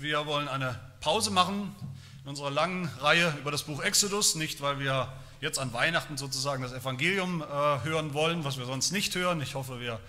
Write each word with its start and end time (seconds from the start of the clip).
Wir 0.00 0.24
wollen 0.24 0.48
eine 0.48 0.80
Pause 1.02 1.30
machen 1.30 1.76
in 2.22 2.30
unserer 2.30 2.50
langen 2.50 2.86
Reihe 3.00 3.36
über 3.38 3.50
das 3.50 3.64
Buch 3.64 3.82
Exodus, 3.82 4.34
nicht 4.34 4.62
weil 4.62 4.78
wir 4.80 5.12
jetzt 5.42 5.58
an 5.58 5.74
Weihnachten 5.74 6.16
sozusagen 6.16 6.62
das 6.62 6.72
Evangelium 6.72 7.42
äh, 7.42 7.44
hören 7.84 8.14
wollen, 8.14 8.42
was 8.42 8.56
wir 8.56 8.64
sonst 8.64 8.92
nicht 8.92 9.14
hören. 9.14 9.42
Ich 9.42 9.54
hoffe, 9.54 9.78
wir 9.78 10.00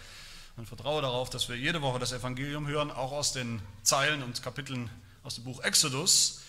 und 0.56 0.66
vertraue 0.66 1.02
darauf, 1.02 1.30
dass 1.30 1.50
wir 1.50 1.58
jede 1.58 1.82
Woche 1.82 2.00
das 2.00 2.14
Evangelium 2.14 2.68
hören, 2.68 2.90
auch 2.90 3.12
aus 3.12 3.34
den 3.34 3.62
Zeilen 3.84 4.24
und 4.24 4.42
Kapiteln 4.42 4.90
aus 5.24 5.36
dem 5.36 5.44
Buch 5.44 5.62
Exodus. 5.62 6.40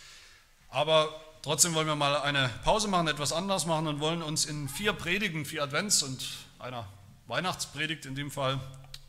Aber 0.69 1.09
trotzdem 1.43 1.75
wollen 1.75 1.89
wir 1.89 1.97
mal 1.97 2.19
eine 2.19 2.49
Pause 2.63 2.87
machen, 2.87 3.09
etwas 3.09 3.33
anders 3.33 3.67
machen 3.67 3.89
und 3.89 3.99
wollen 3.99 4.23
uns 4.23 4.45
in 4.45 4.69
vier 4.69 4.93
Predigen, 4.93 5.45
vier 5.47 5.65
Advents 5.65 6.05
und 6.05 6.25
einer 6.61 6.87
Weihnachtspredigt 7.27 8.07
in 8.07 8.15
dem 8.15 8.31
Fall 8.31 8.61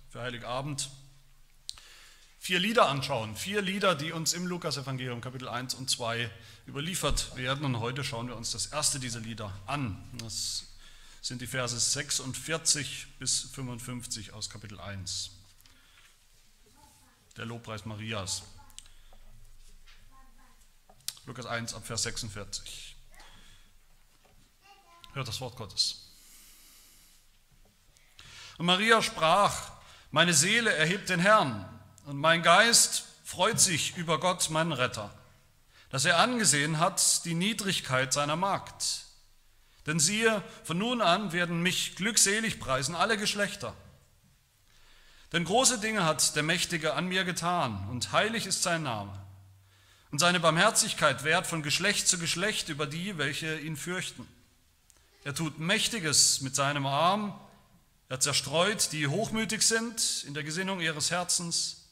für 0.09 0.21
Heiligabend 0.21 0.89
vier 2.43 2.59
Lieder 2.59 2.89
anschauen. 2.89 3.37
Vier 3.37 3.61
Lieder, 3.61 3.95
die 3.95 4.11
uns 4.11 4.33
im 4.33 4.45
Lukas-Evangelium 4.47 5.21
Kapitel 5.21 5.47
1 5.47 5.75
und 5.75 5.89
2 5.89 6.29
überliefert 6.67 7.37
werden. 7.37 7.63
Und 7.63 7.79
heute 7.79 8.03
schauen 8.03 8.27
wir 8.27 8.35
uns 8.35 8.51
das 8.51 8.65
erste 8.65 8.99
dieser 8.99 9.21
Lieder 9.21 9.57
an. 9.65 9.97
Das 10.17 10.65
sind 11.21 11.41
die 11.41 11.47
Verse 11.47 11.79
46 11.79 13.07
bis 13.17 13.43
55 13.43 14.33
aus 14.33 14.49
Kapitel 14.49 14.77
1. 14.77 15.31
Der 17.37 17.45
Lobpreis 17.45 17.85
Marias. 17.85 18.43
Lukas 21.25 21.45
1 21.45 21.73
ab 21.73 21.87
Vers 21.87 22.03
46. 22.03 22.97
Hört 25.13 25.27
das 25.29 25.39
Wort 25.39 25.55
Gottes. 25.55 26.09
Und 28.57 28.65
Maria 28.65 29.01
sprach, 29.01 29.71
meine 30.11 30.33
Seele 30.33 30.73
erhebt 30.73 31.07
den 31.07 31.21
Herrn 31.21 31.72
und 32.05 32.17
mein 32.17 32.43
Geist 32.43 33.05
freut 33.23 33.59
sich 33.59 33.95
über 33.97 34.19
Gott, 34.19 34.49
meinen 34.49 34.73
Retter, 34.73 35.13
dass 35.89 36.05
er 36.05 36.19
angesehen 36.19 36.79
hat 36.79 37.23
die 37.25 37.33
Niedrigkeit 37.33 38.13
seiner 38.13 38.35
Magd. 38.35 39.05
Denn 39.85 39.99
siehe, 39.99 40.41
von 40.63 40.77
nun 40.77 41.01
an 41.01 41.33
werden 41.33 41.61
mich 41.61 41.95
glückselig 41.95 42.59
preisen 42.59 42.95
alle 42.95 43.17
Geschlechter. 43.17 43.73
Denn 45.31 45.45
große 45.45 45.79
Dinge 45.79 46.05
hat 46.05 46.35
der 46.35 46.43
Mächtige 46.43 46.93
an 46.93 47.07
mir 47.07 47.23
getan, 47.23 47.87
und 47.89 48.11
heilig 48.11 48.45
ist 48.45 48.63
sein 48.63 48.83
Name. 48.83 49.11
Und 50.11 50.19
seine 50.19 50.39
Barmherzigkeit 50.39 51.23
währt 51.23 51.47
von 51.47 51.63
Geschlecht 51.63 52.07
zu 52.07 52.19
Geschlecht 52.19 52.69
über 52.69 52.85
die, 52.85 53.17
welche 53.17 53.59
ihn 53.59 53.75
fürchten. 53.75 54.27
Er 55.23 55.33
tut 55.33 55.57
Mächtiges 55.57 56.41
mit 56.41 56.55
seinem 56.55 56.85
Arm, 56.85 57.39
er 58.09 58.19
zerstreut, 58.19 58.91
die 58.91 59.07
hochmütig 59.07 59.63
sind 59.63 60.23
in 60.27 60.35
der 60.35 60.43
Gesinnung 60.43 60.81
ihres 60.81 61.09
Herzens, 61.09 61.82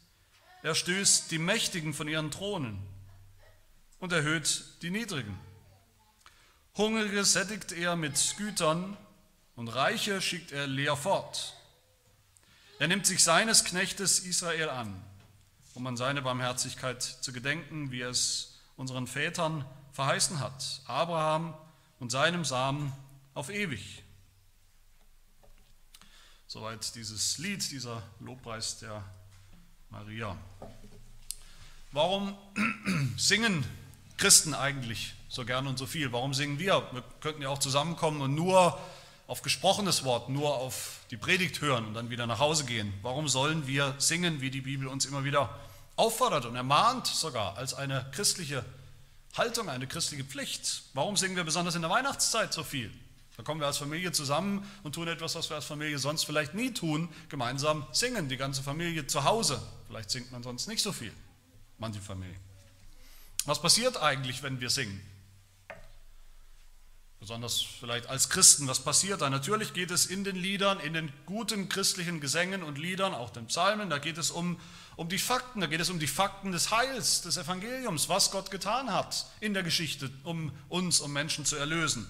er 0.63 0.75
stößt 0.75 1.31
die 1.31 1.39
Mächtigen 1.39 1.93
von 1.93 2.07
ihren 2.07 2.31
Thronen 2.31 2.81
und 3.99 4.11
erhöht 4.11 4.63
die 4.81 4.89
Niedrigen. 4.89 5.39
Hungrige 6.75 7.25
sättigt 7.25 7.71
er 7.71 7.95
mit 7.95 8.35
Gütern 8.37 8.97
und 9.55 9.67
Reiche 9.67 10.21
schickt 10.21 10.51
er 10.51 10.67
leer 10.67 10.95
fort. 10.95 11.55
Er 12.79 12.87
nimmt 12.87 13.05
sich 13.05 13.23
seines 13.23 13.63
Knechtes 13.63 14.19
Israel 14.19 14.69
an, 14.69 15.03
um 15.73 15.85
an 15.85 15.97
seine 15.97 16.21
Barmherzigkeit 16.21 17.03
zu 17.03 17.33
gedenken, 17.33 17.91
wie 17.91 18.01
es 18.01 18.59
unseren 18.75 19.05
Vätern 19.05 19.65
verheißen 19.91 20.39
hat, 20.39 20.81
Abraham 20.85 21.53
und 21.99 22.11
seinem 22.11 22.45
Samen 22.45 22.91
auf 23.33 23.49
ewig. 23.49 24.03
Soweit 26.47 26.95
dieses 26.95 27.37
Lied, 27.37 27.69
dieser 27.71 28.01
Lobpreis 28.19 28.79
der 28.79 29.03
Maria. 29.91 30.37
Warum 31.91 32.35
singen 33.17 33.65
Christen 34.17 34.53
eigentlich 34.53 35.13
so 35.27 35.45
gern 35.45 35.67
und 35.67 35.77
so 35.77 35.85
viel? 35.85 36.13
Warum 36.13 36.33
singen 36.33 36.59
wir? 36.59 36.87
Wir 36.93 37.03
könnten 37.19 37.41
ja 37.41 37.49
auch 37.49 37.59
zusammenkommen 37.59 38.21
und 38.21 38.33
nur 38.33 38.79
auf 39.27 39.41
gesprochenes 39.41 40.03
Wort, 40.03 40.29
nur 40.29 40.55
auf 40.55 40.99
die 41.11 41.17
Predigt 41.17 41.61
hören 41.61 41.85
und 41.85 41.93
dann 41.93 42.09
wieder 42.09 42.25
nach 42.25 42.39
Hause 42.39 42.65
gehen. 42.65 42.93
Warum 43.01 43.27
sollen 43.27 43.67
wir 43.67 43.95
singen, 43.97 44.41
wie 44.41 44.49
die 44.49 44.61
Bibel 44.61 44.87
uns 44.87 45.05
immer 45.05 45.23
wieder 45.23 45.57
auffordert 45.97 46.45
und 46.45 46.55
ermahnt 46.55 47.07
sogar 47.07 47.57
als 47.57 47.73
eine 47.73 48.09
christliche 48.11 48.65
Haltung, 49.35 49.69
eine 49.69 49.87
christliche 49.87 50.23
Pflicht? 50.23 50.83
Warum 50.93 51.17
singen 51.17 51.35
wir 51.35 51.43
besonders 51.43 51.75
in 51.75 51.81
der 51.81 51.91
Weihnachtszeit 51.91 52.53
so 52.53 52.63
viel? 52.63 52.91
Da 53.41 53.45
kommen 53.45 53.59
wir 53.59 53.65
als 53.65 53.79
Familie 53.79 54.11
zusammen 54.11 54.63
und 54.83 54.93
tun 54.93 55.07
etwas, 55.07 55.33
was 55.33 55.49
wir 55.49 55.55
als 55.55 55.65
Familie 55.65 55.97
sonst 55.97 56.25
vielleicht 56.25 56.53
nie 56.53 56.75
tun, 56.75 57.09
gemeinsam 57.27 57.87
singen, 57.91 58.29
die 58.29 58.37
ganze 58.37 58.61
Familie 58.61 59.07
zu 59.07 59.23
Hause. 59.23 59.59
Vielleicht 59.87 60.11
singt 60.11 60.31
man 60.31 60.43
sonst 60.43 60.67
nicht 60.67 60.83
so 60.83 60.91
viel, 60.91 61.11
manche 61.79 61.99
Familien. 61.99 62.39
Was 63.45 63.59
passiert 63.59 63.97
eigentlich, 63.97 64.43
wenn 64.43 64.61
wir 64.61 64.69
singen? 64.69 65.01
Besonders 67.19 67.63
vielleicht 67.63 68.05
als 68.05 68.29
Christen, 68.29 68.67
was 68.67 68.81
passiert 68.83 69.23
da? 69.23 69.29
Natürlich 69.31 69.73
geht 69.73 69.89
es 69.89 70.05
in 70.05 70.23
den 70.23 70.35
Liedern, 70.35 70.79
in 70.79 70.93
den 70.93 71.11
guten 71.25 71.67
christlichen 71.67 72.19
Gesängen 72.19 72.61
und 72.61 72.77
Liedern, 72.77 73.15
auch 73.15 73.31
den 73.31 73.47
Psalmen, 73.47 73.89
da 73.89 73.97
geht 73.97 74.19
es 74.19 74.29
um, 74.29 74.59
um 74.97 75.09
die 75.09 75.17
Fakten, 75.17 75.61
da 75.61 75.65
geht 75.65 75.81
es 75.81 75.89
um 75.89 75.97
die 75.97 76.05
Fakten 76.05 76.51
des 76.51 76.69
Heils, 76.69 77.23
des 77.23 77.37
Evangeliums, 77.37 78.07
was 78.07 78.29
Gott 78.29 78.51
getan 78.51 78.93
hat 78.93 79.25
in 79.39 79.55
der 79.55 79.63
Geschichte, 79.63 80.11
um 80.25 80.51
uns, 80.69 80.99
um 80.99 81.11
Menschen 81.11 81.43
zu 81.43 81.55
erlösen. 81.55 82.07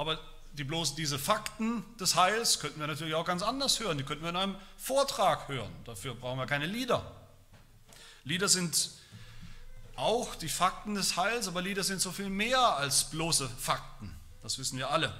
Aber 0.00 0.18
die 0.54 0.64
bloß 0.64 0.94
diese 0.94 1.18
Fakten 1.18 1.84
des 1.98 2.16
Heils 2.16 2.58
könnten 2.58 2.80
wir 2.80 2.86
natürlich 2.86 3.14
auch 3.14 3.26
ganz 3.26 3.42
anders 3.42 3.80
hören. 3.80 3.98
Die 3.98 4.04
könnten 4.04 4.22
wir 4.22 4.30
in 4.30 4.36
einem 4.36 4.56
Vortrag 4.78 5.46
hören. 5.48 5.70
Dafür 5.84 6.14
brauchen 6.14 6.38
wir 6.38 6.46
keine 6.46 6.64
Lieder. 6.64 7.02
Lieder 8.24 8.48
sind 8.48 8.92
auch 9.96 10.36
die 10.36 10.48
Fakten 10.48 10.94
des 10.94 11.18
Heils, 11.18 11.48
aber 11.48 11.60
Lieder 11.60 11.84
sind 11.84 12.00
so 12.00 12.12
viel 12.12 12.30
mehr 12.30 12.78
als 12.78 13.10
bloße 13.10 13.46
Fakten. 13.46 14.18
Das 14.42 14.58
wissen 14.58 14.78
wir 14.78 14.88
alle. 14.88 15.12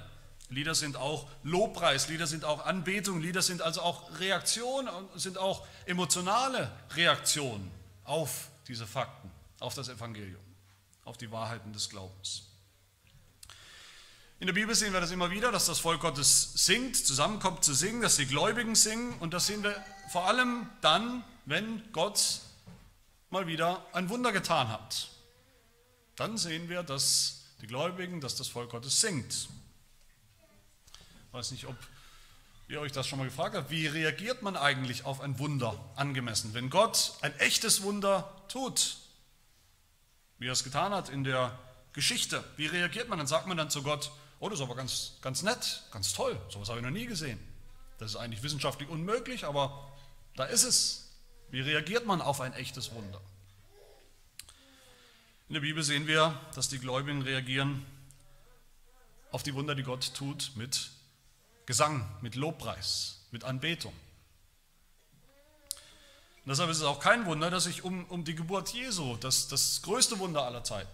Lieder 0.49 0.73
sind 0.73 0.97
auch 0.97 1.29
Lobpreis, 1.43 2.07
Lieder 2.07 2.25
sind 2.25 2.43
auch 2.43 2.65
Anbetung, 2.65 3.21
Lieder 3.21 3.43
sind 3.43 3.61
also 3.61 3.83
auch 3.83 4.19
Reaktion 4.19 4.89
sind 5.13 5.37
auch 5.37 5.67
emotionale 5.85 6.71
Reaktionen 6.95 7.69
auf 8.03 8.49
diese 8.67 8.87
Fakten, 8.87 9.29
auf 9.59 9.75
das 9.75 9.89
Evangelium, 9.89 10.41
auf 11.05 11.17
die 11.17 11.31
Wahrheiten 11.31 11.71
des 11.71 11.87
Glaubens. 11.87 12.50
In 14.41 14.47
der 14.47 14.53
Bibel 14.53 14.73
sehen 14.73 14.91
wir 14.91 14.99
das 14.99 15.11
immer 15.11 15.29
wieder, 15.29 15.51
dass 15.51 15.67
das 15.67 15.77
Volk 15.77 16.01
Gottes 16.01 16.53
singt, 16.55 16.97
zusammenkommt 16.97 17.63
zu 17.63 17.75
singen, 17.75 18.01
dass 18.01 18.15
die 18.15 18.25
Gläubigen 18.25 18.73
singen 18.73 19.13
und 19.19 19.35
das 19.35 19.45
sehen 19.45 19.61
wir 19.61 19.75
vor 20.11 20.25
allem 20.27 20.67
dann, 20.81 21.23
wenn 21.45 21.83
Gott 21.93 22.39
mal 23.29 23.45
wieder 23.45 23.85
ein 23.93 24.09
Wunder 24.09 24.31
getan 24.31 24.67
hat. 24.69 25.09
Dann 26.15 26.39
sehen 26.39 26.69
wir, 26.69 26.81
dass 26.81 27.43
die 27.61 27.67
Gläubigen, 27.67 28.19
dass 28.19 28.35
das 28.35 28.47
Volk 28.47 28.71
Gottes 28.71 28.99
singt. 28.99 29.47
Ich 31.27 31.33
weiß 31.33 31.51
nicht, 31.51 31.67
ob 31.67 31.75
ihr 32.67 32.81
euch 32.81 32.91
das 32.91 33.05
schon 33.05 33.19
mal 33.19 33.25
gefragt 33.25 33.55
habt. 33.55 33.69
Wie 33.69 33.85
reagiert 33.85 34.41
man 34.41 34.57
eigentlich 34.57 35.05
auf 35.05 35.21
ein 35.21 35.37
Wunder 35.37 35.79
angemessen? 35.95 36.55
Wenn 36.55 36.71
Gott 36.71 37.13
ein 37.21 37.37
echtes 37.37 37.83
Wunder 37.83 38.41
tut, 38.47 38.97
wie 40.39 40.47
er 40.47 40.53
es 40.53 40.63
getan 40.63 40.93
hat 40.93 41.09
in 41.09 41.23
der 41.23 41.59
Geschichte, 41.93 42.43
wie 42.57 42.65
reagiert 42.65 43.07
man? 43.07 43.19
Dann 43.19 43.27
sagt 43.27 43.45
man 43.45 43.55
dann 43.55 43.69
zu 43.69 43.83
Gott, 43.83 44.09
oh, 44.41 44.49
das 44.49 44.59
ist 44.59 44.65
aber 44.65 44.75
ganz, 44.75 45.13
ganz 45.21 45.43
nett, 45.43 45.83
ganz 45.91 46.11
toll, 46.13 46.37
sowas 46.49 46.67
habe 46.67 46.79
ich 46.79 46.83
noch 46.83 46.91
nie 46.91 47.05
gesehen. 47.05 47.39
Das 47.99 48.11
ist 48.11 48.17
eigentlich 48.17 48.43
wissenschaftlich 48.43 48.89
unmöglich, 48.89 49.45
aber 49.45 49.89
da 50.35 50.43
ist 50.45 50.63
es. 50.63 51.07
Wie 51.51 51.61
reagiert 51.61 52.05
man 52.05 52.21
auf 52.21 52.41
ein 52.41 52.53
echtes 52.53 52.93
Wunder? 52.93 53.21
In 55.49 55.53
der 55.53 55.61
Bibel 55.61 55.83
sehen 55.83 56.07
wir, 56.07 56.39
dass 56.55 56.69
die 56.69 56.79
Gläubigen 56.79 57.21
reagieren 57.21 57.85
auf 59.31 59.43
die 59.43 59.53
Wunder, 59.53 59.75
die 59.75 59.83
Gott 59.83 60.13
tut, 60.13 60.51
mit 60.55 60.91
Gesang, 61.65 62.09
mit 62.21 62.35
Lobpreis, 62.35 63.25
mit 63.31 63.43
Anbetung. 63.43 63.93
Und 66.43 66.49
deshalb 66.49 66.69
ist 66.71 66.77
es 66.77 66.83
auch 66.83 66.99
kein 66.99 67.25
Wunder, 67.25 67.51
dass 67.51 67.65
sich 67.65 67.83
um, 67.83 68.05
um 68.05 68.23
die 68.23 68.33
Geburt 68.33 68.69
Jesu, 68.69 69.17
das, 69.17 69.47
das 69.47 69.81
größte 69.83 70.17
Wunder 70.19 70.43
aller 70.43 70.63
Zeiten, 70.63 70.89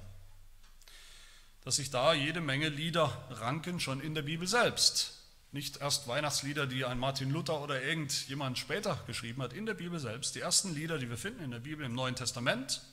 dass 1.68 1.76
sich 1.76 1.92
da 1.92 2.14
jede 2.14 2.40
Menge 2.40 2.70
Lieder 2.70 3.12
ranken, 3.30 3.82
schon 3.82 4.00
in 4.00 4.16
der 4.16 4.22
Bibel 4.22 4.48
selbst. 4.48 5.16
Nicht 5.52 5.82
erst 5.82 6.08
Weihnachtslieder, 6.08 6.66
die 6.66 6.86
ein 6.86 6.98
Martin 6.98 7.30
Luther 7.30 7.60
oder 7.60 7.84
irgendjemand 7.84 8.58
später 8.58 8.98
geschrieben 9.06 9.42
hat, 9.42 9.52
in 9.52 9.66
der 9.66 9.74
Bibel 9.74 10.00
selbst. 10.00 10.36
Die 10.36 10.40
ersten 10.40 10.74
Lieder, 10.74 10.98
die 10.98 11.10
wir 11.10 11.18
finden 11.18 11.44
in 11.44 11.52
der 11.52 11.60
Bibel 11.60 11.86
im 11.86 11.94
Neuen 11.94 12.16
Testament, 12.16 12.84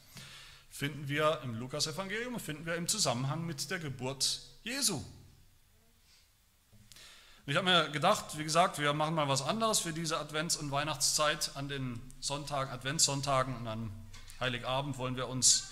finden 0.72 1.06
wir 1.06 1.38
im 1.44 1.54
Lukas-Evangelium 1.54 2.34
und 2.34 2.40
finden 2.40 2.66
wir 2.66 2.74
im 2.74 2.88
Zusammenhang 2.88 3.46
mit 3.46 3.70
der 3.70 3.78
Geburt 3.78 4.40
Jesu. 4.64 5.04
Ich 7.46 7.54
habe 7.54 7.66
mir 7.66 7.90
gedacht, 7.90 8.36
wie 8.38 8.42
gesagt, 8.42 8.80
wir 8.80 8.92
machen 8.92 9.14
mal 9.14 9.28
was 9.28 9.42
anderes 9.42 9.78
für 9.78 9.92
diese 9.92 10.18
Advents- 10.18 10.56
und 10.56 10.72
Weihnachtszeit. 10.72 11.52
An 11.54 11.68
den 11.68 12.00
Sonntagen, 12.18 12.72
Adventssonntagen 12.72 13.54
und 13.54 13.68
an 13.68 13.92
Heiligabend 14.40 14.98
wollen 14.98 15.14
wir 15.14 15.28
uns 15.28 15.68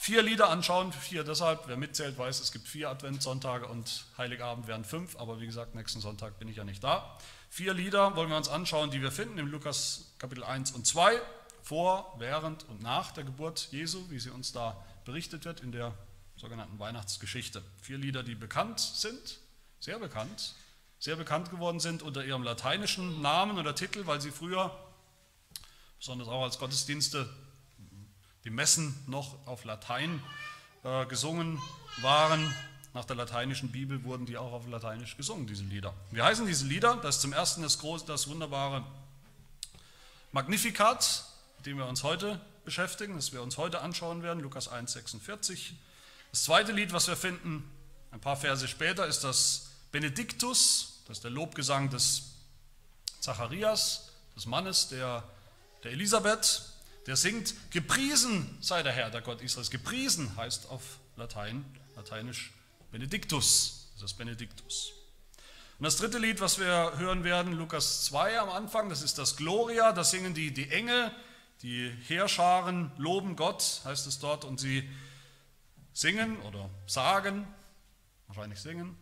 vier 0.00 0.22
Lieder 0.22 0.48
anschauen, 0.48 0.94
vier 0.94 1.24
deshalb, 1.24 1.68
wer 1.68 1.76
mitzählt, 1.76 2.16
weiß, 2.16 2.40
es 2.40 2.52
gibt 2.52 2.66
vier 2.66 2.88
Adventssonntage 2.88 3.66
und 3.66 4.06
Heiligabend 4.16 4.66
wären 4.66 4.82
fünf, 4.82 5.14
aber 5.16 5.42
wie 5.42 5.46
gesagt, 5.46 5.74
nächsten 5.74 6.00
Sonntag 6.00 6.38
bin 6.38 6.48
ich 6.48 6.56
ja 6.56 6.64
nicht 6.64 6.82
da. 6.82 7.18
Vier 7.50 7.74
Lieder 7.74 8.16
wollen 8.16 8.30
wir 8.30 8.36
uns 8.38 8.48
anschauen, 8.48 8.90
die 8.90 9.02
wir 9.02 9.12
finden 9.12 9.36
im 9.36 9.48
Lukas 9.48 10.14
Kapitel 10.18 10.42
1 10.42 10.72
und 10.72 10.86
2 10.86 11.20
vor, 11.62 12.14
während 12.16 12.66
und 12.70 12.82
nach 12.82 13.12
der 13.12 13.24
Geburt 13.24 13.68
Jesu, 13.72 14.08
wie 14.08 14.18
sie 14.18 14.30
uns 14.30 14.52
da 14.52 14.82
berichtet 15.04 15.44
wird 15.44 15.60
in 15.60 15.70
der 15.70 15.92
sogenannten 16.34 16.78
Weihnachtsgeschichte. 16.78 17.62
Vier 17.82 17.98
Lieder, 17.98 18.22
die 18.22 18.34
bekannt 18.34 18.80
sind, 18.80 19.38
sehr 19.80 19.98
bekannt, 19.98 20.54
sehr 20.98 21.16
bekannt 21.16 21.50
geworden 21.50 21.78
sind 21.78 22.02
unter 22.02 22.24
ihrem 22.24 22.42
lateinischen 22.42 23.20
Namen 23.20 23.58
oder 23.58 23.74
Titel, 23.74 24.06
weil 24.06 24.22
sie 24.22 24.30
früher, 24.30 24.74
besonders 25.98 26.28
auch 26.28 26.44
als 26.44 26.58
Gottesdienste, 26.58 27.28
die 28.44 28.50
Messen 28.50 28.94
noch 29.06 29.46
auf 29.46 29.64
Latein 29.64 30.22
äh, 30.82 31.06
gesungen 31.06 31.60
waren. 32.00 32.54
Nach 32.92 33.04
der 33.04 33.16
lateinischen 33.16 33.70
Bibel 33.70 34.02
wurden 34.02 34.26
die 34.26 34.36
auch 34.36 34.52
auf 34.52 34.66
Lateinisch 34.66 35.16
gesungen, 35.16 35.46
diese 35.46 35.62
Lieder. 35.62 35.94
Wie 36.10 36.22
heißen 36.22 36.46
diese 36.46 36.66
Lieder? 36.66 36.96
Das 36.96 37.16
ist 37.16 37.22
zum 37.22 37.32
ersten 37.32 37.62
das, 37.62 37.78
große, 37.78 38.04
das 38.06 38.28
wunderbare 38.28 38.84
Magnificat, 40.32 41.24
mit 41.58 41.66
dem 41.66 41.78
wir 41.78 41.86
uns 41.86 42.02
heute 42.02 42.40
beschäftigen, 42.64 43.16
das 43.16 43.32
wir 43.32 43.42
uns 43.42 43.58
heute 43.58 43.80
anschauen 43.80 44.22
werden, 44.22 44.40
Lukas 44.40 44.68
1, 44.68 44.92
46. 44.92 45.74
Das 46.30 46.44
zweite 46.44 46.72
Lied, 46.72 46.92
was 46.92 47.08
wir 47.08 47.16
finden, 47.16 47.68
ein 48.10 48.20
paar 48.20 48.36
Verse 48.36 48.66
später, 48.66 49.06
ist 49.06 49.22
das 49.24 49.70
Benediktus, 49.92 51.02
das 51.06 51.18
ist 51.18 51.24
der 51.24 51.30
Lobgesang 51.30 51.90
des 51.90 52.30
Zacharias, 53.20 54.10
des 54.36 54.46
Mannes 54.46 54.88
der, 54.88 55.24
der 55.84 55.92
Elisabeth, 55.92 56.69
der 57.06 57.16
singt, 57.16 57.54
gepriesen 57.70 58.58
sei 58.60 58.82
der 58.82 58.92
Herr, 58.92 59.10
der 59.10 59.22
Gott 59.22 59.40
Israels. 59.40 59.70
Gepriesen 59.70 60.36
heißt 60.36 60.68
auf 60.70 60.82
Latein, 61.16 61.64
lateinisch 61.96 62.52
Benediktus, 62.90 63.88
das 63.94 64.12
ist 64.12 64.18
Benediktus. 64.18 64.92
Und 65.78 65.84
das 65.84 65.96
dritte 65.96 66.18
Lied, 66.18 66.40
was 66.40 66.58
wir 66.58 66.98
hören 66.98 67.24
werden, 67.24 67.54
Lukas 67.54 68.04
2 68.04 68.40
am 68.40 68.50
Anfang, 68.50 68.90
das 68.90 69.02
ist 69.02 69.16
das 69.18 69.36
Gloria, 69.36 69.92
da 69.92 70.04
singen 70.04 70.34
die, 70.34 70.52
die 70.52 70.68
Engel, 70.68 71.10
die 71.62 71.90
Heerscharen 72.06 72.92
loben 72.98 73.36
Gott, 73.36 73.80
heißt 73.84 74.06
es 74.06 74.18
dort, 74.18 74.44
und 74.44 74.60
sie 74.60 74.88
singen 75.92 76.40
oder 76.42 76.68
sagen, 76.86 77.46
wahrscheinlich 78.26 78.60
singen, 78.60 78.96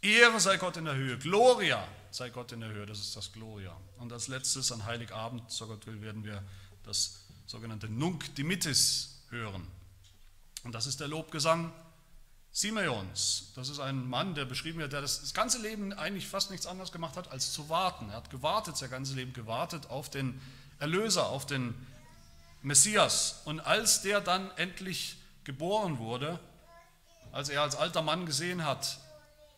Ehre 0.00 0.40
sei 0.40 0.56
Gott 0.56 0.76
in 0.76 0.84
der 0.86 0.94
Höhe, 0.94 1.18
Gloria 1.18 1.86
sei 2.10 2.30
Gott 2.30 2.52
in 2.52 2.60
der 2.60 2.70
Höhe, 2.70 2.86
das 2.86 3.00
ist 3.00 3.16
das 3.16 3.32
Gloria. 3.32 3.76
Und 3.98 4.12
als 4.12 4.28
letztes 4.28 4.72
an 4.72 4.86
Heiligabend, 4.86 5.50
so 5.50 5.66
Gott 5.66 5.86
will, 5.86 6.00
werden 6.00 6.24
wir 6.24 6.42
das 6.88 7.20
sogenannte 7.46 7.88
Nunc 7.88 8.34
Dimittis 8.34 9.20
hören. 9.30 9.66
Und 10.64 10.74
das 10.74 10.86
ist 10.86 11.00
der 11.00 11.08
Lobgesang 11.08 11.72
Simeons. 12.50 13.52
Das 13.54 13.68
ist 13.68 13.78
ein 13.78 14.08
Mann, 14.08 14.34
der 14.34 14.46
beschrieben 14.46 14.78
wird, 14.80 14.92
der 14.92 15.02
das 15.02 15.32
ganze 15.34 15.58
Leben 15.58 15.92
eigentlich 15.92 16.26
fast 16.26 16.50
nichts 16.50 16.66
anderes 16.66 16.90
gemacht 16.90 17.16
hat, 17.16 17.30
als 17.30 17.52
zu 17.52 17.68
warten. 17.68 18.08
Er 18.08 18.16
hat 18.16 18.30
gewartet, 18.30 18.76
sein 18.76 18.90
ganzes 18.90 19.14
Leben 19.14 19.32
gewartet 19.32 19.90
auf 19.90 20.08
den 20.10 20.40
Erlöser, 20.78 21.26
auf 21.26 21.46
den 21.46 21.74
Messias. 22.62 23.42
Und 23.44 23.60
als 23.60 24.02
der 24.02 24.20
dann 24.20 24.50
endlich 24.56 25.18
geboren 25.44 25.98
wurde, 25.98 26.40
als 27.32 27.50
er 27.50 27.62
als 27.62 27.76
alter 27.76 28.02
Mann 28.02 28.26
gesehen 28.26 28.64
hat, 28.64 28.98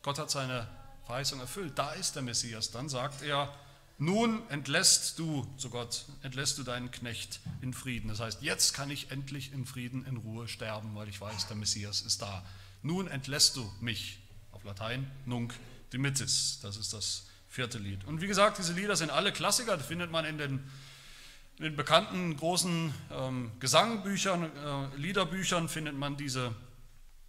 Gott 0.02 0.18
hat 0.18 0.30
seine 0.30 0.66
Verheißung 1.06 1.40
erfüllt, 1.40 1.78
da 1.78 1.92
ist 1.92 2.16
der 2.16 2.22
Messias, 2.22 2.70
dann 2.72 2.88
sagt 2.88 3.22
er, 3.22 3.54
nun 4.00 4.42
entlässt 4.48 5.18
du, 5.18 5.46
zu 5.58 5.68
Gott, 5.70 6.06
entlässt 6.22 6.56
du 6.58 6.62
deinen 6.62 6.90
Knecht 6.90 7.40
in 7.60 7.74
Frieden. 7.74 8.08
Das 8.08 8.18
heißt, 8.18 8.42
jetzt 8.42 8.72
kann 8.72 8.90
ich 8.90 9.10
endlich 9.10 9.52
in 9.52 9.66
Frieden, 9.66 10.06
in 10.06 10.16
Ruhe 10.16 10.48
sterben, 10.48 10.94
weil 10.94 11.08
ich 11.08 11.20
weiß, 11.20 11.48
der 11.48 11.56
Messias 11.56 12.00
ist 12.00 12.22
da. 12.22 12.42
Nun 12.82 13.08
entlässt 13.08 13.56
du 13.56 13.70
mich. 13.80 14.18
Auf 14.52 14.64
Latein, 14.64 15.10
nunc 15.26 15.54
dimittis. 15.92 16.60
Das 16.62 16.76
ist 16.78 16.92
das 16.92 17.26
vierte 17.46 17.78
Lied. 17.78 18.04
Und 18.04 18.20
wie 18.20 18.26
gesagt, 18.26 18.58
diese 18.58 18.72
Lieder 18.72 18.96
sind 18.96 19.10
alle 19.10 19.32
Klassiker, 19.32 19.76
die 19.76 19.84
findet 19.84 20.10
man 20.10 20.24
in 20.24 20.38
den 20.38 20.64
in 21.58 21.64
den 21.64 21.76
bekannten 21.76 22.38
großen 22.38 22.94
ähm, 23.12 23.52
Gesangbüchern, 23.60 24.44
äh, 24.44 24.96
Liederbüchern 24.96 25.68
findet 25.68 25.94
man 25.94 26.16
diese 26.16 26.54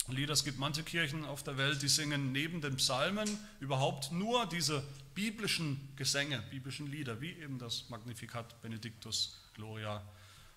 Lieder. 0.07 0.33
Es 0.33 0.43
gibt 0.43 0.57
manche 0.57 0.83
Kirchen 0.83 1.25
auf 1.25 1.43
der 1.43 1.57
Welt, 1.57 1.81
die 1.81 1.87
singen 1.87 2.31
neben 2.31 2.61
den 2.61 2.75
Psalmen 2.77 3.29
überhaupt 3.59 4.11
nur 4.11 4.45
diese 4.45 4.83
biblischen 5.13 5.89
Gesänge, 5.95 6.41
biblischen 6.49 6.87
Lieder, 6.87 7.21
wie 7.21 7.31
eben 7.33 7.59
das 7.59 7.89
Magnificat, 7.89 8.61
Benedictus, 8.61 9.39
Gloria 9.53 10.01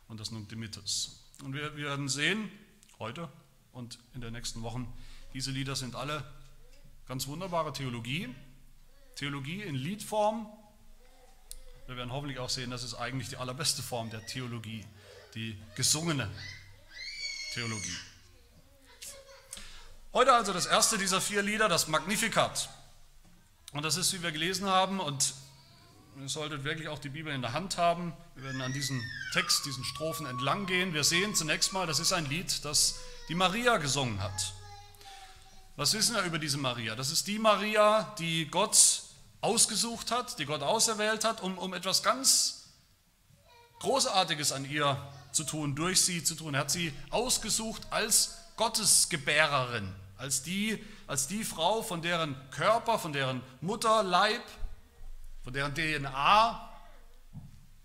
und 0.09 0.19
das 0.19 0.31
Nunc 0.31 0.49
Dimittis. 0.49 1.21
Und 1.43 1.55
wir, 1.55 1.77
wir 1.77 1.87
werden 1.87 2.09
sehen, 2.09 2.51
heute 2.99 3.29
und 3.73 3.99
in 4.15 4.21
den 4.21 4.33
nächsten 4.33 4.63
Wochen, 4.63 4.93
diese 5.35 5.51
Lieder 5.51 5.77
sind 5.77 5.95
alle 5.95 6.25
ganz 7.07 7.27
wunderbare 7.27 7.73
Theologie. 7.73 8.35
Theologie 9.17 9.63
in 9.63 9.75
Liedform, 9.75 10.47
wir 11.87 11.97
werden 11.97 12.13
hoffentlich 12.13 12.39
auch 12.39 12.49
sehen, 12.49 12.71
das 12.71 12.83
ist 12.83 12.95
eigentlich 12.95 13.29
die 13.29 13.37
allerbeste 13.37 13.83
Form 13.83 14.11
der 14.11 14.25
Theologie, 14.27 14.85
die 15.35 15.57
gesungene 15.77 16.31
Theologie. 17.53 17.99
Heute 20.15 20.33
also 20.33 20.53
das 20.53 20.67
erste 20.67 20.97
dieser 20.97 21.21
vier 21.21 21.43
Lieder, 21.43 21.69
das 21.69 21.89
Magnificat. 21.89 22.69
Und 23.73 23.85
das 23.85 23.97
ist, 23.97 24.13
wie 24.13 24.23
wir 24.23 24.31
gelesen 24.31 24.69
haben, 24.69 25.01
und 25.01 25.35
ihr 26.21 26.29
solltet 26.29 26.63
wirklich 26.63 26.87
auch 26.87 27.01
die 27.01 27.09
Bibel 27.09 27.35
in 27.35 27.43
der 27.43 27.53
Hand 27.53 27.79
haben. 27.79 28.13
Wir 28.37 28.45
werden 28.45 28.61
an 28.61 28.73
diesem 28.73 29.03
Text, 29.33 29.67
diesen 29.67 29.83
Strophen 29.83 30.27
entlang 30.27 30.67
gehen. 30.67 30.95
Wir 30.95 31.03
sehen 31.03 31.35
zunächst 31.35 31.73
mal, 31.73 31.89
das 31.89 31.99
ist 31.99 32.13
ein 32.13 32.27
Lied, 32.27 32.65
das 32.65 33.01
die 33.29 33.35
Maria 33.35 33.79
gesungen 33.79 34.23
hat. 34.23 34.55
Was 35.75 35.95
wissen 35.95 36.15
wir 36.15 36.23
über 36.23 36.39
diese 36.39 36.59
Maria? 36.59 36.95
Das 36.95 37.11
ist 37.11 37.27
die 37.27 37.41
Maria, 37.41 38.15
die 38.21 38.47
Gott 38.47 39.03
ausgesucht 39.41 40.13
hat, 40.13 40.39
die 40.39 40.47
Gott 40.47 40.63
auserwählt 40.63 41.25
hat, 41.25 41.41
um, 41.41 41.59
um 41.59 41.75
etwas 41.75 42.05
ganz 42.05 42.69
Großartiges 43.81 44.53
an 44.53 44.65
ihr 44.65 44.97
zu 45.33 45.43
tun, 45.43 45.75
durch 45.75 46.03
sie 46.03 46.23
zu 46.23 46.37
tun. 46.37 46.55
Er 46.55 46.61
hat 46.61 46.71
sie 46.71 46.93
ausgesucht 47.11 47.89
als 47.91 48.37
Gottesgebärerin, 48.57 49.93
als 50.17 50.43
die, 50.43 50.83
als 51.07 51.27
die 51.27 51.45
Frau, 51.45 51.83
von 51.83 52.03
deren 52.03 52.37
Körper, 52.51 52.99
von 52.99 53.13
deren 53.13 53.43
Mutterleib, 53.61 54.43
von 55.43 55.53
deren 55.53 55.75
DNA 55.75 56.71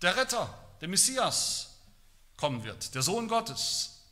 der 0.02 0.16
Retter, 0.16 0.52
der 0.80 0.88
Messias 0.88 1.76
kommen 2.36 2.64
wird, 2.64 2.94
der 2.94 3.02
Sohn 3.02 3.28
Gottes 3.28 4.06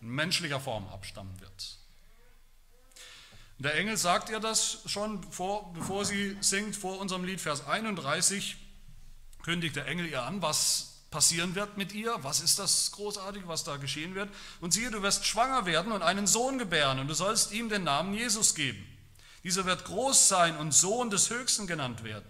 in 0.00 0.08
menschlicher 0.08 0.60
Form 0.60 0.88
abstammen 0.88 1.40
wird. 1.40 1.78
Der 3.58 3.74
Engel 3.76 3.96
sagt 3.96 4.28
ihr 4.30 4.40
das 4.40 4.78
schon, 4.86 5.22
vor, 5.30 5.72
bevor 5.72 6.04
sie 6.04 6.36
singt, 6.40 6.74
vor 6.74 6.98
unserem 6.98 7.22
Lied, 7.24 7.40
Vers 7.40 7.64
31, 7.66 8.56
kündigt 9.42 9.76
der 9.76 9.86
Engel 9.86 10.06
ihr 10.06 10.22
an, 10.22 10.42
was 10.42 10.91
passieren 11.12 11.54
wird 11.54 11.76
mit 11.76 11.92
ihr, 11.92 12.16
was 12.22 12.40
ist 12.40 12.58
das 12.58 12.90
Großartige, 12.90 13.46
was 13.46 13.62
da 13.62 13.76
geschehen 13.76 14.16
wird. 14.16 14.28
Und 14.60 14.72
siehe, 14.72 14.90
du 14.90 15.02
wirst 15.02 15.24
schwanger 15.24 15.64
werden 15.66 15.92
und 15.92 16.02
einen 16.02 16.26
Sohn 16.26 16.58
gebären 16.58 16.98
und 16.98 17.06
du 17.06 17.14
sollst 17.14 17.52
ihm 17.52 17.68
den 17.68 17.84
Namen 17.84 18.14
Jesus 18.14 18.56
geben. 18.56 18.84
Dieser 19.44 19.64
wird 19.64 19.84
groß 19.84 20.28
sein 20.28 20.56
und 20.56 20.72
Sohn 20.72 21.10
des 21.10 21.30
Höchsten 21.30 21.68
genannt 21.68 22.02
werden. 22.02 22.26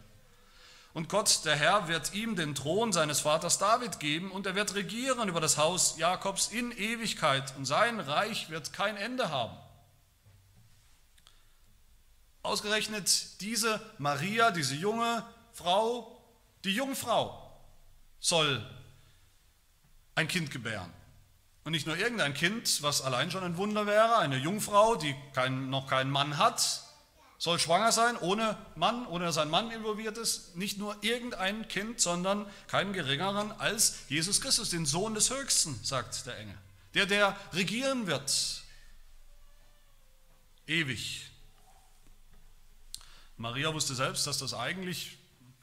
Und 0.94 1.08
Gott, 1.08 1.46
der 1.46 1.56
Herr, 1.56 1.88
wird 1.88 2.12
ihm 2.12 2.36
den 2.36 2.54
Thron 2.54 2.92
seines 2.92 3.20
Vaters 3.20 3.56
David 3.56 3.98
geben 3.98 4.30
und 4.30 4.46
er 4.46 4.54
wird 4.54 4.74
regieren 4.74 5.28
über 5.28 5.40
das 5.40 5.56
Haus 5.56 5.96
Jakobs 5.96 6.48
in 6.48 6.70
Ewigkeit 6.70 7.54
und 7.56 7.64
sein 7.64 7.98
Reich 7.98 8.50
wird 8.50 8.74
kein 8.74 8.98
Ende 8.98 9.30
haben. 9.30 9.56
Ausgerechnet 12.42 13.40
diese 13.40 13.80
Maria, 13.98 14.50
diese 14.50 14.74
junge 14.74 15.24
Frau, 15.52 16.20
die 16.64 16.74
Jungfrau 16.74 17.38
soll 18.20 18.64
ein 20.14 20.28
Kind 20.28 20.50
gebären. 20.50 20.92
Und 21.64 21.72
nicht 21.72 21.86
nur 21.86 21.96
irgendein 21.96 22.34
Kind, 22.34 22.82
was 22.82 23.02
allein 23.02 23.30
schon 23.30 23.44
ein 23.44 23.56
Wunder 23.56 23.86
wäre, 23.86 24.18
eine 24.18 24.36
Jungfrau, 24.36 24.96
die 24.96 25.14
kein, 25.32 25.70
noch 25.70 25.86
keinen 25.86 26.10
Mann 26.10 26.38
hat, 26.38 26.82
soll 27.38 27.58
schwanger 27.58 27.92
sein, 27.92 28.16
ohne 28.18 28.56
Mann, 28.76 29.06
ohne 29.06 29.24
dass 29.24 29.38
ein 29.38 29.50
Mann 29.50 29.70
involviert 29.70 30.18
ist. 30.18 30.56
Nicht 30.56 30.78
nur 30.78 30.96
irgendein 31.02 31.66
Kind, 31.68 32.00
sondern 32.00 32.46
keinen 32.68 32.92
geringeren 32.92 33.52
als 33.52 34.00
Jesus 34.08 34.40
Christus, 34.40 34.70
den 34.70 34.86
Sohn 34.86 35.14
des 35.14 35.30
Höchsten, 35.30 35.78
sagt 35.82 36.26
der 36.26 36.38
Engel. 36.38 36.58
Der, 36.94 37.06
der 37.06 37.36
regieren 37.52 38.06
wird, 38.06 38.62
ewig 40.66 41.32
Maria 43.36 43.74
wusste 43.74 43.96
selbst, 43.96 44.24
dass 44.28 44.38
das 44.38 44.54
eigentlich 44.54 45.18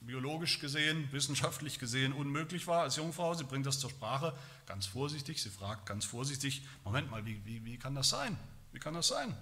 biologisch 0.10 0.58
gesehen, 0.58 1.08
wissenschaftlich 1.12 1.78
gesehen 1.78 2.14
unmöglich 2.14 2.66
war 2.66 2.82
als 2.82 2.96
Jungfrau. 2.96 3.36
Sie 3.36 3.44
bringt 3.44 3.68
das 3.68 3.80
zur 3.80 3.92
Sprache 3.92 4.36
ganz 4.66 4.88
vorsichtig. 4.88 5.40
Sie 5.40 5.52
fragt 5.52 5.86
ganz 5.86 6.04
vorsichtig, 6.04 6.66
Moment 6.84 7.12
mal, 7.12 7.28
wie, 7.28 7.46
wie, 7.46 7.64
wie 7.64 7.78
kann 7.78 7.94
das 7.94 8.10
sein? 8.10 8.36
Wie 8.72 8.80
kann 8.80 8.96
das 8.96 9.10
sein? 9.10 9.38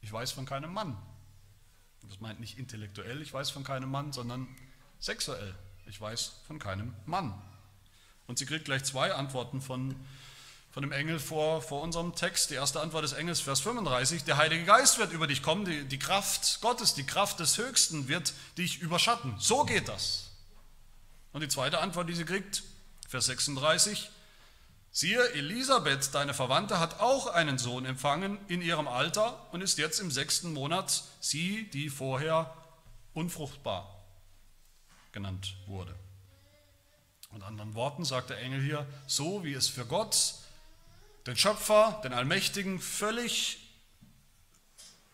Ich 0.00 0.10
weiß 0.10 0.32
von 0.32 0.46
keinem 0.46 0.72
Mann. 0.72 0.96
Das 2.08 2.18
meint 2.18 2.40
nicht 2.40 2.58
intellektuell, 2.58 3.20
ich 3.20 3.34
weiß 3.34 3.50
von 3.50 3.62
keinem 3.62 3.90
Mann, 3.90 4.14
sondern 4.14 4.48
sexuell. 5.00 5.54
Ich 5.84 6.00
weiß 6.00 6.32
von 6.46 6.58
keinem 6.58 6.94
Mann. 7.04 7.34
Und 8.26 8.38
sie 8.38 8.46
kriegt 8.46 8.64
gleich 8.64 8.84
zwei 8.84 9.12
Antworten 9.12 9.60
von 9.60 9.94
von 10.74 10.82
dem 10.82 10.90
Engel 10.90 11.20
vor, 11.20 11.62
vor 11.62 11.82
unserem 11.82 12.16
Text. 12.16 12.50
Die 12.50 12.54
erste 12.54 12.80
Antwort 12.80 13.04
des 13.04 13.12
Engels, 13.12 13.40
Vers 13.40 13.60
35, 13.60 14.24
der 14.24 14.38
Heilige 14.38 14.64
Geist 14.64 14.98
wird 14.98 15.12
über 15.12 15.28
dich 15.28 15.40
kommen, 15.40 15.64
die, 15.64 15.84
die 15.84 16.00
Kraft 16.00 16.60
Gottes, 16.62 16.94
die 16.94 17.06
Kraft 17.06 17.38
des 17.38 17.58
Höchsten 17.58 18.08
wird 18.08 18.32
dich 18.58 18.80
überschatten. 18.80 19.36
So 19.38 19.62
geht 19.62 19.86
das. 19.86 20.32
Und 21.32 21.42
die 21.42 21.48
zweite 21.48 21.78
Antwort, 21.78 22.08
die 22.08 22.14
sie 22.14 22.24
kriegt, 22.24 22.64
Vers 23.08 23.26
36. 23.26 24.10
Siehe, 24.90 25.24
Elisabeth, 25.34 26.12
deine 26.12 26.34
Verwandte, 26.34 26.80
hat 26.80 26.98
auch 26.98 27.28
einen 27.28 27.56
Sohn 27.56 27.84
empfangen 27.84 28.36
in 28.48 28.60
ihrem 28.60 28.88
Alter 28.88 29.46
und 29.52 29.60
ist 29.60 29.78
jetzt 29.78 30.00
im 30.00 30.10
sechsten 30.10 30.52
Monat, 30.52 31.04
sie, 31.20 31.70
die 31.70 31.88
vorher 31.88 32.52
unfruchtbar 33.12 34.04
genannt 35.12 35.54
wurde. 35.68 35.94
Mit 37.30 37.44
anderen 37.44 37.74
Worten 37.74 38.04
sagt 38.04 38.30
der 38.30 38.40
Engel 38.40 38.60
hier, 38.60 38.86
so 39.06 39.44
wie 39.44 39.54
es 39.54 39.68
für 39.68 39.86
Gott, 39.86 40.34
den 41.26 41.36
Schöpfer, 41.36 42.00
den 42.04 42.12
Allmächtigen, 42.12 42.80
völlig 42.80 43.58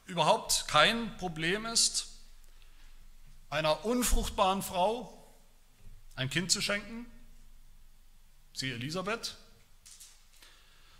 überhaupt 0.06 0.66
kein 0.66 1.16
Problem 1.18 1.66
ist, 1.66 2.08
einer 3.48 3.84
unfruchtbaren 3.84 4.62
Frau 4.62 5.16
ein 6.16 6.28
Kind 6.30 6.50
zu 6.50 6.60
schenken, 6.60 7.06
sie 8.52 8.70
Elisabeth, 8.70 9.36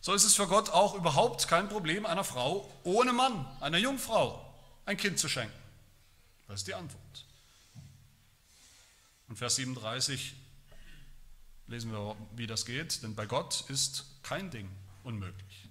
so 0.01 0.15
ist 0.15 0.25
es 0.25 0.35
für 0.35 0.47
Gott 0.47 0.71
auch 0.71 0.95
überhaupt 0.95 1.47
kein 1.49 1.69
Problem, 1.69 2.07
einer 2.07 2.25
Frau 2.25 2.73
ohne 2.85 3.13
Mann, 3.13 3.47
einer 3.61 3.79
Jungfrau, 3.79 4.55
ein 4.87 4.97
Kind 4.97 5.19
zu 5.19 5.29
schenken. 5.29 5.53
Das 6.49 6.61
ist 6.61 6.67
die 6.67 6.75
Antwort. 6.75 7.27
Und 9.29 9.37
Vers 9.37 9.57
37 9.57 10.35
lesen 11.67 11.93
wir, 11.93 12.17
wie 12.35 12.47
das 12.47 12.65
geht, 12.65 13.03
denn 13.03 13.15
bei 13.15 13.27
Gott 13.27 13.65
ist 13.69 14.07
kein 14.23 14.51
Ding 14.51 14.69
unmöglich. 15.05 15.69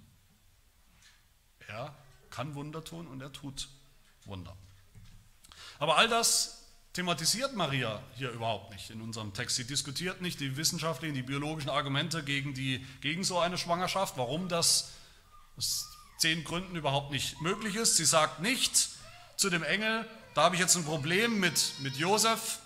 Er 1.68 1.94
kann 2.30 2.54
Wunder 2.54 2.84
tun 2.84 3.06
und 3.06 3.20
er 3.20 3.32
tut 3.32 3.68
Wunder. 4.24 4.56
Aber 5.78 5.96
all 5.96 6.08
das 6.08 6.60
thematisiert 6.92 7.54
Maria 7.54 8.02
hier 8.16 8.30
überhaupt 8.30 8.72
nicht 8.72 8.90
in 8.90 9.00
unserem 9.00 9.32
Text. 9.32 9.56
Sie 9.56 9.66
diskutiert 9.66 10.20
nicht 10.20 10.40
die 10.40 10.56
wissenschaftlichen, 10.56 11.14
die 11.14 11.22
biologischen 11.22 11.70
Argumente 11.70 12.24
gegen, 12.24 12.54
die, 12.54 12.84
gegen 13.00 13.24
so 13.24 13.38
eine 13.38 13.58
Schwangerschaft, 13.58 14.16
warum 14.16 14.48
das 14.48 14.92
aus 15.56 15.86
zehn 16.18 16.44
Gründen 16.44 16.76
überhaupt 16.76 17.12
nicht 17.12 17.40
möglich 17.40 17.76
ist. 17.76 17.96
Sie 17.96 18.04
sagt 18.04 18.40
nicht 18.40 18.90
zu 19.36 19.48
dem 19.48 19.62
Engel, 19.62 20.06
da 20.34 20.42
habe 20.42 20.54
ich 20.54 20.60
jetzt 20.60 20.76
ein 20.76 20.84
Problem 20.84 21.40
mit, 21.40 21.72
mit 21.80 21.96
Josef, 21.96 22.58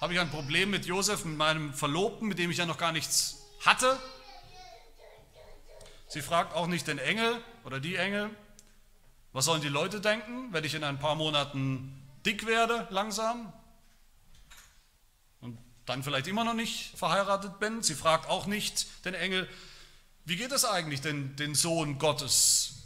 habe 0.00 0.12
ich 0.12 0.20
ein 0.20 0.30
Problem 0.30 0.70
mit 0.70 0.84
Josef, 0.84 1.24
mit 1.24 1.38
meinem 1.38 1.72
Verlobten, 1.72 2.28
mit 2.28 2.38
dem 2.38 2.50
ich 2.50 2.58
ja 2.58 2.66
noch 2.66 2.78
gar 2.78 2.92
nichts 2.92 3.38
hatte. 3.64 3.98
Sie 6.14 6.22
fragt 6.22 6.54
auch 6.54 6.68
nicht 6.68 6.86
den 6.86 6.98
Engel 6.98 7.42
oder 7.64 7.80
die 7.80 7.96
Engel, 7.96 8.30
was 9.32 9.46
sollen 9.46 9.62
die 9.62 9.68
Leute 9.68 10.00
denken, 10.00 10.52
wenn 10.52 10.62
ich 10.62 10.74
in 10.74 10.84
ein 10.84 11.00
paar 11.00 11.16
Monaten 11.16 12.08
dick 12.24 12.46
werde 12.46 12.86
langsam 12.90 13.52
und 15.40 15.58
dann 15.86 16.04
vielleicht 16.04 16.28
immer 16.28 16.44
noch 16.44 16.54
nicht 16.54 16.96
verheiratet 16.96 17.58
bin. 17.58 17.82
Sie 17.82 17.96
fragt 17.96 18.28
auch 18.28 18.46
nicht 18.46 19.04
den 19.04 19.14
Engel, 19.14 19.48
wie 20.24 20.36
geht 20.36 20.52
es 20.52 20.64
eigentlich, 20.64 21.00
den, 21.00 21.34
den 21.34 21.56
Sohn 21.56 21.98
Gottes 21.98 22.84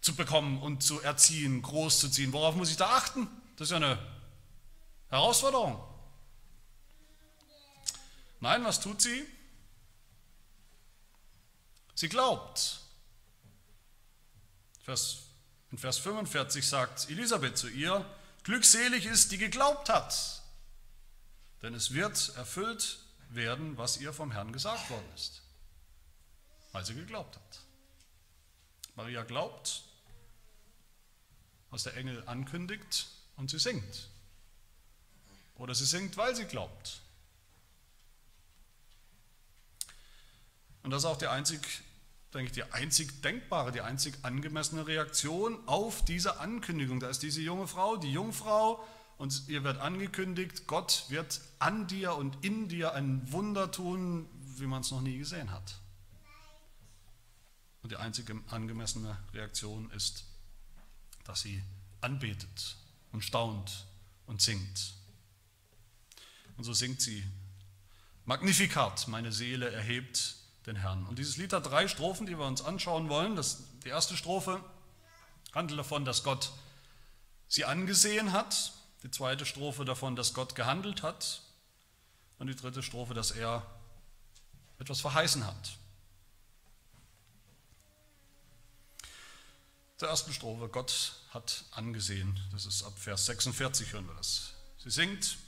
zu 0.00 0.16
bekommen 0.16 0.62
und 0.62 0.82
zu 0.82 1.02
erziehen, 1.02 1.60
großzuziehen? 1.60 2.32
Worauf 2.32 2.54
muss 2.54 2.70
ich 2.70 2.78
da 2.78 2.86
achten? 2.86 3.28
Das 3.56 3.66
ist 3.66 3.72
ja 3.72 3.76
eine 3.76 3.98
Herausforderung. 5.10 5.78
Nein, 8.40 8.64
was 8.64 8.80
tut 8.80 9.02
sie? 9.02 9.26
Sie 11.98 12.08
glaubt. 12.08 12.78
Vers 14.84 15.24
in 15.72 15.78
Vers 15.78 15.98
45 15.98 16.64
sagt 16.64 17.10
Elisabeth 17.10 17.58
zu 17.58 17.66
ihr, 17.66 18.08
glückselig 18.44 19.04
ist, 19.04 19.32
die 19.32 19.38
geglaubt 19.38 19.88
hat, 19.88 20.44
denn 21.60 21.74
es 21.74 21.92
wird 21.92 22.36
erfüllt 22.36 23.00
werden, 23.30 23.76
was 23.76 23.96
ihr 23.96 24.12
vom 24.12 24.30
Herrn 24.30 24.52
gesagt 24.52 24.88
worden 24.90 25.12
ist, 25.16 25.42
weil 26.70 26.86
sie 26.86 26.94
geglaubt 26.94 27.34
hat. 27.34 27.58
Maria 28.94 29.24
glaubt, 29.24 29.82
was 31.70 31.82
der 31.82 31.96
Engel 31.96 32.22
ankündigt, 32.26 33.08
und 33.34 33.50
sie 33.50 33.58
singt. 33.58 34.08
Oder 35.56 35.74
sie 35.74 35.84
singt, 35.84 36.16
weil 36.16 36.36
sie 36.36 36.44
glaubt. 36.44 37.00
Und 40.84 40.92
das 40.92 41.02
ist 41.02 41.06
auch 41.06 41.18
der 41.18 41.32
einzig 41.32 41.60
denke 42.34 42.46
ich, 42.46 42.52
die 42.52 42.64
einzig 42.72 43.22
denkbare, 43.22 43.72
die 43.72 43.80
einzig 43.80 44.14
angemessene 44.22 44.86
Reaktion 44.86 45.58
auf 45.66 46.04
diese 46.04 46.40
Ankündigung. 46.40 47.00
Da 47.00 47.08
ist 47.08 47.22
diese 47.22 47.40
junge 47.40 47.66
Frau, 47.66 47.96
die 47.96 48.12
Jungfrau, 48.12 48.84
und 49.18 49.48
ihr 49.48 49.64
wird 49.64 49.78
angekündigt, 49.78 50.68
Gott 50.68 51.06
wird 51.08 51.40
an 51.58 51.88
dir 51.88 52.14
und 52.14 52.44
in 52.44 52.68
dir 52.68 52.94
ein 52.94 53.30
Wunder 53.32 53.70
tun, 53.72 54.28
wie 54.40 54.66
man 54.66 54.82
es 54.82 54.92
noch 54.92 55.00
nie 55.00 55.18
gesehen 55.18 55.50
hat. 55.50 55.80
Und 57.82 57.90
die 57.90 57.96
einzige 57.96 58.40
angemessene 58.48 59.18
Reaktion 59.34 59.90
ist, 59.90 60.24
dass 61.24 61.40
sie 61.40 61.62
anbetet 62.00 62.76
und 63.10 63.24
staunt 63.24 63.86
und 64.26 64.40
singt. 64.40 64.94
Und 66.56 66.64
so 66.64 66.72
singt 66.72 67.02
sie, 67.02 67.24
Magnificat, 68.24 69.08
meine 69.08 69.32
Seele 69.32 69.70
erhebt 69.70 70.36
den 70.68 70.76
Herrn. 70.76 71.06
Und 71.06 71.18
dieses 71.18 71.36
Lied 71.36 71.52
hat 71.52 71.66
drei 71.66 71.88
Strophen, 71.88 72.26
die 72.26 72.38
wir 72.38 72.46
uns 72.46 72.62
anschauen 72.62 73.08
wollen. 73.08 73.34
Das, 73.34 73.64
die 73.84 73.88
erste 73.88 74.16
Strophe 74.16 74.62
handelt 75.52 75.78
davon, 75.78 76.04
dass 76.04 76.22
Gott 76.22 76.52
sie 77.48 77.64
angesehen 77.64 78.32
hat. 78.32 78.72
Die 79.02 79.10
zweite 79.10 79.46
Strophe 79.46 79.84
davon, 79.84 80.14
dass 80.14 80.34
Gott 80.34 80.54
gehandelt 80.54 81.02
hat. 81.02 81.42
Und 82.38 82.46
die 82.46 82.54
dritte 82.54 82.82
Strophe, 82.82 83.14
dass 83.14 83.32
er 83.32 83.66
etwas 84.78 85.00
verheißen 85.00 85.44
hat. 85.44 85.76
Der 90.00 90.08
ersten 90.08 90.32
Strophe, 90.32 90.68
Gott 90.68 91.14
hat 91.30 91.64
angesehen. 91.72 92.38
Das 92.52 92.66
ist 92.66 92.84
ab 92.84 92.96
Vers 92.96 93.26
46 93.26 93.92
hören 93.92 94.06
wir 94.06 94.14
das. 94.14 94.52
Sie 94.78 94.90
singt, 94.90 95.38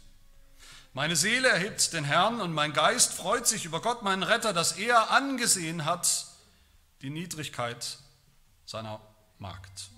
meine 0.92 1.14
Seele 1.16 1.48
erhebt 1.48 1.92
den 1.92 2.04
Herrn 2.04 2.40
und 2.40 2.52
mein 2.52 2.72
Geist 2.72 3.14
freut 3.14 3.46
sich 3.46 3.64
über 3.64 3.80
Gott, 3.80 4.02
meinen 4.02 4.22
Retter, 4.22 4.52
dass 4.52 4.72
er 4.72 5.10
angesehen 5.10 5.84
hat 5.84 6.26
die 7.02 7.10
Niedrigkeit 7.10 7.98
seiner 8.66 9.00
Magd. 9.38 9.90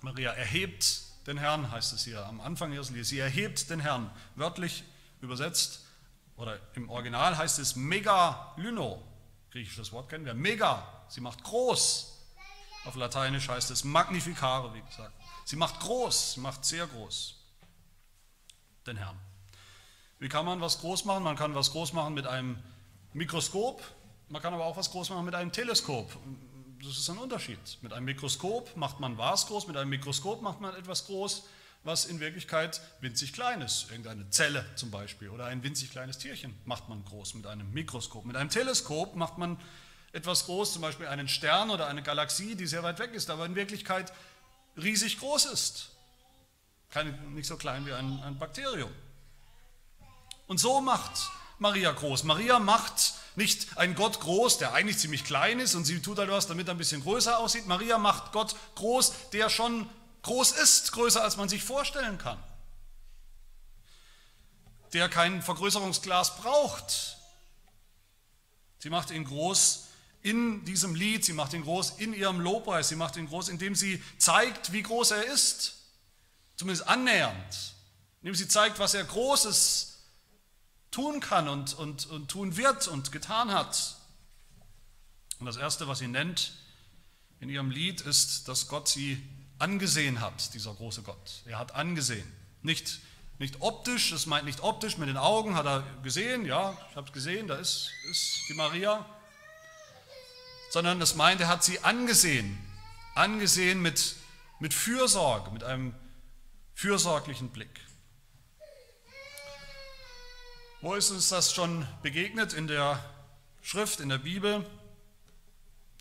Maria 0.00 0.32
erhebt 0.32 1.02
den 1.26 1.38
Herrn, 1.38 1.70
heißt 1.70 1.94
es 1.94 2.04
hier 2.04 2.24
am 2.26 2.40
Anfang 2.40 2.72
ihres 2.72 2.90
Liedes. 2.90 3.08
Sie 3.08 3.18
erhebt 3.18 3.70
den 3.70 3.80
Herrn, 3.80 4.10
wörtlich 4.34 4.84
übersetzt, 5.20 5.80
oder 6.36 6.58
im 6.74 6.90
Original 6.90 7.36
heißt 7.38 7.58
es 7.58 7.76
Megalyno, 7.76 9.02
griechisches 9.50 9.92
Wort 9.92 10.08
kennen 10.08 10.24
wir, 10.24 10.34
Mega, 10.34 11.04
sie 11.08 11.20
macht 11.20 11.42
groß. 11.44 12.10
Auf 12.84 12.96
Lateinisch 12.96 13.48
heißt 13.48 13.70
es 13.70 13.84
Magnificare, 13.84 14.74
wie 14.74 14.82
gesagt. 14.82 15.14
Sie 15.46 15.56
macht 15.56 15.80
groß, 15.80 16.34
sie 16.34 16.40
macht 16.40 16.64
sehr 16.64 16.86
groß 16.86 17.40
den 18.86 18.98
Herrn. 18.98 19.18
Wie 20.24 20.30
kann 20.30 20.46
man 20.46 20.58
was 20.62 20.80
groß 20.80 21.04
machen? 21.04 21.22
Man 21.22 21.36
kann 21.36 21.54
was 21.54 21.72
groß 21.72 21.92
machen 21.92 22.14
mit 22.14 22.26
einem 22.26 22.56
Mikroskop, 23.12 23.82
man 24.30 24.40
kann 24.40 24.54
aber 24.54 24.64
auch 24.64 24.78
was 24.78 24.90
groß 24.90 25.10
machen 25.10 25.26
mit 25.26 25.34
einem 25.34 25.52
Teleskop. 25.52 26.16
Das 26.82 26.96
ist 26.96 27.10
ein 27.10 27.18
Unterschied. 27.18 27.58
Mit 27.82 27.92
einem 27.92 28.06
Mikroskop 28.06 28.74
macht 28.74 29.00
man 29.00 29.18
was 29.18 29.48
groß, 29.48 29.66
mit 29.66 29.76
einem 29.76 29.90
Mikroskop 29.90 30.40
macht 30.40 30.62
man 30.62 30.74
etwas 30.76 31.04
groß, 31.04 31.44
was 31.82 32.06
in 32.06 32.20
Wirklichkeit 32.20 32.80
winzig 33.02 33.34
klein 33.34 33.60
ist. 33.60 33.90
Irgendeine 33.90 34.30
Zelle 34.30 34.64
zum 34.76 34.90
Beispiel 34.90 35.28
oder 35.28 35.44
ein 35.44 35.62
winzig 35.62 35.90
kleines 35.90 36.16
Tierchen 36.16 36.54
macht 36.64 36.88
man 36.88 37.04
groß 37.04 37.34
mit 37.34 37.46
einem 37.46 37.70
Mikroskop. 37.74 38.24
Mit 38.24 38.36
einem 38.36 38.48
Teleskop 38.48 39.16
macht 39.16 39.36
man 39.36 39.60
etwas 40.12 40.46
groß, 40.46 40.72
zum 40.72 40.80
Beispiel 40.80 41.06
einen 41.06 41.28
Stern 41.28 41.68
oder 41.68 41.86
eine 41.86 42.02
Galaxie, 42.02 42.54
die 42.54 42.66
sehr 42.66 42.82
weit 42.82 42.98
weg 42.98 43.12
ist, 43.12 43.28
aber 43.28 43.44
in 43.44 43.56
Wirklichkeit 43.56 44.10
riesig 44.78 45.18
groß 45.18 45.44
ist. 45.44 45.90
Kein, 46.88 47.34
nicht 47.34 47.46
so 47.46 47.58
klein 47.58 47.84
wie 47.84 47.92
ein, 47.92 48.22
ein 48.22 48.38
Bakterium. 48.38 48.90
Und 50.46 50.58
so 50.58 50.80
macht 50.80 51.30
Maria 51.58 51.92
groß. 51.92 52.24
Maria 52.24 52.58
macht 52.58 53.14
nicht 53.36 53.76
einen 53.78 53.94
Gott 53.94 54.20
groß, 54.20 54.58
der 54.58 54.74
eigentlich 54.74 54.98
ziemlich 54.98 55.24
klein 55.24 55.58
ist 55.58 55.74
und 55.74 55.84
sie 55.84 56.00
tut 56.00 56.18
halt 56.18 56.30
was, 56.30 56.46
damit 56.46 56.68
er 56.68 56.74
ein 56.74 56.78
bisschen 56.78 57.02
größer 57.02 57.38
aussieht. 57.38 57.66
Maria 57.66 57.98
macht 57.98 58.32
Gott 58.32 58.54
groß, 58.76 59.12
der 59.32 59.48
schon 59.50 59.88
groß 60.22 60.52
ist, 60.52 60.92
größer 60.92 61.22
als 61.22 61.36
man 61.36 61.48
sich 61.48 61.62
vorstellen 61.62 62.18
kann. 62.18 62.38
Der 64.92 65.08
kein 65.08 65.42
Vergrößerungsglas 65.42 66.36
braucht. 66.36 67.16
Sie 68.78 68.90
macht 68.90 69.10
ihn 69.10 69.24
groß 69.24 69.86
in 70.22 70.64
diesem 70.64 70.94
Lied, 70.94 71.24
sie 71.24 71.32
macht 71.32 71.52
ihn 71.52 71.62
groß 71.62 71.94
in 71.98 72.14
ihrem 72.14 72.40
Lobpreis, 72.40 72.88
sie 72.88 72.96
macht 72.96 73.16
ihn 73.16 73.26
groß, 73.26 73.48
indem 73.48 73.74
sie 73.74 74.02
zeigt, 74.18 74.72
wie 74.72 74.82
groß 74.82 75.10
er 75.12 75.24
ist. 75.24 75.74
Zumindest 76.56 76.86
annähernd. 76.86 77.74
Indem 78.22 78.34
sie 78.34 78.46
zeigt, 78.46 78.78
was 78.78 78.94
er 78.94 79.04
Großes 79.04 79.56
ist 79.56 79.93
tun 80.94 81.20
kann 81.20 81.48
und, 81.48 81.74
und, 81.74 82.06
und 82.06 82.28
tun 82.30 82.56
wird 82.56 82.88
und 82.88 83.12
getan 83.12 83.52
hat. 83.52 83.96
Und 85.40 85.46
das 85.46 85.56
Erste, 85.56 85.88
was 85.88 85.98
sie 85.98 86.08
nennt 86.08 86.54
in 87.40 87.48
ihrem 87.48 87.70
Lied, 87.70 88.00
ist, 88.00 88.48
dass 88.48 88.68
Gott 88.68 88.88
sie 88.88 89.22
angesehen 89.58 90.20
hat, 90.20 90.54
dieser 90.54 90.72
große 90.72 91.02
Gott. 91.02 91.42
Er 91.46 91.58
hat 91.58 91.74
angesehen. 91.74 92.30
Nicht, 92.62 93.00
Nicht 93.38 93.60
optisch, 93.60 94.10
das 94.10 94.26
meint 94.26 94.44
nicht 94.44 94.60
optisch, 94.60 94.96
mit 94.96 95.08
den 95.08 95.16
Augen 95.16 95.56
hat 95.56 95.66
er 95.66 95.82
gesehen, 96.02 96.46
ja, 96.46 96.76
ich 96.90 96.96
habe 96.96 97.08
es 97.08 97.12
gesehen, 97.12 97.48
da 97.48 97.56
ist, 97.56 97.90
ist 98.10 98.48
die 98.48 98.54
Maria. 98.54 99.04
Sondern 100.70 101.00
das 101.00 101.16
meint, 101.16 101.40
er 101.40 101.48
hat 101.48 101.64
sie 101.64 101.80
angesehen, 101.80 102.56
angesehen 103.16 103.82
mit, 103.82 104.16
mit 104.60 104.72
Fürsorge, 104.72 105.50
mit 105.50 105.64
einem 105.64 105.94
fürsorglichen 106.74 107.48
Blick. 107.48 107.80
Wo 110.84 110.92
ist 110.96 111.10
uns 111.10 111.30
das 111.30 111.54
schon 111.54 111.88
begegnet 112.02 112.52
in 112.52 112.66
der 112.66 113.02
Schrift, 113.62 114.00
in 114.00 114.10
der 114.10 114.18
Bibel? 114.18 114.66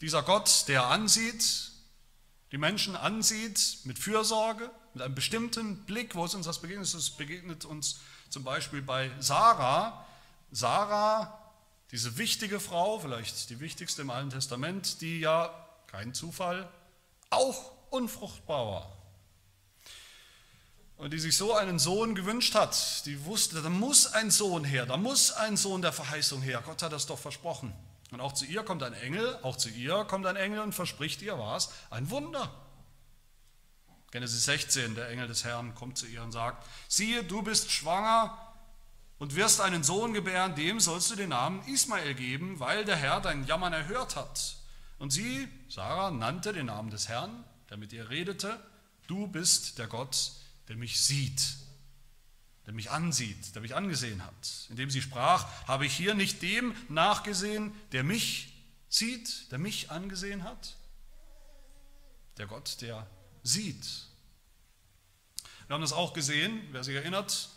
Dieser 0.01 0.23
Gott, 0.23 0.65
der 0.67 0.87
ansieht, 0.87 1.71
die 2.51 2.57
Menschen 2.57 2.97
ansieht 2.97 3.77
mit 3.85 3.97
Fürsorge, 3.97 4.69
mit 4.93 5.01
einem 5.01 5.15
bestimmten 5.15 5.85
Blick. 5.85 6.15
Wo 6.15 6.25
ist 6.25 6.35
uns 6.35 6.47
das 6.47 6.59
begegnet? 6.59 6.93
Es 6.93 7.11
begegnet 7.11 7.63
uns 7.63 8.01
zum 8.29 8.43
Beispiel 8.43 8.81
bei 8.81 9.09
Sarah. 9.21 10.05
Sarah, 10.51 11.39
diese 11.91 12.17
wichtige 12.17 12.59
Frau, 12.59 12.99
vielleicht 12.99 13.51
die 13.51 13.61
wichtigste 13.61 14.01
im 14.01 14.09
Alten 14.09 14.31
Testament, 14.31 14.99
die 14.99 15.21
ja, 15.21 15.65
kein 15.87 16.13
Zufall, 16.13 16.69
auch 17.29 17.71
unfruchtbar 17.89 18.65
war 18.65 18.92
und 21.03 21.11
die 21.11 21.19
sich 21.19 21.35
so 21.35 21.53
einen 21.53 21.79
Sohn 21.79 22.15
gewünscht 22.15 22.55
hat, 22.55 23.05
die 23.05 23.25
wusste, 23.25 23.61
da 23.61 23.67
muss 23.67 24.13
ein 24.13 24.31
Sohn 24.31 24.63
her, 24.63 24.85
da 24.85 24.95
muss 24.95 25.33
ein 25.33 25.57
Sohn 25.57 25.81
der 25.81 25.91
Verheißung 25.91 26.41
her. 26.41 26.63
Gott 26.65 26.81
hat 26.81 26.93
das 26.93 27.07
doch 27.07 27.19
versprochen. 27.19 27.73
Und 28.11 28.21
auch 28.21 28.31
zu 28.31 28.45
ihr 28.45 28.63
kommt 28.63 28.83
ein 28.83 28.93
Engel, 28.93 29.37
auch 29.41 29.57
zu 29.57 29.67
ihr 29.67 30.05
kommt 30.05 30.25
ein 30.25 30.37
Engel 30.37 30.61
und 30.61 30.71
verspricht 30.71 31.21
ihr 31.21 31.37
was? 31.37 31.71
Ein 31.89 32.09
Wunder. 32.09 32.49
Genesis 34.11 34.45
16, 34.45 34.95
der 34.95 35.09
Engel 35.09 35.27
des 35.27 35.43
Herrn 35.43 35.75
kommt 35.75 35.97
zu 35.97 36.05
ihr 36.05 36.23
und 36.23 36.31
sagt, 36.31 36.65
siehe, 36.87 37.21
du 37.21 37.41
bist 37.41 37.69
schwanger 37.69 38.37
und 39.19 39.35
wirst 39.35 39.59
einen 39.59 39.83
Sohn 39.83 40.13
gebären, 40.13 40.55
dem 40.55 40.79
sollst 40.79 41.11
du 41.11 41.17
den 41.17 41.29
Namen 41.29 41.67
Ismael 41.67 42.13
geben, 42.13 42.61
weil 42.61 42.85
der 42.85 42.95
Herr 42.95 43.19
dein 43.19 43.45
Jammern 43.45 43.73
erhört 43.73 44.15
hat. 44.15 44.55
Und 44.99 45.11
sie, 45.11 45.49
Sarah, 45.67 46.11
nannte 46.11 46.53
den 46.53 46.67
Namen 46.67 46.91
des 46.91 47.09
Herrn, 47.09 47.43
der 47.69 47.75
mit 47.75 47.91
ihr 47.91 48.09
redete, 48.09 48.57
du 49.07 49.27
bist 49.27 49.79
der 49.79 49.87
Gott, 49.87 50.31
der 50.37 50.42
mich 50.75 51.01
sieht, 51.01 51.57
der 52.65 52.73
mich 52.73 52.91
ansieht, 52.91 53.55
der 53.55 53.61
mich 53.61 53.75
angesehen 53.75 54.23
hat. 54.25 54.67
Indem 54.69 54.89
sie 54.89 55.01
sprach, 55.01 55.45
habe 55.67 55.85
ich 55.85 55.95
hier 55.95 56.13
nicht 56.13 56.41
dem 56.41 56.75
nachgesehen, 56.89 57.73
der 57.91 58.03
mich 58.03 58.53
sieht, 58.89 59.51
der 59.51 59.59
mich 59.59 59.91
angesehen 59.91 60.43
hat? 60.43 60.75
Der 62.37 62.47
Gott, 62.47 62.81
der 62.81 63.07
sieht. 63.43 63.85
Wir 65.67 65.73
haben 65.73 65.81
das 65.81 65.93
auch 65.93 66.13
gesehen, 66.13 66.61
wer 66.71 66.83
sich 66.83 66.95
erinnert, 66.95 67.49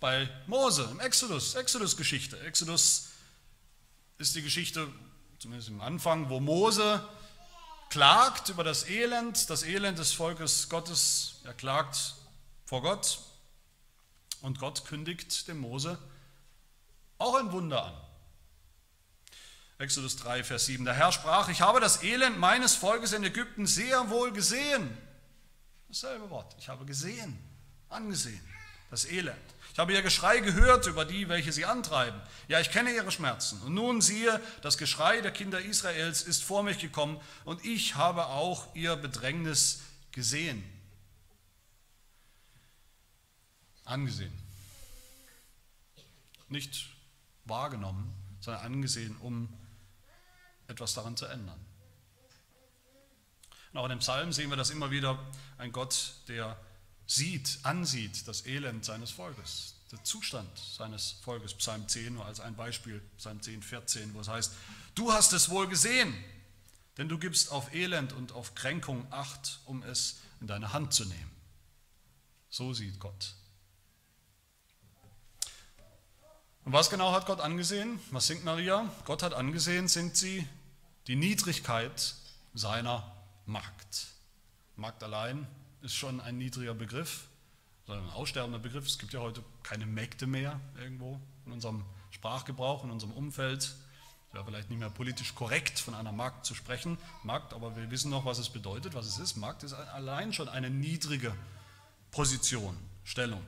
bei 0.00 0.28
Mose 0.46 0.88
im 0.90 1.00
Exodus, 1.00 1.54
Exodus-Geschichte. 1.54 2.38
Exodus 2.40 3.08
ist 4.18 4.34
die 4.34 4.42
Geschichte, 4.42 4.88
zumindest 5.38 5.68
im 5.68 5.80
Anfang, 5.80 6.28
wo 6.28 6.40
Mose 6.40 7.06
klagt 7.88 8.48
über 8.48 8.64
das 8.64 8.88
Elend, 8.88 9.48
das 9.48 9.62
Elend 9.62 9.98
des 9.98 10.12
Volkes 10.12 10.68
Gottes. 10.68 11.40
Er 11.44 11.54
klagt 11.54 12.15
vor 12.66 12.82
Gott 12.82 13.20
und 14.42 14.58
Gott 14.58 14.84
kündigt 14.84 15.48
dem 15.48 15.58
Mose 15.58 15.98
auch 17.18 17.36
ein 17.36 17.50
Wunder 17.52 17.84
an. 17.84 17.94
Exodus 19.78 20.16
3, 20.16 20.42
Vers 20.42 20.66
7. 20.66 20.84
Der 20.84 20.94
Herr 20.94 21.12
sprach, 21.12 21.48
ich 21.48 21.60
habe 21.60 21.80
das 21.80 22.02
Elend 22.02 22.38
meines 22.38 22.74
Volkes 22.74 23.12
in 23.12 23.24
Ägypten 23.24 23.66
sehr 23.66 24.10
wohl 24.10 24.32
gesehen. 24.32 24.96
Dasselbe 25.88 26.28
Wort. 26.30 26.56
Ich 26.58 26.68
habe 26.68 26.84
gesehen, 26.84 27.38
angesehen, 27.88 28.40
das 28.90 29.04
Elend. 29.04 29.36
Ich 29.72 29.78
habe 29.78 29.92
ihr 29.92 30.02
Geschrei 30.02 30.38
gehört 30.38 30.86
über 30.86 31.04
die, 31.04 31.28
welche 31.28 31.52
sie 31.52 31.66
antreiben. 31.66 32.18
Ja, 32.48 32.60
ich 32.60 32.70
kenne 32.70 32.94
ihre 32.94 33.12
Schmerzen. 33.12 33.60
Und 33.60 33.74
nun 33.74 34.00
siehe, 34.00 34.40
das 34.62 34.78
Geschrei 34.78 35.20
der 35.20 35.30
Kinder 35.30 35.60
Israels 35.60 36.22
ist 36.22 36.42
vor 36.42 36.62
mich 36.62 36.78
gekommen 36.78 37.20
und 37.44 37.62
ich 37.64 37.94
habe 37.94 38.26
auch 38.26 38.74
ihr 38.74 38.96
Bedrängnis 38.96 39.80
gesehen. 40.12 40.64
Angesehen. 43.86 44.32
Nicht 46.48 46.88
wahrgenommen, 47.44 48.12
sondern 48.40 48.64
angesehen, 48.64 49.16
um 49.18 49.48
etwas 50.68 50.94
daran 50.94 51.16
zu 51.16 51.26
ändern. 51.26 51.58
Und 53.72 53.80
auch 53.80 53.84
in 53.84 53.90
dem 53.90 53.98
Psalm 54.00 54.32
sehen 54.32 54.50
wir 54.50 54.56
das 54.56 54.70
immer 54.70 54.90
wieder, 54.90 55.18
ein 55.58 55.72
Gott, 55.72 56.14
der 56.28 56.58
sieht, 57.06 57.58
ansieht 57.62 58.26
das 58.26 58.46
Elend 58.46 58.84
seines 58.84 59.10
Volkes, 59.10 59.74
der 59.92 60.02
Zustand 60.02 60.58
seines 60.58 61.12
Volkes. 61.22 61.54
Psalm 61.54 61.86
10 61.88 62.14
nur 62.14 62.26
als 62.26 62.40
ein 62.40 62.56
Beispiel, 62.56 63.00
Psalm 63.18 63.40
10, 63.40 63.62
14, 63.62 64.14
wo 64.14 64.20
es 64.20 64.28
heißt, 64.28 64.52
du 64.94 65.12
hast 65.12 65.32
es 65.32 65.50
wohl 65.50 65.68
gesehen, 65.68 66.12
denn 66.96 67.08
du 67.08 67.18
gibst 67.18 67.52
auf 67.52 67.72
Elend 67.74 68.12
und 68.12 68.32
auf 68.32 68.54
Kränkung 68.54 69.06
Acht, 69.12 69.60
um 69.66 69.82
es 69.82 70.20
in 70.40 70.46
deine 70.46 70.72
Hand 70.72 70.94
zu 70.94 71.04
nehmen. 71.04 71.30
So 72.48 72.72
sieht 72.72 72.98
Gott 72.98 73.34
Und 76.66 76.72
was 76.72 76.90
genau 76.90 77.12
hat 77.12 77.26
Gott 77.26 77.40
angesehen? 77.40 78.00
Was 78.10 78.26
singt 78.26 78.44
Maria? 78.44 78.90
Gott 79.04 79.22
hat 79.22 79.34
angesehen, 79.34 79.86
singt 79.86 80.16
sie, 80.16 80.44
die 81.06 81.14
Niedrigkeit 81.14 82.16
seiner 82.54 83.04
Magd. 83.44 84.08
Magd 84.74 85.04
allein 85.04 85.46
ist 85.82 85.94
schon 85.94 86.20
ein 86.20 86.38
niedriger 86.38 86.74
Begriff, 86.74 87.28
sondern 87.86 88.06
ein 88.06 88.12
aussterbender 88.14 88.58
Begriff. 88.58 88.84
Es 88.84 88.98
gibt 88.98 89.12
ja 89.12 89.20
heute 89.20 89.44
keine 89.62 89.86
Mägde 89.86 90.26
mehr 90.26 90.58
irgendwo 90.76 91.20
in 91.46 91.52
unserem 91.52 91.84
Sprachgebrauch, 92.10 92.82
in 92.82 92.90
unserem 92.90 93.12
Umfeld. 93.12 93.62
Es 93.62 94.34
wäre 94.34 94.44
vielleicht 94.44 94.68
nicht 94.68 94.80
mehr 94.80 94.90
politisch 94.90 95.36
korrekt, 95.36 95.78
von 95.78 95.94
einer 95.94 96.10
Magd 96.10 96.46
zu 96.46 96.56
sprechen. 96.56 96.98
Magd, 97.22 97.54
aber 97.54 97.76
wir 97.76 97.92
wissen 97.92 98.10
noch, 98.10 98.24
was 98.24 98.38
es 98.38 98.48
bedeutet, 98.48 98.94
was 98.94 99.06
es 99.06 99.20
ist. 99.20 99.36
Magd 99.36 99.62
ist 99.62 99.72
allein 99.72 100.32
schon 100.32 100.48
eine 100.48 100.68
niedrige 100.68 101.32
Position, 102.10 102.76
Stellung. 103.04 103.44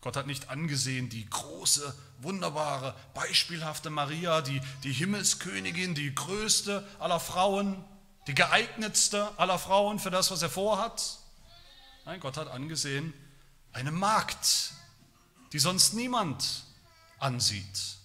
Gott 0.00 0.16
hat 0.16 0.26
nicht 0.26 0.48
angesehen 0.48 1.08
die 1.10 1.28
große, 1.28 1.94
wunderbare, 2.20 2.94
beispielhafte 3.14 3.90
Maria, 3.90 4.40
die, 4.40 4.60
die 4.82 4.92
Himmelskönigin, 4.92 5.94
die 5.94 6.14
größte 6.14 6.86
aller 6.98 7.20
Frauen, 7.20 7.84
die 8.26 8.34
geeignetste 8.34 9.38
aller 9.38 9.58
Frauen 9.58 9.98
für 9.98 10.10
das, 10.10 10.30
was 10.30 10.42
er 10.42 10.50
vorhat. 10.50 11.18
Nein, 12.06 12.20
Gott 12.20 12.36
hat 12.36 12.48
angesehen 12.48 13.12
eine 13.72 13.90
Magd, 13.90 14.72
die 15.52 15.58
sonst 15.58 15.94
niemand 15.94 16.64
ansieht. 17.18 17.96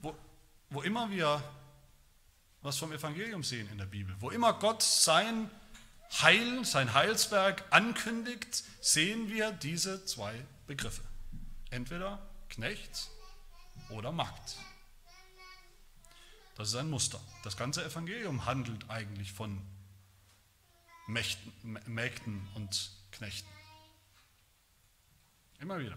Wo, 0.00 0.14
wo 0.70 0.82
immer 0.82 1.10
wir 1.10 1.42
was 2.62 2.78
vom 2.78 2.92
Evangelium 2.92 3.44
sehen 3.44 3.68
in 3.70 3.78
der 3.78 3.86
Bibel, 3.86 4.16
wo 4.18 4.30
immer 4.30 4.52
Gott 4.54 4.82
sein 4.82 5.48
Heil, 6.12 6.64
sein 6.64 6.94
Heilswerk 6.94 7.64
ankündigt, 7.70 8.64
sehen 8.80 9.28
wir 9.28 9.52
diese 9.52 10.04
zwei 10.04 10.34
Begriffe. 10.66 11.02
Entweder 11.70 12.18
Knecht 12.48 13.10
oder 13.90 14.12
Magd. 14.12 14.56
Das 16.56 16.68
ist 16.68 16.76
ein 16.76 16.88
Muster. 16.88 17.20
Das 17.44 17.56
ganze 17.56 17.84
Evangelium 17.84 18.46
handelt 18.46 18.88
eigentlich 18.88 19.32
von 19.32 19.60
Mächten, 21.06 21.52
Mägden 21.86 22.48
und 22.54 22.90
Knechten. 23.12 23.48
Immer 25.60 25.78
wieder. 25.78 25.96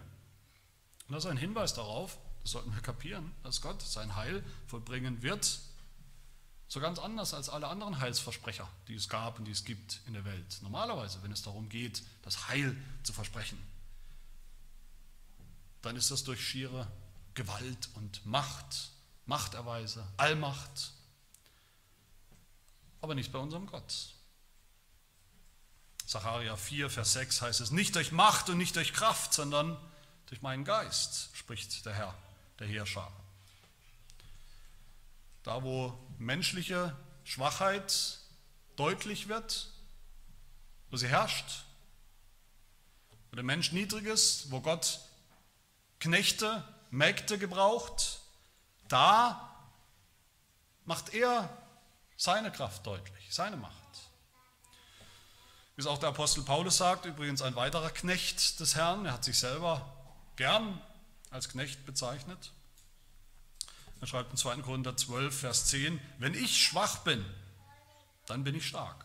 Und 1.08 1.14
das 1.14 1.24
ist 1.24 1.30
ein 1.30 1.36
Hinweis 1.36 1.74
darauf, 1.74 2.18
das 2.42 2.52
sollten 2.52 2.74
wir 2.74 2.82
kapieren, 2.82 3.34
dass 3.42 3.60
Gott 3.60 3.82
sein 3.82 4.14
Heil 4.16 4.44
vollbringen 4.66 5.22
wird 5.22 5.60
so 6.70 6.78
ganz 6.78 7.00
anders 7.00 7.34
als 7.34 7.48
alle 7.48 7.66
anderen 7.66 7.98
Heilsversprecher, 7.98 8.66
die 8.86 8.94
es 8.94 9.08
gab 9.08 9.40
und 9.40 9.44
die 9.44 9.50
es 9.50 9.64
gibt 9.64 10.00
in 10.06 10.12
der 10.14 10.24
Welt. 10.24 10.60
Normalerweise, 10.62 11.20
wenn 11.24 11.32
es 11.32 11.42
darum 11.42 11.68
geht, 11.68 12.04
das 12.22 12.46
Heil 12.46 12.76
zu 13.02 13.12
versprechen, 13.12 13.58
dann 15.82 15.96
ist 15.96 16.12
das 16.12 16.22
durch 16.22 16.46
schiere 16.46 16.86
Gewalt 17.34 17.88
und 17.94 18.24
Macht, 18.24 18.90
Machterweise, 19.26 20.06
Allmacht, 20.16 20.92
aber 23.00 23.16
nicht 23.16 23.32
bei 23.32 23.40
unserem 23.40 23.66
Gott. 23.66 24.14
Sacharja 26.06 26.56
4, 26.56 26.88
Vers 26.88 27.14
6 27.14 27.42
heißt 27.42 27.60
es, 27.62 27.72
nicht 27.72 27.96
durch 27.96 28.12
Macht 28.12 28.48
und 28.48 28.58
nicht 28.58 28.76
durch 28.76 28.92
Kraft, 28.92 29.34
sondern 29.34 29.76
durch 30.26 30.40
meinen 30.40 30.64
Geist, 30.64 31.30
spricht 31.34 31.84
der 31.84 31.94
Herr, 31.94 32.14
der 32.60 32.68
Heerschar. 32.68 33.12
Da, 35.42 35.64
wo 35.64 35.98
menschliche 36.20 36.94
Schwachheit 37.24 38.18
deutlich 38.76 39.28
wird, 39.28 39.70
wo 40.90 40.96
sie 40.96 41.08
herrscht, 41.08 41.64
wo 43.30 43.36
der 43.36 43.44
Mensch 43.44 43.72
niedrig 43.72 44.04
ist, 44.04 44.50
wo 44.50 44.60
Gott 44.60 45.00
Knechte, 45.98 46.62
Mägde 46.90 47.38
gebraucht, 47.38 48.20
da 48.88 49.54
macht 50.84 51.14
er 51.14 51.48
seine 52.16 52.52
Kraft 52.52 52.86
deutlich, 52.86 53.34
seine 53.34 53.56
Macht. 53.56 53.74
Wie 55.76 55.80
es 55.80 55.86
auch 55.86 55.98
der 55.98 56.10
Apostel 56.10 56.42
Paulus 56.42 56.76
sagt, 56.76 57.06
übrigens 57.06 57.42
ein 57.42 57.54
weiterer 57.54 57.90
Knecht 57.90 58.60
des 58.60 58.74
Herrn, 58.74 59.06
er 59.06 59.14
hat 59.14 59.24
sich 59.24 59.38
selber 59.38 59.96
gern 60.36 60.80
als 61.30 61.48
Knecht 61.48 61.86
bezeichnet. 61.86 62.52
Er 64.00 64.06
schreibt 64.06 64.30
in 64.30 64.36
2. 64.36 64.62
Korinther 64.62 64.96
12, 64.96 65.40
Vers 65.40 65.66
10, 65.66 66.00
wenn 66.18 66.34
ich 66.34 66.64
schwach 66.64 66.98
bin, 66.98 67.24
dann 68.26 68.44
bin 68.44 68.54
ich 68.54 68.66
stark. 68.66 69.04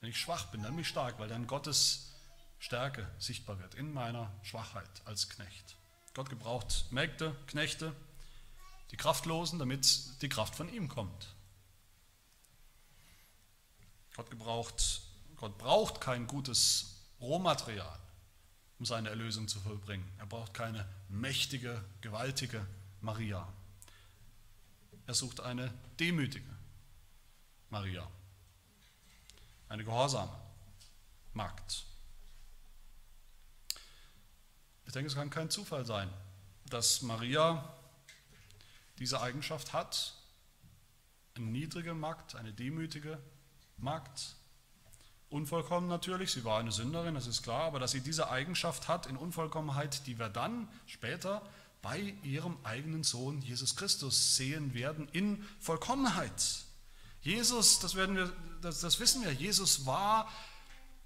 Wenn 0.00 0.10
ich 0.10 0.18
schwach 0.18 0.46
bin, 0.46 0.62
dann 0.62 0.72
bin 0.72 0.80
ich 0.80 0.88
stark, 0.88 1.18
weil 1.20 1.28
dann 1.28 1.46
Gottes 1.46 2.12
Stärke 2.58 3.08
sichtbar 3.18 3.60
wird 3.60 3.74
in 3.74 3.92
meiner 3.92 4.32
Schwachheit 4.42 4.90
als 5.04 5.28
Knecht. 5.28 5.76
Gott 6.14 6.30
gebraucht 6.30 6.86
Mägde, 6.90 7.36
Knechte, 7.46 7.94
die 8.90 8.96
Kraftlosen, 8.96 9.58
damit 9.58 10.20
die 10.22 10.28
Kraft 10.28 10.56
von 10.56 10.68
ihm 10.72 10.88
kommt. 10.88 11.34
Gott 14.16 14.30
gebraucht, 14.30 15.02
Gott 15.36 15.56
braucht 15.58 16.00
kein 16.00 16.26
gutes 16.26 17.02
Rohmaterial, 17.20 17.98
um 18.78 18.84
seine 18.84 19.08
Erlösung 19.08 19.48
zu 19.48 19.60
vollbringen. 19.60 20.06
Er 20.18 20.26
braucht 20.26 20.54
keine 20.54 20.86
mächtige, 21.08 21.82
gewaltige 22.00 22.66
Maria. 23.00 23.48
Er 25.12 25.16
sucht 25.16 25.40
eine 25.40 25.70
demütige 26.00 26.48
Maria, 27.68 28.08
eine 29.68 29.84
gehorsame 29.84 30.32
Magd. 31.34 31.84
Ich 34.86 34.92
denke, 34.94 35.08
es 35.08 35.14
kann 35.14 35.28
kein 35.28 35.50
Zufall 35.50 35.84
sein, 35.84 36.08
dass 36.64 37.02
Maria 37.02 37.76
diese 39.00 39.20
Eigenschaft 39.20 39.74
hat, 39.74 40.14
eine 41.34 41.44
niedrige 41.44 41.92
Magd, 41.92 42.34
eine 42.34 42.54
demütige 42.54 43.18
Magd, 43.76 44.34
unvollkommen 45.28 45.88
natürlich, 45.88 46.32
sie 46.32 46.44
war 46.44 46.58
eine 46.58 46.72
Sünderin, 46.72 47.16
das 47.16 47.26
ist 47.26 47.42
klar, 47.42 47.64
aber 47.64 47.80
dass 47.80 47.90
sie 47.90 48.00
diese 48.00 48.30
Eigenschaft 48.30 48.88
hat 48.88 49.04
in 49.04 49.18
Unvollkommenheit, 49.18 50.06
die 50.06 50.18
wir 50.18 50.30
dann 50.30 50.70
später 50.86 51.42
bei 51.82 52.14
ihrem 52.22 52.56
eigenen 52.62 53.02
Sohn 53.02 53.42
Jesus 53.42 53.74
Christus 53.74 54.36
sehen 54.36 54.72
werden 54.72 55.08
in 55.12 55.44
Vollkommenheit. 55.58 56.64
Jesus, 57.20 57.80
das, 57.80 57.96
werden 57.96 58.16
wir, 58.16 58.32
das, 58.62 58.80
das 58.80 59.00
wissen 59.00 59.22
wir, 59.22 59.32
Jesus 59.32 59.84
war 59.84 60.30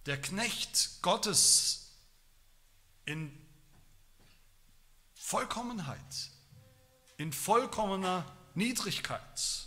der 0.05 0.21
Knecht 0.21 1.03
Gottes 1.03 1.93
in 3.07 3.33
Vollkommenheit, 5.15 6.31
in 7.17 7.33
vollkommener 7.33 8.25
Niedrigkeit. 8.55 9.67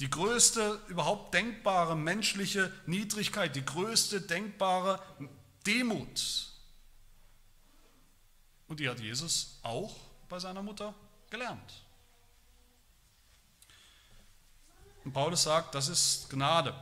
Die 0.00 0.10
größte 0.10 0.80
überhaupt 0.88 1.34
denkbare 1.34 1.96
menschliche 1.96 2.72
Niedrigkeit, 2.86 3.54
die 3.54 3.64
größte 3.64 4.20
denkbare 4.20 5.02
Demut. 5.66 6.47
Und 8.68 8.80
die 8.80 8.88
hat 8.88 9.00
Jesus 9.00 9.58
auch 9.62 9.96
bei 10.28 10.38
seiner 10.38 10.62
Mutter 10.62 10.94
gelernt. 11.30 11.82
Und 15.04 15.12
Paulus 15.12 15.42
sagt, 15.42 15.74
das 15.74 15.88
ist 15.88 16.28
Gnade. 16.28 16.74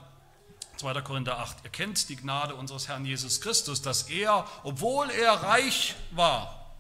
2. 0.79 1.01
Korinther 1.03 1.39
8. 1.39 1.65
Ihr 1.65 1.71
kennt 1.71 2.09
die 2.09 2.17
Gnade 2.17 2.55
unseres 2.55 2.89
Herrn 2.89 3.07
Jesus 3.07 3.41
Christus, 3.41 3.81
dass 3.81 4.11
er, 4.11 4.47
obwohl 4.63 5.11
er 5.11 5.33
reich 5.33 5.95
war, 6.11 6.75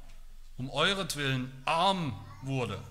um 0.58 0.70
euretwillen 0.70 1.52
arm 1.64 2.18
wurde, 2.42 2.82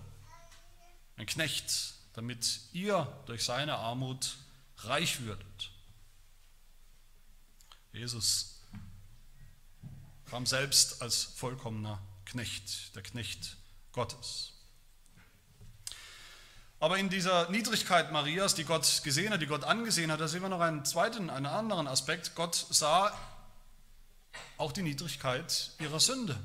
ein 1.17 1.25
Knecht, 1.25 1.93
damit 2.13 2.62
ihr 2.73 3.08
durch 3.25 3.43
seine 3.43 3.75
Armut 3.75 4.38
reich 4.78 5.21
würdet. 5.21 5.71
Jesus 7.93 8.54
kam 10.36 10.45
selbst 10.45 11.02
als 11.02 11.24
vollkommener 11.24 11.98
Knecht, 12.26 12.93
der 12.93 13.04
Knecht 13.04 13.56
Gottes. 13.93 14.52
Aber 16.82 16.98
in 16.98 17.10
dieser 17.10 17.50
Niedrigkeit 17.52 18.12
Marias, 18.12 18.54
die 18.54 18.65
Gott 18.65 19.02
gesehen 19.06 19.32
hat, 19.32 19.41
die 19.41 19.48
Gott 19.48 19.63
angesehen 19.63 20.12
hat, 20.12 20.19
da 20.19 20.28
sehen 20.28 20.41
wir 20.41 20.50
noch 20.50 20.60
einen 20.60 20.84
zweiten, 20.84 21.30
einen 21.30 21.45
anderen 21.45 21.88
Aspekt. 21.88 22.36
Gott 22.36 22.67
sah 22.69 23.17
auch 24.58 24.74
die 24.74 24.82
Niedrigkeit 24.82 25.71
ihrer 25.80 26.02
Sünde. 26.02 26.38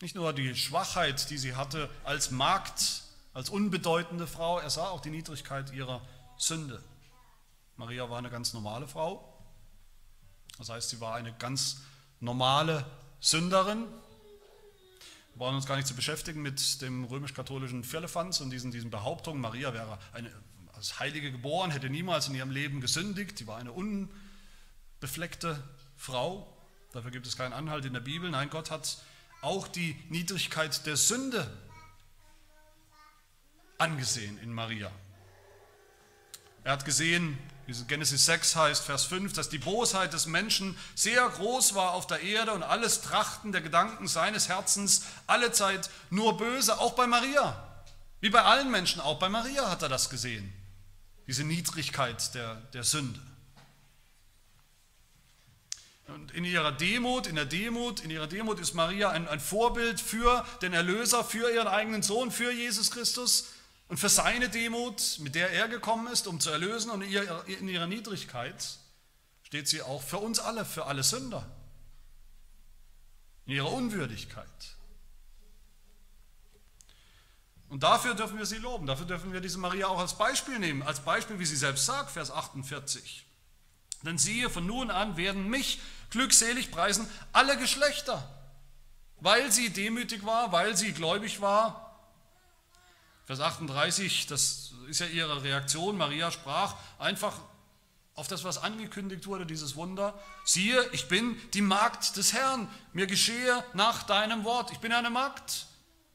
Nicht 0.00 0.16
nur 0.16 0.32
die 0.32 0.56
Schwachheit, 0.56 1.30
die 1.30 1.38
sie 1.38 1.54
hatte 1.54 1.88
als 2.02 2.32
Magd, 2.32 3.04
als 3.32 3.48
unbedeutende 3.48 4.26
Frau, 4.26 4.58
er 4.58 4.70
sah 4.70 4.88
auch 4.88 5.00
die 5.00 5.10
Niedrigkeit 5.10 5.72
ihrer 5.72 6.04
Sünde. 6.36 6.82
Maria 7.76 8.10
war 8.10 8.18
eine 8.18 8.30
ganz 8.30 8.54
normale 8.54 8.88
Frau, 8.88 9.40
das 10.58 10.68
heißt, 10.68 10.90
sie 10.90 11.00
war 11.00 11.14
eine 11.14 11.32
ganz 11.34 11.76
normale 12.20 12.84
Sünderin. 13.20 13.84
Wir 15.34 15.38
brauchen 15.38 15.56
uns 15.56 15.66
gar 15.66 15.76
nicht 15.76 15.88
zu 15.88 15.94
beschäftigen 15.94 16.42
mit 16.42 16.80
dem 16.80 17.04
römisch-katholischen 17.04 17.84
Firlefanz 17.84 18.40
und 18.40 18.50
diesen, 18.50 18.70
diesen 18.70 18.90
Behauptungen. 18.90 19.40
Maria 19.40 19.72
wäre 19.74 19.98
eine, 20.12 20.30
als 20.74 21.00
Heilige 21.00 21.32
geboren, 21.32 21.70
hätte 21.70 21.90
niemals 21.90 22.28
in 22.28 22.34
ihrem 22.34 22.50
Leben 22.50 22.80
gesündigt. 22.80 23.38
Sie 23.38 23.46
war 23.46 23.58
eine 23.58 23.72
unbefleckte 23.72 25.62
Frau. 25.96 26.56
Dafür 26.92 27.10
gibt 27.10 27.26
es 27.26 27.36
keinen 27.36 27.52
Anhalt 27.52 27.84
in 27.84 27.92
der 27.92 28.00
Bibel. 28.00 28.30
Nein, 28.30 28.50
Gott 28.50 28.70
hat 28.70 28.98
auch 29.42 29.66
die 29.66 29.96
Niedrigkeit 30.08 30.86
der 30.86 30.96
Sünde 30.96 31.50
angesehen 33.78 34.38
in 34.38 34.52
Maria. 34.52 34.90
Er 36.62 36.72
hat 36.72 36.84
gesehen, 36.84 37.38
Genesis 37.88 38.26
6 38.26 38.56
heißt, 38.56 38.84
Vers 38.84 39.04
5, 39.04 39.32
dass 39.32 39.48
die 39.48 39.58
Bosheit 39.58 40.12
des 40.12 40.26
Menschen 40.26 40.76
sehr 40.94 41.26
groß 41.28 41.74
war 41.74 41.92
auf 41.92 42.06
der 42.06 42.20
Erde 42.20 42.52
und 42.52 42.62
alles 42.62 43.00
Trachten 43.00 43.52
der 43.52 43.62
Gedanken 43.62 44.06
seines 44.06 44.48
Herzens 44.48 45.04
alle 45.26 45.52
Zeit 45.52 45.88
nur 46.10 46.36
böse, 46.36 46.78
auch 46.78 46.92
bei 46.92 47.06
Maria. 47.06 47.70
Wie 48.20 48.30
bei 48.30 48.42
allen 48.42 48.70
Menschen, 48.70 49.00
auch 49.00 49.18
bei 49.18 49.28
Maria 49.28 49.70
hat 49.70 49.82
er 49.82 49.88
das 49.88 50.10
gesehen, 50.10 50.52
diese 51.26 51.44
Niedrigkeit 51.44 52.34
der, 52.34 52.56
der 52.72 52.84
Sünde. 52.84 53.20
Und 56.08 56.32
in 56.32 56.44
ihrer 56.44 56.72
Demut, 56.72 57.26
in 57.26 57.36
der 57.36 57.46
Demut, 57.46 58.00
in 58.00 58.10
ihrer 58.10 58.26
Demut 58.26 58.60
ist 58.60 58.74
Maria 58.74 59.10
ein, 59.10 59.26
ein 59.26 59.40
Vorbild 59.40 60.00
für 60.00 60.44
den 60.60 60.74
Erlöser, 60.74 61.24
für 61.24 61.50
ihren 61.50 61.66
eigenen 61.66 62.02
Sohn, 62.02 62.30
für 62.30 62.52
Jesus 62.52 62.90
Christus 62.90 63.46
und 63.94 63.98
für 63.98 64.08
seine 64.08 64.48
Demut, 64.48 65.20
mit 65.20 65.36
der 65.36 65.52
er 65.52 65.68
gekommen 65.68 66.08
ist, 66.08 66.26
um 66.26 66.40
zu 66.40 66.50
erlösen. 66.50 66.90
Und 66.90 67.02
in 67.02 67.68
ihrer 67.68 67.86
Niedrigkeit 67.86 68.56
steht 69.44 69.68
sie 69.68 69.82
auch 69.82 70.02
für 70.02 70.18
uns 70.18 70.40
alle, 70.40 70.64
für 70.64 70.86
alle 70.86 71.04
Sünder. 71.04 71.48
In 73.46 73.52
ihrer 73.52 73.70
Unwürdigkeit. 73.70 74.48
Und 77.68 77.84
dafür 77.84 78.16
dürfen 78.16 78.36
wir 78.36 78.46
sie 78.46 78.56
loben, 78.56 78.88
dafür 78.88 79.06
dürfen 79.06 79.32
wir 79.32 79.40
diese 79.40 79.58
Maria 79.58 79.86
auch 79.86 80.00
als 80.00 80.18
Beispiel 80.18 80.58
nehmen, 80.58 80.82
als 80.82 80.98
Beispiel, 80.98 81.38
wie 81.38 81.46
sie 81.46 81.54
selbst 81.54 81.86
sagt, 81.86 82.10
Vers 82.10 82.32
48. 82.32 83.24
Denn 84.02 84.18
siehe, 84.18 84.50
von 84.50 84.66
nun 84.66 84.90
an 84.90 85.16
werden 85.16 85.48
mich 85.48 85.80
glückselig 86.10 86.72
preisen 86.72 87.08
alle 87.32 87.56
Geschlechter, 87.58 88.28
weil 89.20 89.52
sie 89.52 89.70
demütig 89.70 90.26
war, 90.26 90.50
weil 90.50 90.76
sie 90.76 90.92
gläubig 90.92 91.40
war. 91.40 91.83
Vers 93.26 93.40
38, 93.40 94.26
das 94.26 94.72
ist 94.88 95.00
ja 95.00 95.06
ihre 95.06 95.42
Reaktion. 95.42 95.96
Maria 95.96 96.30
sprach 96.30 96.76
einfach 96.98 97.40
auf 98.14 98.28
das, 98.28 98.44
was 98.44 98.58
angekündigt 98.58 99.26
wurde, 99.26 99.46
dieses 99.46 99.76
Wunder. 99.76 100.18
Siehe, 100.44 100.88
ich 100.92 101.08
bin 101.08 101.40
die 101.52 101.62
Magd 101.62 102.16
des 102.16 102.32
Herrn. 102.32 102.68
Mir 102.92 103.06
geschehe 103.06 103.64
nach 103.72 104.02
deinem 104.04 104.44
Wort. 104.44 104.70
Ich 104.72 104.78
bin 104.78 104.92
eine 104.92 105.10
Magd. 105.10 105.66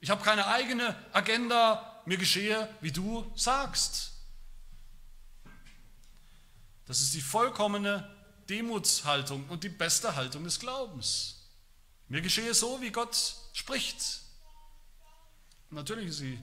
Ich 0.01 0.09
habe 0.09 0.23
keine 0.23 0.47
eigene 0.47 0.95
Agenda. 1.11 2.01
Mir 2.05 2.17
geschehe, 2.17 2.69
wie 2.79 2.91
du 2.91 3.29
sagst. 3.35 4.11
Das 6.85 7.01
ist 7.01 7.13
die 7.13 7.21
vollkommene 7.21 8.09
Demutshaltung 8.49 9.47
und 9.49 9.63
die 9.63 9.69
beste 9.69 10.15
Haltung 10.15 10.43
des 10.43 10.59
Glaubens. 10.59 11.35
Mir 12.07 12.21
geschehe 12.21 12.53
so, 12.53 12.81
wie 12.81 12.91
Gott 12.91 13.35
spricht. 13.53 14.21
Natürlich 15.69 16.07
ist 16.07 16.17
sie 16.17 16.39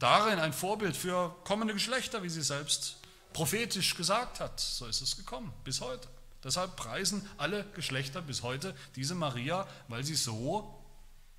darin 0.00 0.40
ein 0.40 0.52
Vorbild 0.52 0.96
für 0.96 1.36
kommende 1.44 1.74
Geschlechter, 1.74 2.24
wie 2.24 2.28
sie 2.28 2.42
selbst 2.42 2.96
prophetisch 3.32 3.94
gesagt 3.94 4.40
hat. 4.40 4.58
So 4.58 4.86
ist 4.86 5.00
es 5.00 5.16
gekommen, 5.16 5.52
bis 5.62 5.80
heute. 5.80 6.08
Deshalb 6.42 6.74
preisen 6.74 7.28
alle 7.36 7.64
Geschlechter 7.74 8.22
bis 8.22 8.42
heute 8.42 8.74
diese 8.96 9.14
Maria, 9.14 9.68
weil 9.88 10.04
sie 10.04 10.14
so 10.16 10.76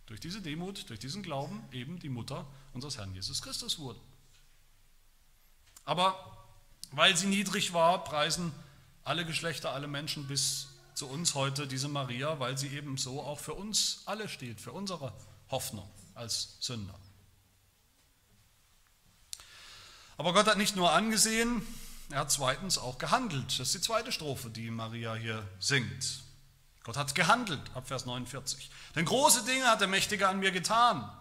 durch 0.06 0.20
diese 0.20 0.42
Demut, 0.42 0.90
durch 0.90 1.00
diesen 1.00 1.24
Glauben 1.24 1.64
eben 1.72 2.00
die 2.00 2.10
Mutter 2.10 2.46
unseres 2.74 2.98
Herrn 2.98 3.14
Jesus 3.14 3.42
Christus 3.42 3.80
wurde. 3.80 4.00
Aber 5.84 6.38
weil 6.92 7.18
sie 7.18 7.28
niedrig 7.28 7.74
war, 7.74 8.04
preisen 8.04 8.54
alle 9.04 9.26
Geschlechter, 9.26 9.72
alle 9.72 9.88
Menschen 9.88 10.28
bis 10.28 10.68
zu 10.94 11.08
uns 11.08 11.34
heute 11.34 11.66
diese 11.66 11.88
Maria, 11.88 12.40
weil 12.40 12.58
sie 12.58 12.68
eben 12.68 12.98
so 12.98 13.22
auch 13.22 13.40
für 13.40 13.56
uns 13.56 14.04
alle 14.06 14.30
steht, 14.30 14.62
für 14.62 14.72
unsere 14.72 15.14
Hoffnung 15.50 15.90
als 16.14 16.58
Sünder. 16.60 17.00
Aber 20.22 20.34
Gott 20.34 20.46
hat 20.46 20.60
nicht 20.60 20.76
nur 20.76 20.92
angesehen, 20.92 21.66
er 22.12 22.20
hat 22.20 22.32
zweitens 22.32 22.78
auch 22.78 23.00
gehandelt. 23.00 23.60
Das 23.60 23.70
ist 23.70 23.74
die 23.74 23.82
zweite 23.82 24.12
Strophe, 24.12 24.52
die 24.52 24.70
Maria 24.70 25.16
hier 25.16 25.44
singt. 25.60 26.22
Gott 26.84 26.96
hat 26.96 27.16
gehandelt, 27.16 27.60
ab 27.74 27.88
Vers 27.88 28.06
49. 28.06 28.70
Denn 28.96 29.06
große 29.06 29.46
Dinge 29.46 29.66
hat 29.66 29.82
der 29.82 29.88
Mächtige 29.88 30.28
an 30.28 30.38
mir 30.38 30.52
getan. 30.52 31.12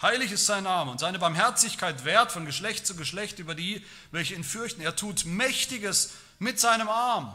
Heilig 0.00 0.30
ist 0.30 0.46
sein 0.46 0.62
Name 0.62 0.92
und 0.92 1.00
seine 1.00 1.18
Barmherzigkeit 1.18 2.04
wert 2.04 2.30
von 2.30 2.46
Geschlecht 2.46 2.86
zu 2.86 2.94
Geschlecht 2.94 3.40
über 3.40 3.56
die, 3.56 3.84
welche 4.12 4.36
ihn 4.36 4.44
fürchten. 4.44 4.82
Er 4.82 4.94
tut 4.94 5.24
Mächtiges 5.24 6.12
mit 6.38 6.60
seinem 6.60 6.88
Arm. 6.88 7.34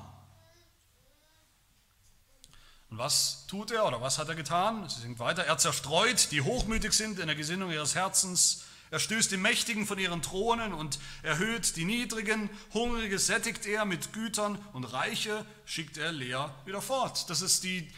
Und 2.90 2.98
was 2.98 3.46
tut 3.48 3.72
er 3.72 3.86
oder 3.86 4.00
was 4.00 4.20
hat 4.20 4.30
er 4.30 4.36
getan? 4.36 4.88
Sie 4.88 5.02
singt 5.02 5.20
weiter. 5.20 5.44
Er 5.44 5.58
zerstreut, 5.58 6.32
die 6.32 6.40
hochmütig 6.40 6.94
sind 6.94 7.20
in 7.20 7.28
der 7.28 7.36
Gesinnung 7.36 7.72
ihres 7.72 7.94
Herzens. 7.94 8.64
Er 8.94 9.00
stößt 9.00 9.32
die 9.32 9.38
Mächtigen 9.38 9.88
von 9.88 9.98
ihren 9.98 10.22
Thronen 10.22 10.72
und 10.72 11.00
erhöht 11.24 11.78
die 11.78 11.84
Niedrigen. 11.84 12.48
Hungrige 12.76 13.18
sättigt 13.18 13.66
er 13.66 13.86
mit 13.86 14.14
Gütern 14.14 14.64
und 14.72 14.84
Reiche 14.84 15.48
schickt 15.66 15.98
er 15.98 16.12
leer 16.12 16.54
wieder 16.66 16.80
fort. 16.80 17.28
Das 17.32 17.42
ist 17.42 17.64
die, 17.64 17.92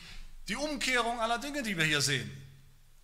die 0.47 0.55
Umkehrung 0.55 1.19
aller 1.19 1.37
Dinge, 1.37 1.63
die 1.63 1.77
wir 1.77 1.83
hier 1.83 1.99
sehen. 1.99 2.31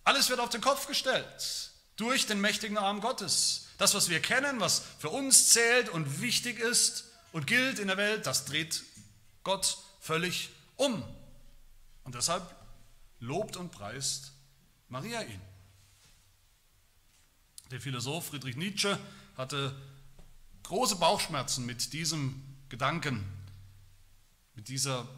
Alles 0.04 0.30
wird 0.30 0.40
auf 0.40 0.48
den 0.48 0.62
Kopf 0.62 0.86
gestellt 0.86 1.70
durch 1.96 2.26
den 2.26 2.40
mächtigen 2.40 2.78
Arm 2.78 3.02
Gottes. 3.02 3.66
Das, 3.76 3.92
was 3.92 4.08
wir 4.08 4.20
kennen, 4.20 4.58
was 4.58 4.82
für 4.98 5.10
uns 5.10 5.50
zählt 5.50 5.90
und 5.90 6.22
wichtig 6.22 6.60
ist 6.60 7.04
und 7.32 7.46
gilt 7.46 7.78
in 7.78 7.88
der 7.88 7.98
Welt, 7.98 8.26
das 8.26 8.46
dreht 8.46 8.84
Gott 9.44 9.76
völlig 10.00 10.48
um. 10.76 11.04
Und 12.04 12.14
deshalb 12.14 12.56
lobt 13.20 13.58
und 13.58 13.70
preist 13.70 14.32
Maria 14.88 15.20
ihn. 15.20 15.51
Der 17.72 17.80
Philosoph 17.80 18.26
Friedrich 18.26 18.56
Nietzsche 18.56 18.98
hatte 19.34 19.74
große 20.64 20.96
Bauchschmerzen 20.96 21.64
mit 21.64 21.94
diesem 21.94 22.42
Gedanken, 22.68 23.24
mit, 24.54 24.68
dieser, 24.68 25.08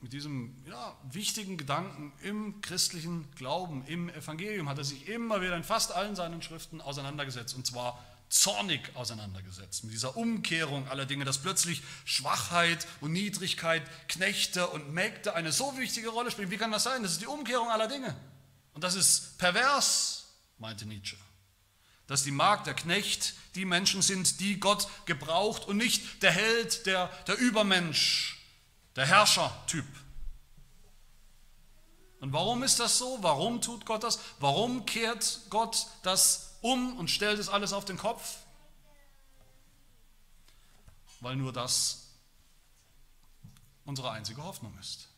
mit 0.00 0.12
diesem 0.12 0.64
ja, 0.68 0.96
wichtigen 1.10 1.56
Gedanken 1.56 2.12
im 2.22 2.60
christlichen 2.60 3.28
Glauben, 3.34 3.84
im 3.86 4.08
Evangelium, 4.08 4.68
hat 4.68 4.78
er 4.78 4.84
sich 4.84 5.08
immer 5.08 5.40
wieder 5.40 5.56
in 5.56 5.64
fast 5.64 5.90
allen 5.90 6.14
seinen 6.14 6.42
Schriften 6.42 6.80
auseinandergesetzt, 6.80 7.56
und 7.56 7.66
zwar 7.66 8.00
zornig 8.28 8.94
auseinandergesetzt, 8.94 9.82
mit 9.82 9.92
dieser 9.92 10.16
Umkehrung 10.16 10.86
aller 10.88 11.06
Dinge, 11.06 11.24
dass 11.24 11.38
plötzlich 11.38 11.82
Schwachheit 12.04 12.86
und 13.00 13.10
Niedrigkeit, 13.10 13.82
Knechte 14.06 14.68
und 14.68 14.92
Mägde 14.92 15.34
eine 15.34 15.50
so 15.50 15.76
wichtige 15.76 16.10
Rolle 16.10 16.30
spielen. 16.30 16.52
Wie 16.52 16.56
kann 16.56 16.70
das 16.70 16.84
sein? 16.84 17.02
Das 17.02 17.10
ist 17.10 17.20
die 17.20 17.26
Umkehrung 17.26 17.68
aller 17.68 17.88
Dinge. 17.88 18.16
Und 18.74 18.84
das 18.84 18.94
ist 18.94 19.38
pervers, 19.38 20.28
meinte 20.58 20.86
Nietzsche. 20.86 21.16
Dass 22.12 22.24
die 22.24 22.30
Magd, 22.30 22.66
der 22.66 22.74
Knecht, 22.74 23.32
die 23.54 23.64
Menschen 23.64 24.02
sind, 24.02 24.38
die 24.38 24.60
Gott 24.60 24.86
gebraucht 25.06 25.66
und 25.66 25.78
nicht 25.78 26.22
der 26.22 26.30
Held, 26.30 26.84
der, 26.84 27.06
der 27.26 27.38
Übermensch, 27.38 28.38
der 28.96 29.06
Herrschertyp. 29.06 29.86
Und 32.20 32.34
warum 32.34 32.62
ist 32.64 32.80
das 32.80 32.98
so? 32.98 33.16
Warum 33.22 33.62
tut 33.62 33.86
Gott 33.86 34.02
das? 34.02 34.18
Warum 34.40 34.84
kehrt 34.84 35.40
Gott 35.48 35.86
das 36.02 36.58
um 36.60 36.98
und 36.98 37.10
stellt 37.10 37.38
es 37.38 37.48
alles 37.48 37.72
auf 37.72 37.86
den 37.86 37.96
Kopf, 37.96 38.40
weil 41.20 41.36
nur 41.36 41.54
das 41.54 42.10
unsere 43.86 44.10
einzige 44.10 44.44
Hoffnung 44.44 44.76
ist. 44.78 45.08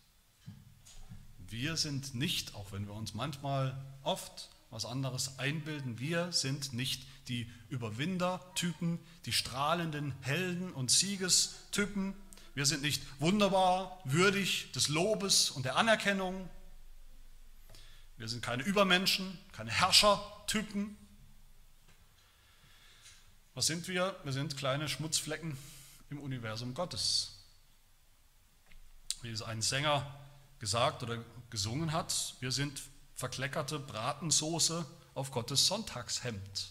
Wir 1.38 1.76
sind 1.76 2.14
nicht, 2.14 2.54
auch 2.54 2.70
wenn 2.70 2.86
wir 2.86 2.94
uns 2.94 3.14
manchmal 3.14 3.84
oft 4.04 4.48
was 4.74 4.84
anderes 4.84 5.38
einbilden, 5.38 6.00
wir 6.00 6.32
sind 6.32 6.72
nicht 6.72 7.06
die 7.28 7.48
Überwindertypen, 7.68 8.98
die 9.24 9.32
strahlenden 9.32 10.12
Helden 10.22 10.72
und 10.72 10.90
Siegestypen. 10.90 12.12
Wir 12.54 12.66
sind 12.66 12.82
nicht 12.82 13.00
wunderbar, 13.20 14.00
würdig 14.04 14.72
des 14.72 14.88
Lobes 14.88 15.50
und 15.50 15.64
der 15.64 15.76
Anerkennung. 15.76 16.50
Wir 18.16 18.26
sind 18.26 18.42
keine 18.42 18.64
Übermenschen, 18.64 19.38
keine 19.52 19.70
Herrschertypen. 19.70 20.96
Was 23.54 23.68
sind 23.68 23.86
wir? 23.86 24.16
Wir 24.24 24.32
sind 24.32 24.56
kleine 24.56 24.88
Schmutzflecken 24.88 25.56
im 26.10 26.18
Universum 26.18 26.74
Gottes. 26.74 27.38
Wie 29.22 29.30
es 29.30 29.40
ein 29.40 29.62
Sänger 29.62 30.18
gesagt 30.58 31.04
oder 31.04 31.22
gesungen 31.50 31.92
hat, 31.92 32.34
wir 32.40 32.50
sind 32.50 32.82
verkleckerte 33.14 33.78
Bratensoße 33.78 34.84
auf 35.14 35.30
Gottes 35.30 35.66
Sonntagshemd. 35.66 36.70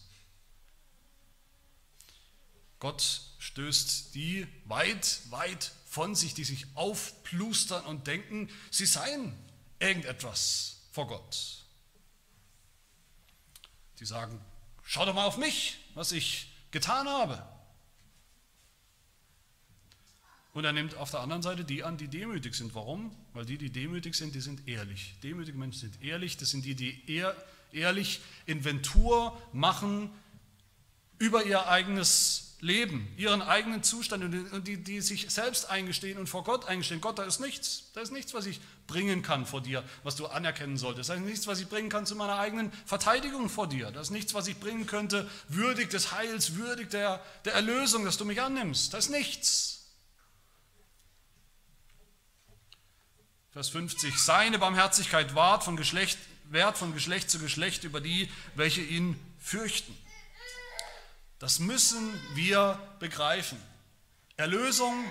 Gott 2.80 3.22
stößt 3.40 4.14
die 4.14 4.46
weit, 4.66 5.22
weit 5.30 5.72
von 5.86 6.16
sich, 6.16 6.34
die 6.34 6.44
sich 6.44 6.68
aufplustern 6.76 7.86
und 7.86 8.08
denken, 8.08 8.50
sie 8.72 8.86
seien 8.86 9.38
irgendetwas 9.80 10.82
vor 10.92 11.08
Gott. 11.08 11.64
Die 14.00 14.06
sagen, 14.06 14.44
schau 14.84 15.06
doch 15.06 15.14
mal 15.14 15.26
auf 15.26 15.38
mich, 15.38 15.80
was 15.94 16.12
ich 16.12 16.52
getan 16.72 17.08
habe. 17.08 17.48
Und 20.54 20.66
er 20.66 20.72
nimmt 20.72 20.96
auf 20.96 21.10
der 21.10 21.22
anderen 21.22 21.42
Seite 21.42 21.64
die 21.64 21.84
an, 21.84 21.98
die 21.98 22.08
demütig 22.08 22.54
sind. 22.54 22.76
Warum? 22.76 23.12
Weil 23.34 23.46
die, 23.46 23.58
die 23.58 23.72
demütig 23.72 24.14
sind, 24.16 24.36
die 24.36 24.42
sind 24.42 24.68
ehrlich. 24.68 25.16
Demütige 25.24 25.58
Menschen 25.58 25.80
sind 25.80 26.04
ehrlich. 26.04 26.38
Das 26.38 26.52
sind 26.52 26.64
die, 26.64 26.76
die 26.76 27.12
ehr, 27.12 27.36
ehrlich 27.72 28.22
Inventur 28.46 29.36
machen 29.52 30.12
über 31.18 31.44
ihr 31.44 31.68
eigenes 31.68 32.54
leben, 32.64 33.08
ihren 33.18 33.42
eigenen 33.42 33.84
Zustand 33.84 34.24
und 34.24 34.68
die, 34.68 34.78
die 34.78 35.02
sich 35.02 35.30
selbst 35.30 35.70
eingestehen 35.70 36.18
und 36.18 36.28
vor 36.28 36.44
Gott 36.46 36.66
eingestehen. 36.66 37.02
Gott, 37.02 37.20
da 37.20 37.24
ist 37.24 37.40
nichts, 37.40 37.92
da 37.94 38.02
ist 38.02 38.12
nichts, 38.12 38.34
was 38.34 38.46
ich 38.46 38.62
bringen 38.88 39.22
kann 39.22 39.46
vor 39.46 39.60
dir, 39.60 39.84
was 40.04 40.16
du 40.16 40.28
anerkennen 40.28 40.78
solltest. 40.78 41.10
Da 41.10 41.16
ist 41.16 41.22
nichts, 41.22 41.46
was 41.46 41.60
ich 41.60 41.68
bringen 41.68 41.90
kann 41.90 42.06
zu 42.06 42.16
meiner 42.16 42.38
eigenen 42.38 42.72
Verteidigung 42.86 43.50
vor 43.50 43.68
dir. 43.68 43.92
Da 43.92 44.02
ist 44.02 44.12
nichts, 44.12 44.34
was 44.34 44.48
ich 44.48 44.58
bringen 44.60 44.88
könnte, 44.88 45.30
würdig 45.50 45.90
des 45.90 46.14
Heils, 46.14 46.56
würdig 46.56 46.90
der, 46.90 47.22
der 47.44 47.54
Erlösung, 47.54 48.06
dass 48.06 48.18
du 48.18 48.24
mich 48.24 48.42
annimmst. 48.42 48.94
Da 48.94 48.98
ist 48.98 49.10
nichts. 49.10 49.83
Vers 53.54 53.70
50, 53.70 54.18
seine 54.18 54.58
Barmherzigkeit 54.58 55.36
wahrt 55.36 55.64
von 55.64 55.78
Geschlecht, 55.78 56.18
wert 56.46 56.76
von 56.76 56.92
Geschlecht 56.92 57.30
zu 57.30 57.38
Geschlecht 57.38 57.84
über 57.84 58.02
die, 58.02 58.28
welche 58.56 58.82
ihn 58.82 59.16
fürchten. 59.38 59.96
Das 61.38 61.60
müssen 61.60 62.20
wir 62.34 62.80
begreifen. 62.98 63.62
Erlösung 64.38 65.06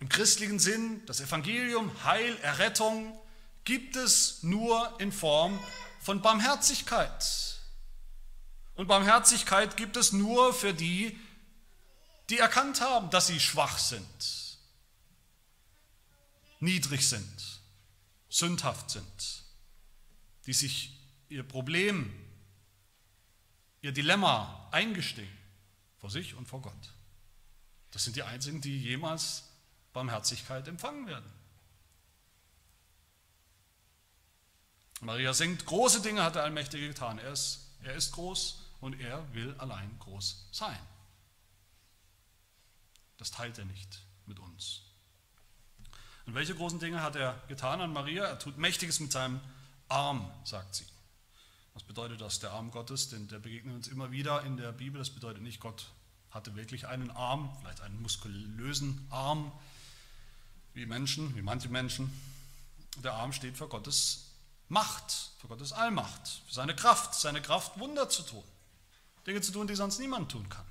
im 0.00 0.08
christlichen 0.08 0.58
Sinn, 0.58 1.04
das 1.04 1.20
Evangelium, 1.20 1.90
Heil, 2.04 2.38
Errettung 2.40 3.14
gibt 3.64 3.96
es 3.96 4.42
nur 4.42 4.98
in 4.98 5.12
Form 5.12 5.60
von 6.00 6.22
Barmherzigkeit. 6.22 7.60
Und 8.76 8.86
Barmherzigkeit 8.86 9.76
gibt 9.76 9.98
es 9.98 10.12
nur 10.12 10.54
für 10.54 10.72
die, 10.72 11.18
die 12.30 12.38
erkannt 12.38 12.80
haben, 12.80 13.10
dass 13.10 13.26
sie 13.26 13.40
schwach 13.40 13.76
sind, 13.76 14.43
niedrig 16.64 17.08
sind, 17.08 17.60
sündhaft 18.28 18.90
sind, 18.90 19.44
die 20.46 20.52
sich 20.52 20.98
ihr 21.28 21.42
Problem 21.42 22.12
ihr 23.80 23.92
Dilemma 23.92 24.68
eingestehen 24.72 25.38
vor 25.98 26.10
sich 26.10 26.34
und 26.34 26.46
vor 26.46 26.62
Gott. 26.62 26.92
Das 27.90 28.04
sind 28.04 28.16
die 28.16 28.22
einzigen, 28.22 28.60
die 28.60 28.82
jemals 28.82 29.44
Barmherzigkeit 29.92 30.66
empfangen 30.66 31.06
werden. 31.06 31.30
Maria 35.00 35.34
singt, 35.34 35.66
große 35.66 36.00
Dinge 36.00 36.22
hat 36.22 36.34
der 36.34 36.44
Allmächtige 36.44 36.88
getan. 36.88 37.18
Er 37.18 37.32
ist, 37.32 37.60
er 37.82 37.94
ist 37.94 38.12
groß 38.12 38.62
und 38.80 38.98
er 39.00 39.32
will 39.34 39.54
allein 39.58 39.98
groß 39.98 40.48
sein. 40.50 40.78
Das 43.18 43.30
teilt 43.30 43.58
er 43.58 43.66
nicht 43.66 44.00
mit 44.26 44.38
uns. 44.38 44.82
Und 46.26 46.34
welche 46.34 46.54
großen 46.54 46.78
Dinge 46.78 47.02
hat 47.02 47.16
er 47.16 47.40
getan 47.48 47.80
an 47.80 47.92
Maria? 47.92 48.24
Er 48.24 48.38
tut 48.38 48.58
Mächtiges 48.58 49.00
mit 49.00 49.12
seinem 49.12 49.40
Arm, 49.88 50.30
sagt 50.44 50.74
sie. 50.74 50.86
Was 51.74 51.82
bedeutet 51.82 52.20
das? 52.20 52.38
Der 52.38 52.52
Arm 52.52 52.70
Gottes, 52.70 53.08
denn 53.08 53.28
der 53.28 53.40
begegnet 53.40 53.74
uns 53.74 53.88
immer 53.88 54.10
wieder 54.10 54.42
in 54.42 54.56
der 54.56 54.72
Bibel. 54.72 54.98
Das 54.98 55.10
bedeutet 55.10 55.42
nicht, 55.42 55.60
Gott 55.60 55.90
hatte 56.30 56.54
wirklich 56.56 56.86
einen 56.86 57.10
Arm, 57.10 57.54
vielleicht 57.60 57.80
einen 57.80 58.00
muskulösen 58.00 59.06
Arm, 59.10 59.52
wie 60.72 60.86
Menschen, 60.86 61.34
wie 61.36 61.42
manche 61.42 61.68
Menschen. 61.68 62.12
Der 63.02 63.14
Arm 63.14 63.32
steht 63.32 63.56
für 63.56 63.68
Gottes 63.68 64.30
Macht, 64.68 65.30
für 65.40 65.48
Gottes 65.48 65.72
Allmacht, 65.72 66.42
für 66.46 66.54
seine 66.54 66.74
Kraft, 66.74 67.14
seine 67.14 67.42
Kraft, 67.42 67.78
Wunder 67.78 68.08
zu 68.08 68.22
tun. 68.22 68.44
Dinge 69.26 69.40
zu 69.40 69.52
tun, 69.52 69.66
die 69.66 69.74
sonst 69.74 69.98
niemand 69.98 70.30
tun 70.30 70.48
kann. 70.48 70.64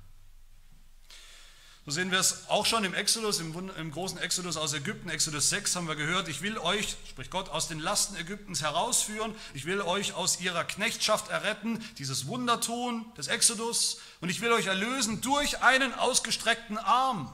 So 1.86 1.90
sehen 1.90 2.10
wir 2.10 2.18
es 2.18 2.48
auch 2.48 2.64
schon 2.64 2.82
im 2.84 2.94
Exodus, 2.94 3.40
im, 3.40 3.70
im, 3.76 3.90
großen 3.90 4.18
Exodus 4.18 4.56
aus 4.56 4.72
Ägypten, 4.72 5.10
Exodus 5.10 5.50
6 5.50 5.76
haben 5.76 5.86
wir 5.86 5.96
gehört, 5.96 6.28
ich 6.28 6.40
will 6.40 6.56
euch, 6.56 6.96
spricht 7.10 7.30
Gott, 7.30 7.50
aus 7.50 7.68
den 7.68 7.78
Lasten 7.78 8.16
Ägyptens 8.16 8.62
herausführen, 8.62 9.34
ich 9.52 9.66
will 9.66 9.82
euch 9.82 10.14
aus 10.14 10.40
ihrer 10.40 10.64
Knechtschaft 10.64 11.28
erretten, 11.28 11.84
dieses 11.98 12.26
Wunder 12.26 12.58
tun 12.62 13.04
des 13.18 13.28
Exodus, 13.28 14.00
und 14.22 14.30
ich 14.30 14.40
will 14.40 14.52
euch 14.52 14.64
erlösen 14.64 15.20
durch 15.20 15.62
einen 15.62 15.92
ausgestreckten 15.92 16.78
Arm. 16.78 17.30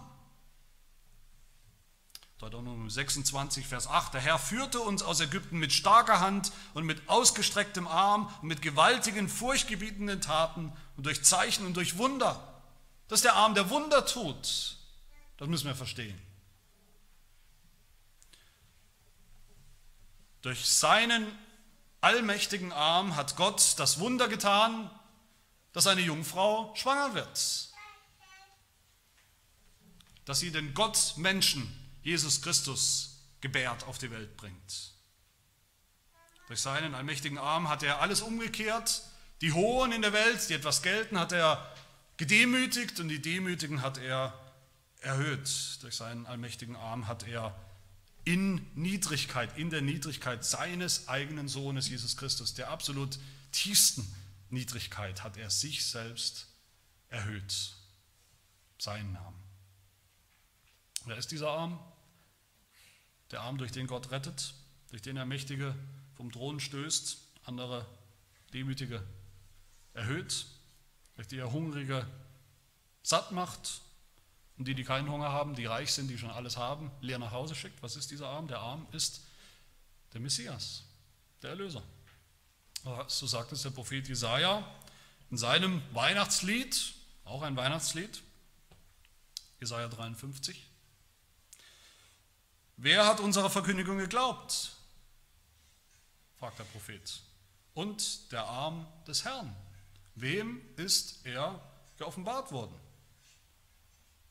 Deuteronomium 2.39 2.91
26, 2.91 3.69
Vers 3.69 3.87
8, 3.87 4.15
der 4.15 4.21
Herr 4.21 4.39
führte 4.41 4.81
uns 4.81 5.05
aus 5.05 5.21
Ägypten 5.21 5.61
mit 5.61 5.73
starker 5.73 6.19
Hand 6.19 6.51
und 6.75 6.85
mit 6.87 7.09
ausgestrecktem 7.09 7.87
Arm 7.87 8.29
und 8.43 8.49
mit 8.49 8.63
gewaltigen, 8.63 9.29
furchtgebietenden 9.29 10.21
Taten 10.21 10.73
und 10.97 11.07
durch 11.07 11.23
Zeichen 11.23 11.67
und 11.67 11.77
durch 11.77 11.99
Wunder. 11.99 12.50
Das 13.11 13.19
ist 13.19 13.25
der 13.25 13.35
Arm, 13.35 13.57
der 13.57 13.69
Wunder 13.71 14.07
tut. 14.07 14.77
Das 15.37 15.49
müssen 15.49 15.67
wir 15.67 15.75
verstehen. 15.75 16.17
Durch 20.43 20.65
seinen 20.65 21.27
allmächtigen 22.01 22.71
Arm 22.73 23.17
hat 23.17 23.35
Gott 23.35 23.75
das 23.79 23.99
Wunder 23.99 24.29
getan, 24.29 24.89
dass 25.73 25.89
eine 25.89 26.03
Jungfrau 26.03 26.73
schwanger 26.77 27.15
wird. 27.15 27.71
Dass 30.25 30.39
sie 30.39 30.53
den 30.53 30.73
Gott 30.73 31.15
Menschen, 31.17 31.69
Jesus 32.05 32.43
Christus, 32.43 33.19
gebärt 33.41 33.89
auf 33.89 33.99
die 33.99 34.13
Welt 34.13 34.37
bringt. 34.37 34.93
Durch 36.47 36.61
seinen 36.61 36.95
allmächtigen 36.95 37.39
Arm 37.39 37.69
hat 37.69 37.83
er 37.83 38.01
alles 38.01 38.23
umgekehrt. 38.23 39.03
Die 39.41 39.53
Hohen 39.53 39.91
in 39.91 40.03
der 40.03 40.13
Welt, 40.13 40.49
die 40.49 40.55
etwas 40.55 40.83
gelten, 40.83 41.19
hat 41.19 41.33
er 41.33 41.70
gedemütigt 42.21 43.01
und 43.01 43.09
die 43.09 43.23
Demütigen 43.23 43.81
hat 43.81 43.97
er 43.97 44.39
erhöht. 45.01 45.79
Durch 45.81 45.97
seinen 45.97 46.27
allmächtigen 46.27 46.77
Arm 46.77 47.09
hat 47.09 47.27
er 47.27 47.59
in 48.25 48.61
Niedrigkeit, 48.75 49.57
in 49.57 49.71
der 49.71 49.81
Niedrigkeit 49.81 50.45
seines 50.45 51.09
eigenen 51.09 51.49
Sohnes 51.49 51.89
Jesus 51.89 52.19
Christus, 52.19 52.53
der 52.53 52.69
absolut 52.69 53.19
tiefsten 53.53 54.07
Niedrigkeit, 54.51 55.23
hat 55.23 55.39
er 55.39 55.49
sich 55.49 55.87
selbst 55.87 56.49
erhöht. 57.09 57.73
Seinen 58.79 59.15
Namen. 59.15 59.43
Wer 61.07 61.17
ist 61.17 61.31
dieser 61.31 61.49
Arm? 61.49 61.81
Der 63.31 63.41
Arm, 63.41 63.57
durch 63.57 63.73
den 63.73 63.87
Gott 63.87 64.11
rettet, 64.11 64.53
durch 64.91 65.01
den 65.01 65.17
er 65.17 65.25
Mächtige 65.25 65.75
vom 66.17 66.31
Thron 66.31 66.61
stößt, 66.61 67.17
andere 67.47 67.87
Demütige 68.53 69.03
erhöht 69.95 70.45
die 71.29 71.39
er 71.39 71.53
Hungrige 71.53 72.07
satt 73.03 73.33
macht 73.33 73.81
und 74.59 74.69
die, 74.69 74.75
die 74.75 74.85
keinen 74.85 75.11
Hunger 75.11 75.33
haben, 75.33 75.55
die 75.55 75.67
reich 75.67 75.93
sind, 75.93 76.09
die 76.09 76.19
schon 76.19 76.31
alles 76.31 76.57
haben, 76.57 76.91
leer 77.01 77.19
nach 77.19 77.33
Hause 77.33 77.55
schickt. 77.55 77.83
Was 77.83 77.97
ist 77.97 78.11
dieser 78.11 78.29
Arm? 78.29 78.49
Der 78.49 78.59
Arm 78.61 78.87
ist 78.93 79.23
der 80.13 80.21
Messias, 80.21 80.83
der 81.43 81.51
Erlöser. 81.51 81.83
So 83.09 83.27
sagt 83.27 83.53
es 83.53 83.63
der 83.63 83.71
Prophet 83.71 84.09
Jesaja 84.09 84.65
in 85.31 85.39
seinem 85.39 85.83
Weihnachtslied, 85.93 86.95
auch 87.25 87.43
ein 87.43 87.57
Weihnachtslied, 87.57 88.23
Jesaja 89.61 89.89
53. 89.89 90.67
Wer 92.77 93.07
hat 93.07 93.21
unserer 93.21 93.51
Verkündigung 93.51 93.99
geglaubt? 93.99 94.73
fragt 96.39 96.59
der 96.59 96.65
Prophet. 96.65 97.21
Und 97.75 98.33
der 98.33 98.45
Arm 98.45 98.87
des 99.07 99.25
Herrn 99.25 99.55
Wem 100.21 100.61
ist 100.77 101.25
er 101.25 101.61
geoffenbart 101.97 102.53
worden? 102.53 102.75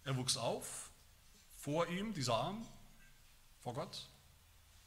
Er 0.04 0.16
wuchs 0.18 0.38
auf, 0.38 0.92
vor 1.58 1.88
ihm, 1.88 2.14
dieser 2.14 2.36
Arm, 2.36 2.66
vor 3.60 3.74
Gott, 3.74 4.08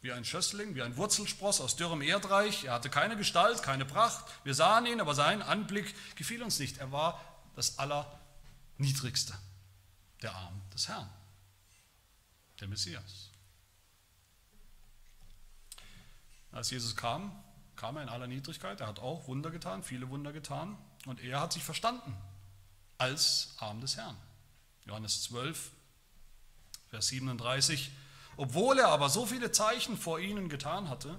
wie 0.01 0.13
ein 0.13 0.25
Schössling, 0.25 0.75
wie 0.75 0.83
ein 0.83 0.97
Wurzelspross 0.97 1.61
aus 1.61 1.77
dürrem 1.77 2.03
Erdreich. 2.03 2.65
Er 2.65 2.75
hatte 2.75 2.89
keine 2.89 3.17
Gestalt, 3.17 3.63
keine 3.63 3.85
Pracht. 3.85 4.25
Wir 4.45 4.55
sahen 4.55 4.87
ihn, 4.87 5.01
aber 5.01 5.15
sein 5.15 5.43
Anblick 5.43 5.95
gefiel 6.17 6.43
uns 6.43 6.59
nicht. 6.59 6.79
Er 6.79 6.93
war 6.93 7.21
das 7.57 7.79
Allerniedrigste, 7.79 9.35
der 10.23 10.35
Arm 10.35 10.61
des 10.73 10.89
Herrn, 10.89 11.09
der 12.61 12.69
Messias. 12.69 13.31
Als 16.53 16.71
Jesus 16.71 16.95
kam, 16.95 17.43
kam 17.77 17.97
er 17.97 18.03
in 18.05 18.09
aller 18.09 18.27
Niedrigkeit. 18.27 18.81
Er 18.81 18.87
hat 18.87 19.01
auch 19.01 19.27
Wunder 19.27 19.51
getan, 19.51 19.83
viele 19.83 20.09
Wunder 20.11 20.33
getan. 20.33 20.77
Und 21.07 21.21
er 21.21 21.41
hat 21.41 21.53
sich 21.53 21.65
verstanden 21.65 22.17
als 22.99 23.55
Arm 23.59 23.81
des 23.81 23.97
Herrn. 23.97 24.17
Johannes 24.87 25.23
12, 25.25 25.73
Vers 26.91 27.09
37. 27.09 27.91
Obwohl 28.37 28.79
er 28.79 28.89
aber 28.89 29.09
so 29.09 29.27
viele 29.27 29.53
Zeichen 29.53 29.97
vor 29.97 30.21
ihnen 30.21 30.49
getan 30.49 30.89
hatte, 30.89 31.19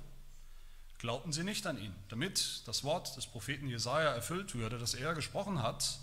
glaubten 0.98 1.34
sie 1.34 1.44
nicht 1.44 1.68
an 1.68 1.78
ihn, 1.78 1.94
damit 2.10 2.62
das 2.66 2.84
Wort 2.84 3.16
des 3.18 3.28
Propheten 3.28 3.68
Jesaja 3.68 4.14
erfüllt 4.14 4.56
würde, 4.56 4.80
das 4.80 4.94
er 4.94 5.14
gesprochen 5.14 5.62
hat. 5.62 6.00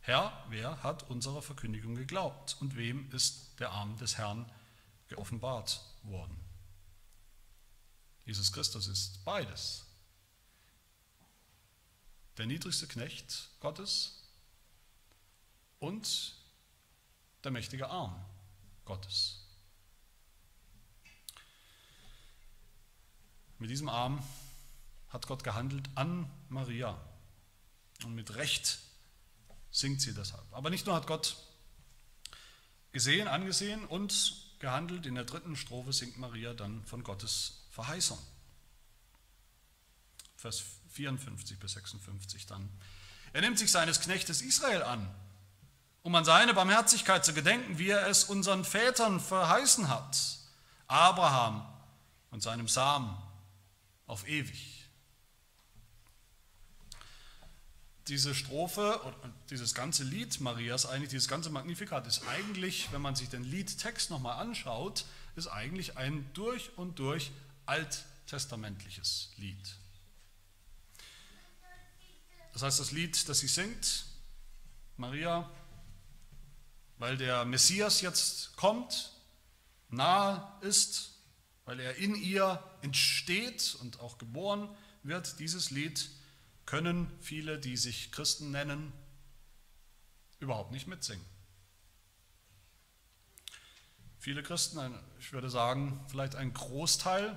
Herr, 0.00 0.32
wer 0.48 0.82
hat 0.82 1.10
unserer 1.10 1.42
Verkündigung 1.42 1.96
geglaubt 1.96 2.56
und 2.60 2.76
wem 2.76 3.10
ist 3.10 3.58
der 3.58 3.70
Arm 3.72 3.96
des 3.98 4.16
Herrn 4.16 4.50
geoffenbart 5.08 5.80
worden? 6.04 6.38
Jesus 8.24 8.52
Christus 8.52 8.86
ist 8.86 9.24
beides 9.24 9.87
der 12.38 12.46
niedrigste 12.46 12.86
Knecht 12.86 13.50
Gottes 13.60 14.22
und 15.80 16.34
der 17.42 17.50
mächtige 17.50 17.88
Arm 17.88 18.14
Gottes. 18.84 19.44
Mit 23.58 23.70
diesem 23.70 23.88
Arm 23.88 24.22
hat 25.08 25.26
Gott 25.26 25.42
gehandelt 25.42 25.88
an 25.96 26.30
Maria. 26.48 27.00
Und 28.04 28.14
mit 28.14 28.36
Recht 28.36 28.78
singt 29.72 30.00
sie 30.00 30.14
deshalb. 30.14 30.46
Aber 30.52 30.70
nicht 30.70 30.86
nur 30.86 30.94
hat 30.94 31.08
Gott 31.08 31.36
gesehen, 32.92 33.26
angesehen 33.26 33.84
und 33.84 34.44
gehandelt, 34.60 35.06
in 35.06 35.16
der 35.16 35.24
dritten 35.24 35.56
Strophe 35.56 35.92
singt 35.92 36.18
Maria 36.18 36.54
dann 36.54 36.84
von 36.84 37.02
Gottes 37.02 37.66
Verheißung. 37.70 38.18
Vers 40.36 40.77
54 40.98 41.60
bis 41.60 41.72
56 41.72 42.46
dann. 42.46 42.68
Er 43.32 43.40
nimmt 43.40 43.58
sich 43.58 43.70
seines 43.70 44.00
Knechtes 44.00 44.42
Israel 44.42 44.82
an, 44.82 45.08
um 46.02 46.12
an 46.14 46.24
seine 46.24 46.54
Barmherzigkeit 46.54 47.24
zu 47.24 47.32
gedenken, 47.32 47.78
wie 47.78 47.90
er 47.90 48.08
es 48.08 48.24
unseren 48.24 48.64
Vätern 48.64 49.20
verheißen 49.20 49.88
hat, 49.88 50.18
Abraham 50.88 51.64
und 52.32 52.42
seinem 52.42 52.66
Samen 52.66 53.16
auf 54.08 54.26
ewig. 54.26 54.88
Diese 58.08 58.34
Strophe 58.34 58.98
und 58.98 59.34
dieses 59.50 59.74
ganze 59.74 60.02
Lied 60.02 60.40
Marias, 60.40 60.84
eigentlich 60.84 61.10
dieses 61.10 61.28
ganze 61.28 61.50
Magnifikat, 61.50 62.08
ist 62.08 62.26
eigentlich, 62.26 62.90
wenn 62.90 63.02
man 63.02 63.14
sich 63.14 63.28
den 63.28 63.44
Liedtext 63.44 64.10
nochmal 64.10 64.40
anschaut, 64.40 65.04
ist 65.36 65.46
eigentlich 65.46 65.96
ein 65.96 66.28
durch 66.32 66.76
und 66.76 66.98
durch 66.98 67.30
alttestamentliches 67.66 69.30
Lied. 69.36 69.78
Das 72.52 72.62
heißt, 72.62 72.80
das 72.80 72.92
Lied, 72.92 73.28
das 73.28 73.38
sie 73.38 73.48
singt, 73.48 74.06
Maria, 74.96 75.48
weil 76.98 77.16
der 77.16 77.44
Messias 77.44 78.00
jetzt 78.00 78.56
kommt, 78.56 79.12
nahe 79.88 80.60
ist, 80.62 81.12
weil 81.64 81.80
er 81.80 81.96
in 81.96 82.14
ihr 82.14 82.62
entsteht 82.82 83.76
und 83.80 84.00
auch 84.00 84.18
geboren 84.18 84.68
wird, 85.02 85.38
dieses 85.38 85.70
Lied 85.70 86.10
können 86.66 87.10
viele, 87.20 87.58
die 87.58 87.76
sich 87.76 88.10
Christen 88.12 88.50
nennen, 88.50 88.92
überhaupt 90.40 90.72
nicht 90.72 90.86
mitsingen. 90.86 91.24
Viele 94.18 94.42
Christen, 94.42 94.94
ich 95.20 95.32
würde 95.32 95.48
sagen, 95.48 96.04
vielleicht 96.08 96.34
ein 96.34 96.52
Großteil 96.52 97.36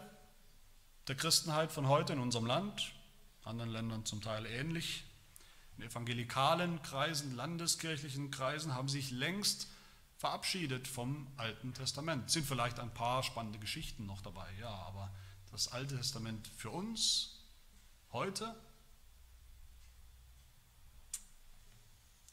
der 1.08 1.16
Christenheit 1.16 1.72
von 1.72 1.88
heute 1.88 2.14
in 2.14 2.20
unserem 2.20 2.46
Land, 2.46 2.94
anderen 3.44 3.72
Ländern 3.72 4.06
zum 4.06 4.22
Teil 4.22 4.46
ähnlich, 4.46 5.04
in 5.78 5.84
evangelikalen 5.84 6.82
Kreisen, 6.84 7.36
landeskirchlichen 7.36 8.30
Kreisen 8.30 8.74
haben 8.74 8.88
sich 8.88 9.12
längst 9.12 9.68
verabschiedet 10.18 10.88
vom 10.88 11.28
Alten 11.38 11.74
Testament. 11.74 12.28
Es 12.28 12.34
sind 12.34 12.46
vielleicht 12.46 12.80
ein 12.80 12.94
paar 12.94 13.24
spannende 13.24 13.58
Geschichten 13.58 14.06
noch 14.06 14.22
dabei, 14.22 14.48
ja, 14.60 14.70
aber 14.70 15.12
das 15.52 15.70
Alte 15.70 15.98
Testament 15.98 16.48
für 16.56 16.70
uns 16.70 17.40
heute, 18.12 18.56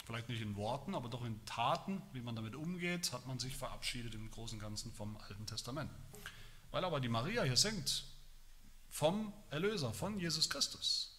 vielleicht 0.04 0.28
nicht 0.28 0.42
in 0.42 0.56
Worten, 0.56 0.94
aber 0.94 1.08
doch 1.08 1.24
in 1.24 1.44
Taten, 1.46 2.02
wie 2.12 2.20
man 2.20 2.36
damit 2.36 2.54
umgeht, 2.54 3.12
hat 3.12 3.26
man 3.26 3.38
sich 3.38 3.56
verabschiedet 3.56 4.14
im 4.14 4.30
Großen 4.30 4.58
und 4.58 4.62
Ganzen 4.62 4.92
vom 4.92 5.16
Alten 5.16 5.46
Testament. 5.46 5.90
Weil 6.70 6.84
aber 6.84 7.00
die 7.00 7.08
Maria 7.08 7.42
hier 7.44 7.56
singt 7.56 8.04
vom 8.90 9.32
Erlöser, 9.50 9.92
von 9.92 10.18
Jesus 10.18 10.50
Christus. 10.50 11.14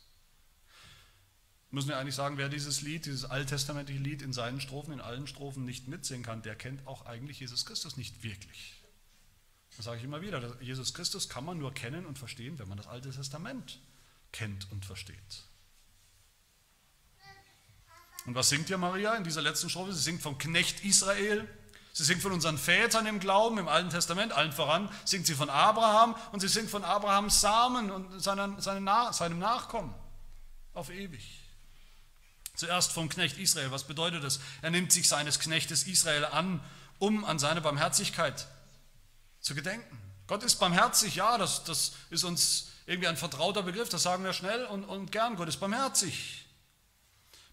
Müssen 1.72 1.90
wir 1.90 2.00
eigentlich 2.00 2.16
sagen, 2.16 2.38
wer 2.38 2.50
dieses 2.50 2.82
Lied, 2.82 3.06
dieses 3.06 3.26
alttestamentliche 3.26 4.02
Lied 4.02 4.22
in 4.24 4.34
seinen 4.34 4.60
Strophen, 4.60 4.94
in 4.94 5.02
allen 5.02 5.28
Strophen 5.28 5.66
nicht 5.66 5.88
mitsingen 5.88 6.24
kann, 6.24 6.42
der 6.42 6.56
kennt 6.56 6.88
auch 6.88 7.06
eigentlich 7.06 7.40
Jesus 7.40 7.66
Christus 7.66 7.96
nicht 7.96 8.24
wirklich. 8.24 8.82
Das 9.78 9.86
sage 9.86 10.00
ich 10.00 10.04
immer 10.04 10.22
wieder. 10.22 10.60
Jesus 10.62 10.94
Christus 10.94 11.30
kann 11.30 11.46
man 11.46 11.60
nur 11.60 11.74
kennen 11.74 12.06
und 12.06 12.18
verstehen, 12.18 12.58
wenn 12.58 12.68
man 12.68 12.78
das 12.78 12.88
Alte 12.88 13.12
Testament 13.12 13.80
kennt 14.32 14.72
und 14.72 14.84
versteht. 14.84 15.44
Und 18.26 18.36
was 18.36 18.50
singt 18.50 18.68
hier 18.68 18.78
Maria 18.78 19.16
in 19.16 19.24
dieser 19.24 19.42
letzten 19.42 19.70
Strophe? 19.70 19.94
Sie 19.94 20.02
singt 20.02 20.22
vom 20.22 20.38
Knecht 20.38 20.84
Israel. 20.84 21.48
Sie 21.94 22.04
singt 22.04 22.22
von 22.22 22.32
unseren 22.32 22.58
Vätern 22.58 23.06
im 23.08 23.20
Glauben, 23.20 23.58
im 23.58 23.68
Alten 23.68 23.90
Testament, 23.90 24.32
allen 24.32 24.54
voran 24.54 24.90
singt 25.06 25.26
sie 25.26 25.36
von 25.36 25.50
Abraham 25.50 26.16
und 26.32 26.40
sie 26.40 26.48
singt 26.48 26.70
von 26.70 26.84
Abrahams 26.84 27.42
Samen 27.42 27.92
und 27.92 28.20
seinem, 28.22 28.60
seinem 28.62 29.40
Nachkommen 29.40 29.94
auf 30.74 30.90
ewig. 30.90 31.42
Zuerst 32.56 32.92
vom 32.92 33.10
Knecht 33.10 33.38
Israel. 33.38 33.72
Was 33.72 33.86
bedeutet 33.86 34.24
das? 34.24 34.40
Er 34.62 34.70
nimmt 34.70 34.92
sich 34.92 35.08
seines 35.08 35.40
Knechtes 35.40 35.84
Israel 35.84 36.26
an, 36.26 36.62
um 37.00 37.26
an 37.26 37.40
seine 37.40 37.62
Barmherzigkeit 37.62 38.48
zu 39.40 39.56
gedenken. 39.56 39.98
Gott 40.28 40.44
ist 40.44 40.58
barmherzig, 40.58 41.16
ja, 41.16 41.38
das, 41.38 41.64
das 41.64 41.94
ist 42.10 42.24
uns 42.24 42.68
irgendwie 42.86 43.08
ein 43.08 43.18
vertrauter 43.18 43.64
Begriff, 43.64 43.90
das 43.90 44.04
sagen 44.04 44.24
wir 44.24 44.34
schnell 44.34 44.66
und, 44.66 44.84
und 44.84 45.12
gern. 45.12 45.38
Gott 45.38 45.48
ist 45.48 45.60
barmherzig 45.60 46.46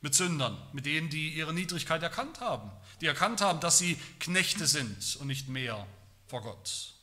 mit 0.07 0.15
Sündern, 0.15 0.57
mit 0.73 0.87
denen, 0.87 1.11
die 1.11 1.31
ihre 1.31 1.53
Niedrigkeit 1.53 2.01
erkannt 2.01 2.41
haben, 2.41 2.71
die 3.01 3.07
erkannt 3.07 3.41
haben, 3.41 3.59
dass 3.59 3.79
sie 3.79 3.97
Knechte 4.21 4.69
sind 4.69 5.17
und 5.17 5.27
nicht 5.27 5.49
mehr 5.49 5.85
vor 6.29 6.43
Gott. 6.43 6.95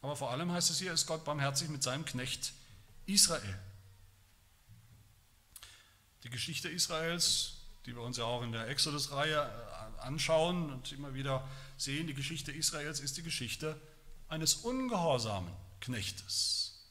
Aber 0.00 0.16
vor 0.16 0.30
allem 0.30 0.50
heißt 0.50 0.70
es 0.70 0.78
hier, 0.78 0.94
ist 0.94 1.06
Gott 1.06 1.22
barmherzig 1.26 1.68
mit 1.68 1.82
seinem 1.82 2.06
Knecht 2.06 2.54
Israel. 3.04 3.58
Die 6.22 6.30
Geschichte 6.30 6.70
Israels, 6.70 7.58
die 7.84 7.94
wir 7.94 8.00
uns 8.00 8.16
ja 8.16 8.24
auch 8.24 8.40
in 8.40 8.52
der 8.52 8.68
Exodus-Reihe 8.68 9.42
anschauen 9.98 10.72
und 10.72 10.92
immer 10.92 11.12
wieder 11.12 11.46
sehen, 11.76 12.06
die 12.06 12.14
Geschichte 12.14 12.52
Israels 12.52 13.00
ist 13.00 13.18
die 13.18 13.22
Geschichte 13.22 13.78
eines 14.30 14.54
ungehorsamen 14.54 15.52
Knechtes. 15.80 16.88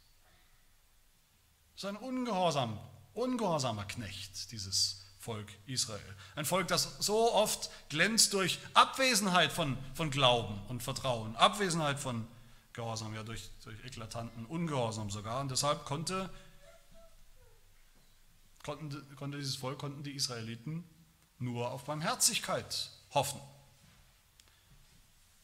Es 1.76 1.86
ist 1.86 1.86
ein 1.86 1.98
ungehorsam, 1.98 2.78
ungehorsamer 3.14 3.86
Knecht, 3.86 4.52
dieses 4.52 5.02
Volk 5.20 5.48
Israel. 5.68 6.16
Ein 6.36 6.46
Volk, 6.46 6.68
das 6.68 6.98
so 7.00 7.32
oft 7.34 7.70
glänzt 7.90 8.34
durch 8.34 8.60
Abwesenheit 8.74 9.52
von, 9.52 9.78
von 9.94 10.10
Glauben 10.10 10.60
und 10.68 10.82
Vertrauen, 10.82 11.36
Abwesenheit 11.36 12.00
von 12.00 12.28
Gehorsam, 12.74 13.14
ja 13.14 13.24
durch, 13.24 13.50
durch 13.64 13.84
eklatanten 13.84 14.46
Ungehorsam 14.46 15.10
sogar. 15.10 15.42
Und 15.42 15.52
deshalb 15.52 15.86
konnte, 15.86 16.30
konnten, 18.64 19.16
konnte 19.16 19.38
dieses 19.38 19.58
Volk, 19.58 19.78
konnten 19.78 20.04
die 20.04 20.14
Israeliten 20.14 20.84
nur 21.38 21.72
auf 21.72 21.84
Barmherzigkeit 21.86 22.92
hoffen. 23.12 23.42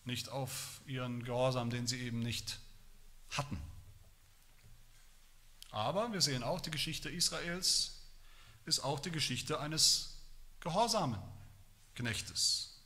Nicht 0.06 0.30
auf 0.30 0.82
ihren 0.86 1.24
Gehorsam, 1.24 1.70
den 1.70 1.86
sie 1.86 2.00
eben 2.00 2.20
nicht 2.20 2.60
hatten. 3.30 3.60
Aber 5.78 6.12
wir 6.12 6.22
sehen 6.22 6.42
auch, 6.42 6.60
die 6.60 6.72
Geschichte 6.72 7.08
Israels 7.08 7.92
ist 8.66 8.80
auch 8.80 9.00
die 9.00 9.12
Geschichte 9.12 9.60
eines 9.60 10.18
gehorsamen 10.60 11.22
Knechtes, 11.94 12.82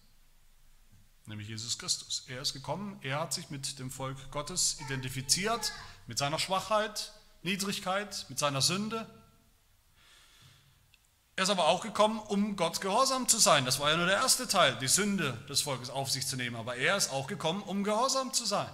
nämlich 1.25 1.47
Jesus 1.47 1.77
Christus. 1.77 2.25
Er 2.27 2.41
ist 2.41 2.51
gekommen, 2.51 2.99
er 3.01 3.21
hat 3.21 3.31
sich 3.31 3.49
mit 3.49 3.79
dem 3.79 3.91
Volk 3.91 4.29
Gottes 4.29 4.75
identifiziert, 4.81 5.71
mit 6.05 6.17
seiner 6.17 6.37
Schwachheit, 6.37 7.13
Niedrigkeit, 7.43 8.25
mit 8.27 8.39
seiner 8.39 8.61
Sünde, 8.61 9.09
er 11.37 11.45
ist 11.45 11.49
aber 11.49 11.69
auch 11.69 11.81
gekommen, 11.81 12.19
um 12.19 12.57
Gott 12.57 12.81
gehorsam 12.81 13.29
zu 13.29 13.37
sein. 13.37 13.63
Das 13.63 13.79
war 13.79 13.89
ja 13.89 13.95
nur 13.95 14.05
der 14.05 14.17
erste 14.17 14.49
Teil, 14.49 14.75
die 14.75 14.89
Sünde 14.89 15.31
des 15.47 15.61
Volkes 15.61 15.89
auf 15.89 16.11
sich 16.11 16.27
zu 16.27 16.35
nehmen. 16.35 16.57
Aber 16.57 16.75
er 16.75 16.97
ist 16.97 17.09
auch 17.09 17.25
gekommen, 17.25 17.63
um 17.63 17.85
gehorsam 17.85 18.33
zu 18.33 18.45
sein. 18.45 18.69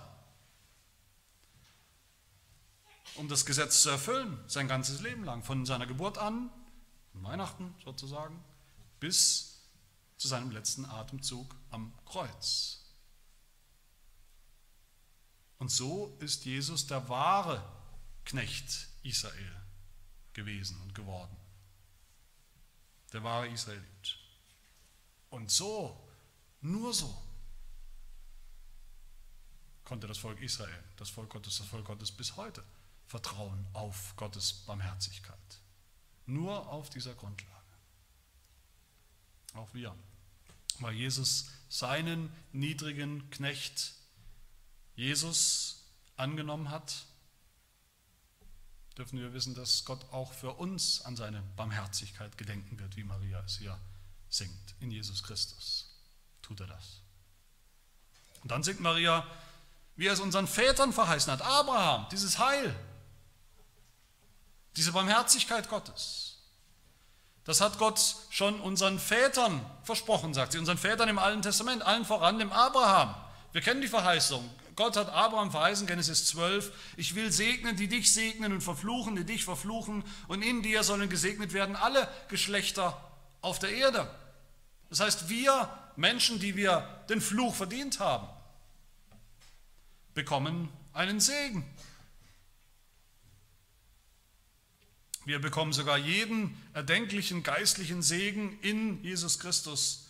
Um 3.18 3.28
das 3.28 3.46
Gesetz 3.46 3.82
zu 3.82 3.90
erfüllen, 3.90 4.40
sein 4.48 4.68
ganzes 4.68 5.02
Leben 5.02 5.24
lang. 5.24 5.44
Von 5.44 5.66
seiner 5.66 5.88
Geburt 5.88 6.18
an, 6.18 6.50
Weihnachten 7.14 7.74
sozusagen, 7.84 8.44
bis 9.00 9.62
zu 10.18 10.28
seinem 10.28 10.52
letzten 10.52 10.86
Atemzug 10.86 11.56
am 11.70 11.94
Kreuz. 12.06 12.86
Und 15.58 15.72
so 15.72 16.16
ist 16.20 16.46
Jesus 16.46 16.88
der 16.88 17.10
wahre 17.10 17.64
Knecht 18.26 18.88
Israel 19.04 19.62
gewesen 20.34 20.80
und 20.82 20.94
geworden 20.94 21.36
der 23.14 23.24
wahre 23.24 23.48
Israelit. 23.48 24.20
Und 25.30 25.52
so, 25.52 26.08
nur 26.62 26.94
so, 26.94 27.16
konnte 29.84 30.08
das 30.08 30.18
Volk 30.18 30.42
Israel, 30.42 30.84
das 30.98 31.10
Volk 31.10 31.30
Gottes, 31.30 31.58
das 31.58 31.68
Volk 31.68 31.86
Gottes 31.86 32.12
bis 32.12 32.36
heute 32.36 32.64
vertrauen 33.08 33.66
auf 33.74 34.16
Gottes 34.16 34.54
Barmherzigkeit. 34.54 35.38
Nur 36.26 36.68
auf 36.70 36.90
dieser 36.90 37.14
Grundlage. 37.16 37.54
Auch 39.54 39.74
wir. 39.74 39.96
Weil 40.80 40.94
Jesus 40.94 41.50
seinen 41.70 42.32
niedrigen 42.52 43.30
Knecht 43.30 43.94
Jesus 44.96 45.86
angenommen 46.16 46.70
hat 46.70 47.08
dürfen 48.98 49.20
wir 49.20 49.34
wissen, 49.34 49.54
dass 49.54 49.86
Gott 49.86 50.12
auch 50.12 50.34
für 50.34 50.54
uns 50.54 51.02
an 51.02 51.16
seine 51.16 51.42
Barmherzigkeit 51.56 52.38
gedenken 52.38 52.80
wird, 52.80 52.98
wie 52.98 53.04
Maria 53.04 53.40
es 53.46 53.58
hier 53.58 53.78
singt. 54.30 54.76
In 54.80 54.92
Jesus 54.92 55.24
Christus 55.24 55.96
tut 56.42 56.60
er 56.62 56.68
das. 56.68 57.02
Und 58.42 58.52
dann 58.52 58.64
singt 58.64 58.80
Maria, 58.80 59.26
wie 59.96 60.08
er 60.08 60.14
es 60.14 60.20
unseren 60.20 60.48
Vätern 60.48 60.94
verheißen 60.94 61.32
hat, 61.32 61.42
Abraham, 61.42 62.08
dieses 62.12 62.40
Heil, 62.40 62.76
diese 64.78 64.92
Barmherzigkeit 64.92 65.70
Gottes. 65.70 66.38
Das 67.44 67.62
hat 67.62 67.80
Gott 67.80 68.00
schon 68.30 68.60
unseren 68.60 69.00
Vätern 69.00 69.66
versprochen, 69.84 70.34
sagt 70.34 70.52
sie, 70.52 70.60
unseren 70.60 70.78
Vätern 70.78 71.10
im 71.10 71.18
Alten 71.18 71.42
Testament, 71.42 71.82
allen 71.82 72.06
voran 72.06 72.40
dem 72.40 72.52
Abraham. 72.52 73.16
Wir 73.54 73.62
kennen 73.62 73.82
die 73.82 73.88
Verheißung. 73.88 74.48
Gott 74.76 74.96
hat 74.96 75.10
Abraham 75.10 75.50
verheißen, 75.50 75.88
Genesis 75.88 76.28
12, 76.28 76.72
ich 76.98 77.16
will 77.16 77.32
segnen, 77.32 77.76
die 77.76 77.88
dich 77.88 78.14
segnen 78.14 78.54
und 78.54 78.62
verfluchen, 78.62 79.16
die 79.16 79.24
dich 79.24 79.44
verfluchen 79.44 80.04
und 80.28 80.44
in 80.44 80.62
dir 80.62 80.84
sollen 80.84 81.10
gesegnet 81.10 81.54
werden 81.54 81.76
alle 81.76 82.08
Geschlechter 82.28 83.02
auf 83.42 83.58
der 83.58 83.72
Erde. 83.72 84.08
Das 84.90 85.00
heißt, 85.00 85.30
wir 85.30 85.70
Menschen, 85.96 86.40
die 86.40 86.56
wir 86.56 86.88
den 87.10 87.22
Fluch 87.22 87.56
verdient 87.56 88.00
haben, 88.00 88.28
bekommen 90.14 90.70
einen 90.94 91.20
Segen. 91.20 91.66
Wir 95.28 95.40
bekommen 95.40 95.74
sogar 95.74 95.98
jeden 95.98 96.58
erdenklichen 96.72 97.44
geistlichen 97.44 98.02
Segen 98.02 98.58
in 98.62 99.04
Jesus 99.04 99.40
Christus, 99.40 100.08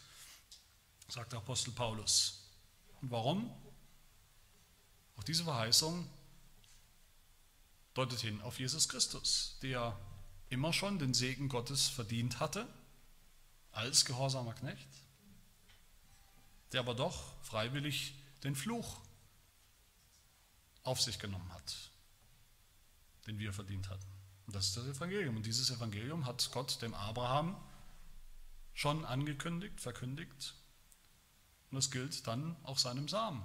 sagt 1.08 1.32
der 1.32 1.40
Apostel 1.40 1.72
Paulus. 1.72 2.48
Und 3.02 3.10
warum? 3.10 3.50
Auch 5.16 5.24
diese 5.24 5.44
Verheißung 5.44 6.08
deutet 7.96 8.20
hin 8.20 8.40
auf 8.42 8.60
Jesus 8.60 8.90
Christus, 8.90 9.58
der 9.64 10.00
immer 10.50 10.72
schon 10.72 11.00
den 11.00 11.16
Segen 11.16 11.50
Gottes 11.50 11.88
verdient 11.88 12.40
hatte, 12.40 12.68
als 13.72 14.06
gehorsamer 14.06 14.54
Knecht, 14.54 14.88
der 16.74 16.82
aber 16.82 16.94
doch 16.94 17.34
freiwillig 17.42 18.14
den 18.44 18.56
Fluch 18.56 19.02
auf 20.84 21.02
sich 21.02 21.18
genommen 21.18 21.52
hat, 21.54 21.76
den 23.26 23.40
wir 23.40 23.52
verdient 23.52 23.90
hatten. 23.90 24.17
Und 24.48 24.56
das 24.56 24.68
ist 24.68 24.78
das 24.78 24.86
Evangelium. 24.86 25.38
Und 25.38 25.46
dieses 25.46 25.70
Evangelium 25.70 26.26
hat 26.26 26.50
Gott 26.52 26.82
dem 26.82 26.94
Abraham 26.94 27.56
schon 28.74 29.06
angekündigt, 29.06 29.80
verkündigt. 29.80 30.56
Und 31.70 31.78
es 31.78 31.92
gilt 31.92 32.26
dann 32.28 32.56
auch 32.64 32.78
seinem 32.78 33.10
Samen. 33.10 33.44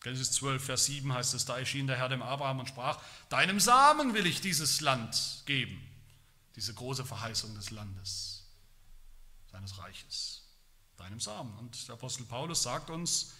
Genesis 0.00 0.32
12, 0.32 0.62
Vers 0.62 0.84
7 0.84 1.12
heißt 1.14 1.32
es, 1.32 1.46
da 1.46 1.58
erschien 1.58 1.86
der 1.86 1.96
Herr 1.96 2.10
dem 2.10 2.22
Abraham 2.22 2.60
und 2.60 2.68
sprach, 2.68 3.00
deinem 3.30 3.58
Samen 3.58 4.12
will 4.12 4.26
ich 4.26 4.42
dieses 4.42 4.82
Land 4.82 5.42
geben. 5.46 5.80
Diese 6.56 6.74
große 6.74 7.06
Verheißung 7.06 7.54
des 7.54 7.70
Landes, 7.70 8.44
seines 9.50 9.78
Reiches. 9.78 10.42
Deinem 10.98 11.20
Samen. 11.20 11.56
Und 11.58 11.88
der 11.88 11.94
Apostel 11.94 12.24
Paulus 12.26 12.62
sagt 12.62 12.90
uns 12.90 13.32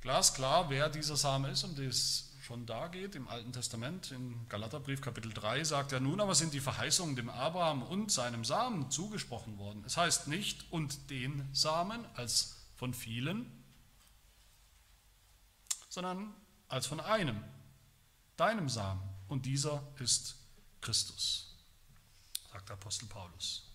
glasklar, 0.00 0.70
wer 0.70 0.88
dieser 0.88 1.16
Same 1.16 1.50
ist, 1.50 1.64
um 1.64 1.74
den 1.74 1.88
es 1.88 2.31
schon 2.42 2.66
da 2.66 2.88
geht 2.88 3.14
im 3.14 3.28
Alten 3.28 3.52
Testament. 3.52 4.10
Im 4.10 4.48
Galaterbrief 4.48 5.00
Kapitel 5.00 5.32
3 5.32 5.62
sagt 5.62 5.92
er, 5.92 6.00
nun 6.00 6.20
aber 6.20 6.34
sind 6.34 6.52
die 6.52 6.60
Verheißungen 6.60 7.14
dem 7.14 7.30
Abraham 7.30 7.82
und 7.82 8.10
seinem 8.10 8.44
Samen 8.44 8.90
zugesprochen 8.90 9.58
worden. 9.58 9.84
Es 9.86 9.96
heißt 9.96 10.26
nicht 10.26 10.70
und 10.72 11.10
den 11.10 11.48
Samen 11.52 12.04
als 12.16 12.56
von 12.74 12.94
vielen, 12.94 13.64
sondern 15.88 16.34
als 16.68 16.86
von 16.86 16.98
einem, 16.98 17.42
deinem 18.36 18.68
Samen. 18.68 19.02
Und 19.28 19.46
dieser 19.46 19.82
ist 20.00 20.36
Christus. 20.80 21.56
Sagt 22.52 22.70
Apostel 22.72 23.06
Paulus. 23.06 23.70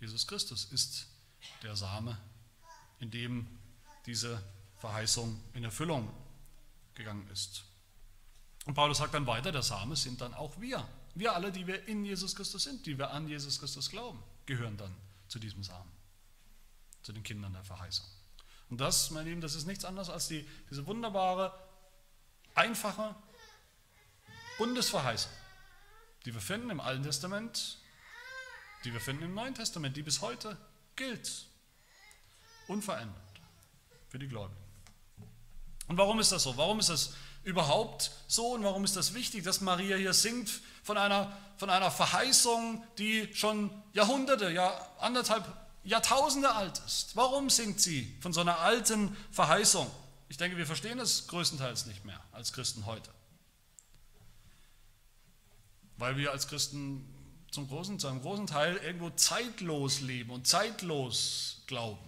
Jesus 0.00 0.26
Christus 0.26 0.66
ist 0.66 1.06
der 1.62 1.76
Same, 1.76 2.18
in 3.00 3.10
dem 3.10 3.48
diese 4.04 4.42
Verheißung 4.76 5.40
in 5.54 5.64
Erfüllung 5.64 6.12
gegangen 6.94 7.28
ist. 7.28 7.64
Und 8.66 8.74
Paulus 8.74 8.98
sagt 8.98 9.14
dann 9.14 9.26
weiter, 9.26 9.52
der 9.52 9.62
Same 9.62 9.96
sind 9.96 10.20
dann 10.20 10.34
auch 10.34 10.60
wir. 10.60 10.86
Wir 11.14 11.34
alle, 11.34 11.52
die 11.52 11.66
wir 11.66 11.86
in 11.86 12.04
Jesus 12.04 12.34
Christus 12.34 12.64
sind, 12.64 12.86
die 12.86 12.98
wir 12.98 13.10
an 13.10 13.28
Jesus 13.28 13.58
Christus 13.58 13.90
glauben, 13.90 14.22
gehören 14.46 14.76
dann 14.76 14.94
zu 15.28 15.38
diesem 15.38 15.62
Samen, 15.62 15.90
zu 17.02 17.12
den 17.12 17.22
Kindern 17.22 17.52
der 17.52 17.64
Verheißung. 17.64 18.06
Und 18.70 18.80
das, 18.80 19.10
meine 19.10 19.28
Lieben, 19.28 19.40
das 19.40 19.54
ist 19.54 19.66
nichts 19.66 19.84
anderes 19.84 20.08
als 20.08 20.28
die, 20.28 20.48
diese 20.70 20.86
wunderbare, 20.86 21.52
einfache 22.54 23.14
Bundesverheißung, 24.58 25.30
die 26.24 26.32
wir 26.32 26.40
finden 26.40 26.70
im 26.70 26.80
Alten 26.80 27.02
Testament, 27.02 27.78
die 28.84 28.92
wir 28.92 29.00
finden 29.00 29.24
im 29.24 29.34
Neuen 29.34 29.54
Testament, 29.54 29.96
die 29.96 30.02
bis 30.02 30.20
heute 30.20 30.56
gilt, 30.96 31.46
unverändert 32.66 33.22
für 34.08 34.18
die 34.18 34.28
Gläubigen. 34.28 34.63
Und 35.86 35.98
warum 35.98 36.20
ist 36.20 36.32
das 36.32 36.42
so? 36.42 36.56
Warum 36.56 36.80
ist 36.80 36.88
das 36.88 37.12
überhaupt 37.42 38.10
so 38.26 38.54
und 38.54 38.64
warum 38.64 38.84
ist 38.84 38.96
das 38.96 39.14
wichtig, 39.14 39.44
dass 39.44 39.60
Maria 39.60 39.96
hier 39.96 40.14
singt 40.14 40.50
von 40.82 40.96
einer, 40.96 41.36
von 41.58 41.70
einer 41.70 41.90
Verheißung, 41.90 42.82
die 42.98 43.28
schon 43.34 43.70
Jahrhunderte, 43.92 44.50
ja 44.50 44.70
anderthalb 44.98 45.44
Jahrtausende 45.84 46.54
alt 46.54 46.80
ist? 46.86 47.14
Warum 47.16 47.50
singt 47.50 47.80
sie 47.80 48.16
von 48.20 48.32
so 48.32 48.40
einer 48.40 48.60
alten 48.60 49.14
Verheißung? 49.30 49.90
Ich 50.28 50.38
denke, 50.38 50.56
wir 50.56 50.66
verstehen 50.66 50.98
es 50.98 51.26
größtenteils 51.28 51.86
nicht 51.86 52.04
mehr 52.04 52.20
als 52.32 52.52
Christen 52.52 52.86
heute. 52.86 53.10
Weil 55.96 56.16
wir 56.16 56.32
als 56.32 56.48
Christen 56.48 57.08
zum 57.50 57.68
großen, 57.68 58.00
zu 58.00 58.08
einem 58.08 58.20
großen 58.20 58.46
Teil 58.46 58.76
irgendwo 58.78 59.10
zeitlos 59.10 60.00
leben 60.00 60.30
und 60.30 60.46
zeitlos 60.48 61.62
glauben. 61.66 62.04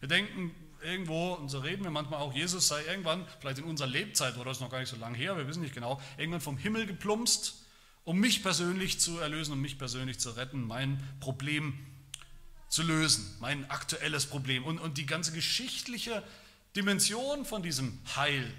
Wir 0.00 0.08
denken, 0.08 0.54
irgendwo, 0.86 1.34
und 1.34 1.48
so 1.48 1.58
reden 1.58 1.84
wir 1.84 1.90
manchmal 1.90 2.20
auch, 2.20 2.32
Jesus 2.32 2.68
sei 2.68 2.82
irgendwann, 2.84 3.26
vielleicht 3.40 3.58
in 3.58 3.64
unserer 3.64 3.88
Lebzeit, 3.88 4.36
oder 4.38 4.50
ist 4.50 4.60
noch 4.60 4.70
gar 4.70 4.80
nicht 4.80 4.88
so 4.88 4.96
lange 4.96 5.18
her, 5.18 5.36
wir 5.36 5.46
wissen 5.46 5.62
nicht 5.62 5.74
genau, 5.74 6.00
irgendwann 6.16 6.40
vom 6.40 6.56
Himmel 6.56 6.86
geplumpst, 6.86 7.62
um 8.04 8.18
mich 8.18 8.42
persönlich 8.42 9.00
zu 9.00 9.18
erlösen, 9.18 9.52
um 9.52 9.60
mich 9.60 9.78
persönlich 9.78 10.20
zu 10.20 10.30
retten, 10.30 10.62
mein 10.62 11.02
Problem 11.20 11.76
zu 12.68 12.82
lösen, 12.82 13.36
mein 13.40 13.68
aktuelles 13.70 14.26
Problem. 14.26 14.64
Und, 14.64 14.78
und 14.78 14.96
die 14.96 15.06
ganze 15.06 15.32
geschichtliche 15.32 16.22
Dimension 16.76 17.44
von 17.44 17.62
diesem 17.62 17.98
Heil, 18.14 18.52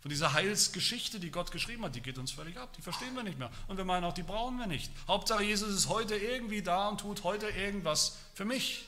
von 0.00 0.10
dieser 0.10 0.32
Heilsgeschichte, 0.32 1.20
die 1.20 1.30
Gott 1.30 1.52
geschrieben 1.52 1.84
hat, 1.84 1.94
die 1.94 2.00
geht 2.00 2.18
uns 2.18 2.32
völlig 2.32 2.56
ab. 2.58 2.72
Die 2.76 2.82
verstehen 2.82 3.14
wir 3.14 3.22
nicht 3.22 3.38
mehr. 3.38 3.50
Und 3.68 3.76
wir 3.76 3.84
meinen 3.84 4.04
auch, 4.04 4.14
die 4.14 4.22
brauchen 4.22 4.58
wir 4.58 4.66
nicht. 4.66 4.90
Hauptsache, 5.06 5.44
Jesus 5.44 5.74
ist 5.74 5.88
heute 5.88 6.16
irgendwie 6.16 6.62
da 6.62 6.88
und 6.88 7.00
tut 7.00 7.22
heute 7.24 7.48
irgendwas 7.48 8.18
für 8.34 8.44
mich. 8.44 8.86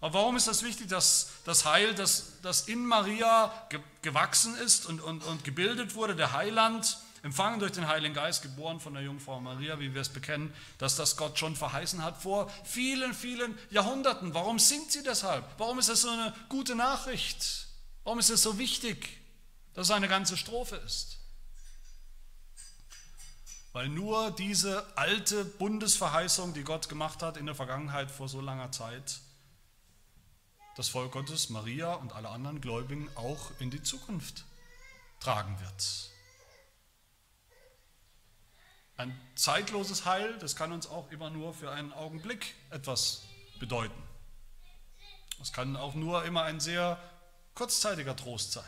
Aber 0.00 0.14
warum 0.14 0.36
ist 0.36 0.46
das 0.46 0.62
wichtig, 0.62 0.88
dass 0.88 1.30
das 1.44 1.64
Heil, 1.64 1.94
das, 1.94 2.40
das 2.42 2.68
in 2.68 2.84
Maria 2.84 3.52
gewachsen 4.02 4.56
ist 4.56 4.86
und, 4.86 5.00
und, 5.00 5.24
und 5.24 5.44
gebildet 5.44 5.94
wurde, 5.94 6.14
der 6.14 6.32
Heiland, 6.32 6.98
empfangen 7.22 7.58
durch 7.58 7.72
den 7.72 7.88
Heiligen 7.88 8.14
Geist, 8.14 8.42
geboren 8.42 8.78
von 8.78 8.94
der 8.94 9.02
Jungfrau 9.02 9.40
Maria, 9.40 9.80
wie 9.80 9.92
wir 9.94 10.00
es 10.00 10.08
bekennen, 10.08 10.54
dass 10.78 10.94
das 10.94 11.16
Gott 11.16 11.38
schon 11.38 11.56
verheißen 11.56 12.04
hat 12.04 12.22
vor 12.22 12.48
vielen, 12.64 13.14
vielen 13.14 13.58
Jahrhunderten. 13.70 14.32
Warum 14.32 14.60
singt 14.60 14.92
sie 14.92 15.02
deshalb? 15.02 15.44
Warum 15.58 15.78
ist 15.80 15.88
es 15.88 16.02
so 16.02 16.08
eine 16.08 16.32
gute 16.48 16.76
Nachricht? 16.76 17.66
Warum 18.04 18.20
ist 18.20 18.30
es 18.30 18.42
so 18.42 18.58
wichtig, 18.58 19.18
dass 19.74 19.88
es 19.88 19.90
eine 19.90 20.06
ganze 20.06 20.36
Strophe 20.36 20.76
ist? 20.76 21.18
Weil 23.72 23.88
nur 23.88 24.30
diese 24.30 24.86
alte 24.96 25.44
Bundesverheißung, 25.44 26.54
die 26.54 26.62
Gott 26.62 26.88
gemacht 26.88 27.22
hat 27.22 27.36
in 27.36 27.46
der 27.46 27.56
Vergangenheit 27.56 28.10
vor 28.10 28.28
so 28.28 28.40
langer 28.40 28.70
Zeit, 28.70 29.20
das 30.76 30.88
Volk 30.88 31.12
Gottes, 31.12 31.48
Maria 31.48 31.94
und 31.94 32.12
alle 32.12 32.28
anderen 32.28 32.60
Gläubigen 32.60 33.08
auch 33.16 33.50
in 33.58 33.70
die 33.70 33.82
Zukunft 33.82 34.44
tragen 35.20 35.58
wird. 35.60 36.10
Ein 38.98 39.18
zeitloses 39.34 40.04
Heil, 40.04 40.38
das 40.38 40.54
kann 40.54 40.72
uns 40.72 40.86
auch 40.86 41.10
immer 41.10 41.30
nur 41.30 41.54
für 41.54 41.70
einen 41.70 41.92
Augenblick 41.92 42.54
etwas 42.70 43.22
bedeuten. 43.58 44.02
Es 45.40 45.52
kann 45.52 45.76
auch 45.76 45.94
nur 45.94 46.24
immer 46.24 46.44
ein 46.44 46.60
sehr 46.60 46.98
kurzzeitiger 47.54 48.16
Trost 48.16 48.52
sein. 48.52 48.64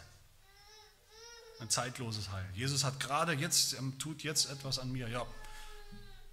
Ein 1.60 1.70
zeitloses 1.70 2.30
Heil. 2.30 2.48
Jesus 2.54 2.84
hat 2.84 3.00
gerade 3.00 3.32
jetzt, 3.32 3.74
er 3.74 3.82
tut 3.98 4.22
jetzt 4.22 4.50
etwas 4.50 4.78
an 4.78 4.92
mir. 4.92 5.08
Ja, 5.08 5.26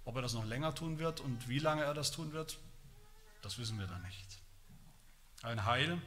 ob 0.04 0.16
er 0.16 0.22
das 0.22 0.34
noch 0.34 0.44
länger 0.44 0.74
tun 0.74 0.98
wird 0.98 1.20
und 1.20 1.48
wie 1.48 1.58
lange 1.58 1.82
er 1.82 1.94
das 1.94 2.12
tun 2.12 2.32
wird, 2.32 2.58
das 3.42 3.58
wissen 3.58 3.78
wir 3.78 3.86
dann 3.86 4.02
nicht. 4.02 4.45
Ein 5.42 5.64
Heil, 5.64 6.00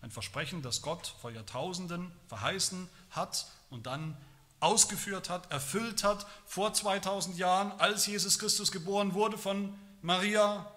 ein 0.00 0.10
Versprechen, 0.10 0.62
das 0.62 0.82
Gott 0.82 1.14
vor 1.20 1.30
Jahrtausenden 1.30 2.10
verheißen 2.28 2.88
hat 3.10 3.46
und 3.70 3.86
dann 3.86 4.16
ausgeführt 4.60 5.28
hat, 5.28 5.50
erfüllt 5.50 6.04
hat 6.04 6.26
vor 6.46 6.72
2000 6.72 7.36
Jahren, 7.36 7.72
als 7.80 8.06
Jesus 8.06 8.38
Christus 8.38 8.70
geboren 8.70 9.14
wurde 9.14 9.36
von 9.38 9.76
Maria. 10.02 10.72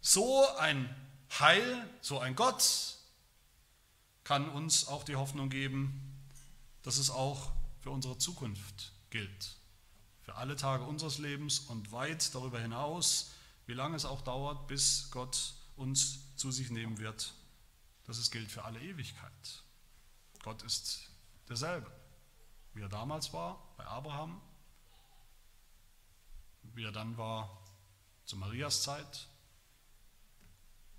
So 0.00 0.46
ein 0.58 0.94
Heil, 1.38 1.88
so 2.00 2.18
ein 2.18 2.36
Gott 2.36 2.96
kann 4.22 4.48
uns 4.48 4.86
auch 4.88 5.04
die 5.04 5.16
Hoffnung 5.16 5.50
geben, 5.50 6.18
dass 6.82 6.98
es 6.98 7.10
auch 7.10 7.52
für 7.80 7.90
unsere 7.90 8.18
Zukunft 8.18 8.92
gilt. 9.10 9.56
Für 10.22 10.36
alle 10.36 10.56
Tage 10.56 10.84
unseres 10.84 11.18
Lebens 11.18 11.60
und 11.60 11.92
weit 11.92 12.34
darüber 12.34 12.58
hinaus, 12.58 13.32
wie 13.66 13.74
lange 13.74 13.96
es 13.96 14.04
auch 14.06 14.22
dauert, 14.22 14.66
bis 14.66 15.10
Gott 15.10 15.54
uns 15.76 16.20
zu 16.36 16.50
sich 16.50 16.70
nehmen 16.70 16.98
wird, 16.98 17.34
dass 18.04 18.18
es 18.18 18.30
gilt 18.30 18.50
für 18.50 18.64
alle 18.64 18.80
Ewigkeit. 18.80 19.62
Gott 20.42 20.62
ist 20.62 21.08
derselbe, 21.48 21.90
wie 22.74 22.82
er 22.82 22.88
damals 22.88 23.32
war 23.32 23.74
bei 23.76 23.86
Abraham, 23.86 24.40
wie 26.74 26.84
er 26.84 26.92
dann 26.92 27.16
war 27.16 27.62
zu 28.24 28.36
Marias 28.36 28.82
Zeit 28.82 29.28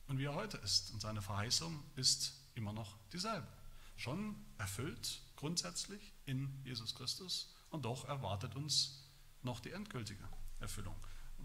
und 0.08 0.18
wie 0.18 0.26
er 0.26 0.36
heute 0.36 0.58
ist. 0.58 0.92
Und 0.92 1.02
seine 1.02 1.22
Verheißung 1.22 1.84
ist 1.96 2.34
immer 2.56 2.74
noch 2.74 2.98
dieselbe. 3.12 3.48
Schon 3.98 4.36
erfüllt 4.58 5.22
grundsätzlich 5.36 6.14
in 6.26 6.62
Jesus 6.64 6.96
Christus 6.96 7.54
und 7.70 7.86
doch 7.86 8.06
erwartet 8.06 8.56
uns 8.56 9.10
noch 9.42 9.60
die 9.60 9.72
endgültige 9.72 10.28
Erfüllung. 10.60 10.96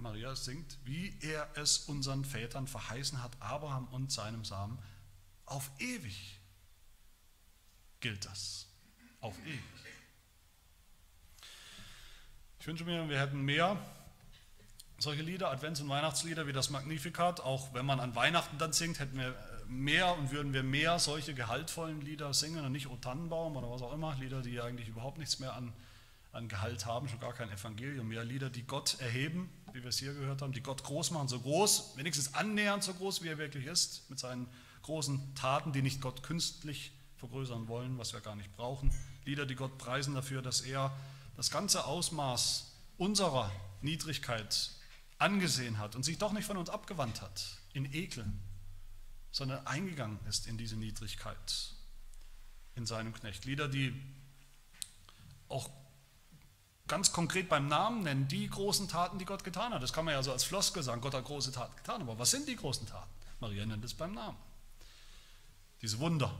Maria 0.01 0.35
singt, 0.35 0.79
wie 0.85 1.17
er 1.21 1.49
es 1.57 1.79
unseren 1.79 2.25
Vätern 2.25 2.67
verheißen 2.67 3.23
hat, 3.23 3.33
Abraham 3.41 3.87
und 3.89 4.11
seinem 4.13 4.45
Samen, 4.45 4.79
auf 5.47 5.71
ewig 5.79 6.41
gilt 8.01 8.25
das. 8.25 8.67
Auf 9.21 9.39
ewig. 9.47 9.61
Ich 12.61 12.67
wünsche 12.67 12.85
mir, 12.85 13.09
wir 13.09 13.19
hätten 13.19 13.41
mehr 13.41 13.79
solche 14.99 15.23
Lieder, 15.23 15.51
Advents- 15.51 15.81
und 15.81 15.89
Weihnachtslieder 15.89 16.47
wie 16.47 16.53
das 16.53 16.71
Magnificat. 16.71 17.41
Auch 17.41 17.73
wenn 17.73 17.87
man 17.87 18.01
an 18.01 18.15
Weihnachten 18.15 18.59
dann 18.59 18.73
singt, 18.73 19.01
hätten 19.01 19.19
wir 19.19 19.35
mehr 19.67 20.17
und 20.19 20.31
würden 20.31 20.53
wir 20.53 20.63
mehr 20.63 20.99
solche 20.99 21.33
gehaltvollen 21.33 22.01
Lieder 22.01 22.35
singen 22.35 22.65
und 22.65 22.73
nicht 22.73 22.89
O 22.89 22.97
Tannenbaum 22.97 23.57
oder 23.57 23.71
was 23.71 23.83
auch 23.83 23.95
immer, 23.95 24.15
Lieder, 24.17 24.43
die 24.43 24.61
eigentlich 24.61 24.89
überhaupt 24.89 25.19
nichts 25.19 25.39
mehr 25.39 25.55
an, 25.55 25.73
an 26.33 26.49
Gehalt 26.49 26.87
haben, 26.87 27.09
schon 27.09 27.21
gar 27.21 27.33
kein 27.33 27.51
Evangelium, 27.51 28.09
mehr 28.09 28.25
Lieder, 28.25 28.51
die 28.51 28.67
Gott 28.67 29.01
erheben, 29.01 29.49
wie 29.75 29.83
wir 29.83 29.89
es 29.89 29.99
hier 29.99 30.13
gehört 30.15 30.43
haben, 30.43 30.53
die 30.53 30.63
Gott 30.63 30.83
groß 30.85 31.11
machen, 31.13 31.29
so 31.29 31.41
groß, 31.41 31.97
wenigstens 31.97 32.35
annähernd 32.35 32.83
so 32.83 32.95
groß, 32.95 33.23
wie 33.23 33.29
er 33.29 33.39
wirklich 33.39 33.67
ist, 33.67 34.09
mit 34.11 34.19
seinen 34.19 34.47
großen 34.83 35.35
Taten, 35.35 35.73
die 35.73 35.83
nicht 35.83 36.01
Gott 36.01 36.23
künstlich 36.23 36.93
vergrößern 37.17 37.69
wollen, 37.69 37.99
was 37.99 38.13
wir 38.13 38.21
gar 38.21 38.37
nicht 38.37 38.53
brauchen. 38.57 38.93
Lieder, 39.25 39.47
die 39.47 39.55
Gott 39.55 39.77
preisen 39.79 40.15
dafür, 40.15 40.43
dass 40.43 40.63
er 40.63 40.97
das 41.37 41.51
ganze 41.51 41.85
Ausmaß 41.85 42.73
unserer 42.99 43.51
Niedrigkeit 43.83 44.71
angesehen 45.19 45.79
hat 45.79 45.97
und 45.97 46.05
sich 46.05 46.19
doch 46.19 46.33
nicht 46.33 46.47
von 46.47 46.57
uns 46.57 46.71
abgewandt 46.71 47.23
hat, 47.23 47.45
in 47.73 47.93
Ekel, 47.93 48.25
sondern 49.31 49.67
eingegangen 49.67 50.19
ist 50.29 50.47
in 50.47 50.59
diese 50.59 50.77
Niedrigkeit 50.77 51.75
in 52.75 52.87
seinem 52.87 53.13
Knecht. 53.13 53.45
Lieder, 53.45 53.69
die 53.69 53.95
auch 55.49 55.71
ganz 56.91 57.13
konkret 57.13 57.49
beim 57.49 57.69
Namen 57.69 58.03
nennen, 58.03 58.27
die 58.27 58.49
großen 58.49 58.89
Taten, 58.89 59.19
die 59.19 59.25
Gott 59.25 59.45
getan 59.45 59.73
hat. 59.73 59.83
Das 59.83 59.93
kann 59.93 60.05
man 60.05 60.13
ja 60.13 60.23
so 60.23 60.33
als 60.33 60.43
Floskel 60.43 60.83
sagen, 60.83 61.01
Gott 61.01 61.15
hat 61.15 61.25
große 61.25 61.53
Taten 61.53 61.75
getan. 61.77 62.03
Aber 62.03 62.19
was 62.19 62.33
sind 62.33 62.49
die 62.49 62.57
großen 62.57 62.87
Taten? 62.87 63.09
Maria 63.39 63.65
nennt 63.65 63.85
es 63.85 63.95
beim 63.95 64.13
Namen. 64.13 64.37
Diese 65.81 66.01
Wunder, 66.01 66.37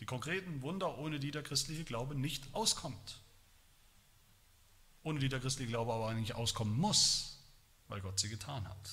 die 0.00 0.06
konkreten 0.06 0.62
Wunder, 0.62 0.98
ohne 0.98 1.20
die 1.20 1.30
der 1.30 1.42
christliche 1.42 1.84
Glaube 1.84 2.14
nicht 2.14 2.54
auskommt. 2.54 3.20
Ohne 5.04 5.20
die 5.20 5.28
der 5.28 5.40
christliche 5.40 5.70
Glaube 5.70 5.92
aber 5.92 6.14
nicht 6.14 6.34
auskommen 6.34 6.76
muss, 6.76 7.38
weil 7.88 8.00
Gott 8.00 8.18
sie 8.18 8.30
getan 8.30 8.66
hat. 8.66 8.90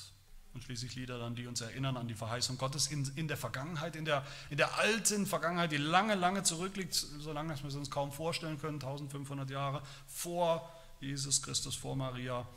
Und 0.54 0.64
schließlich 0.64 0.96
Lieder 0.96 1.20
dann, 1.20 1.36
die 1.36 1.46
uns 1.46 1.62
erinnern 1.62 1.96
an 1.96 2.08
die 2.08 2.16
Verheißung 2.16 2.58
Gottes 2.58 2.88
in, 2.88 3.10
in 3.16 3.28
der 3.28 3.38
Vergangenheit, 3.38 3.96
in 3.96 4.06
der, 4.06 4.26
in 4.50 4.58
der 4.58 4.78
alten 4.80 5.28
Vergangenheit, 5.28 5.72
die 5.72 5.78
lange, 5.78 6.16
lange 6.16 6.44
zurückliegt, 6.44 6.94
so 6.94 7.32
lange, 7.32 7.50
dass 7.50 7.62
wir 7.62 7.70
es 7.70 7.76
uns 7.76 7.92
kaum 7.92 8.12
vorstellen 8.12 8.60
können, 8.60 8.76
1500 8.76 9.50
Jahre 9.50 9.84
vor 10.08 10.72
Jesus 11.00 11.42
Christus 11.42 11.76
vor 11.76 11.96
Maria. 11.96 12.48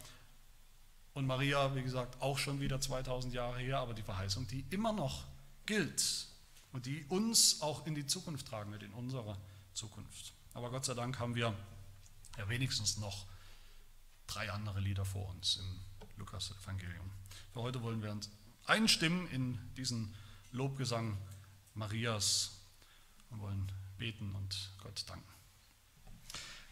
Und 1.14 1.26
Maria, 1.26 1.74
wie 1.74 1.82
gesagt, 1.82 2.20
auch 2.22 2.38
schon 2.38 2.60
wieder 2.60 2.80
2000 2.80 3.34
Jahre 3.34 3.58
her, 3.58 3.78
aber 3.78 3.92
die 3.92 4.02
Verheißung, 4.02 4.46
die 4.46 4.64
immer 4.70 4.92
noch 4.92 5.24
gilt 5.66 6.26
und 6.72 6.86
die 6.86 7.04
uns 7.08 7.60
auch 7.60 7.86
in 7.86 7.94
die 7.94 8.06
Zukunft 8.06 8.48
tragen 8.48 8.72
wird, 8.72 8.82
in 8.82 8.92
unserer 8.94 9.36
Zukunft. 9.74 10.32
Aber 10.54 10.70
Gott 10.70 10.86
sei 10.86 10.94
Dank 10.94 11.18
haben 11.18 11.34
wir 11.34 11.54
ja 12.38 12.48
wenigstens 12.48 12.96
noch 12.96 13.26
drei 14.26 14.50
andere 14.50 14.80
Lieder 14.80 15.04
vor 15.04 15.28
uns 15.28 15.56
im 15.56 15.80
Lukas-Evangelium. 16.16 17.10
Für 17.52 17.62
heute 17.62 17.82
wollen 17.82 18.02
wir 18.02 18.10
uns 18.10 18.30
einstimmen 18.66 19.28
in 19.30 19.58
diesen 19.76 20.14
Lobgesang 20.52 21.16
Marias 21.74 22.52
und 23.30 23.40
wollen 23.40 23.72
beten 23.98 24.34
und 24.34 24.70
Gott 24.82 25.04
danken. 25.08 25.24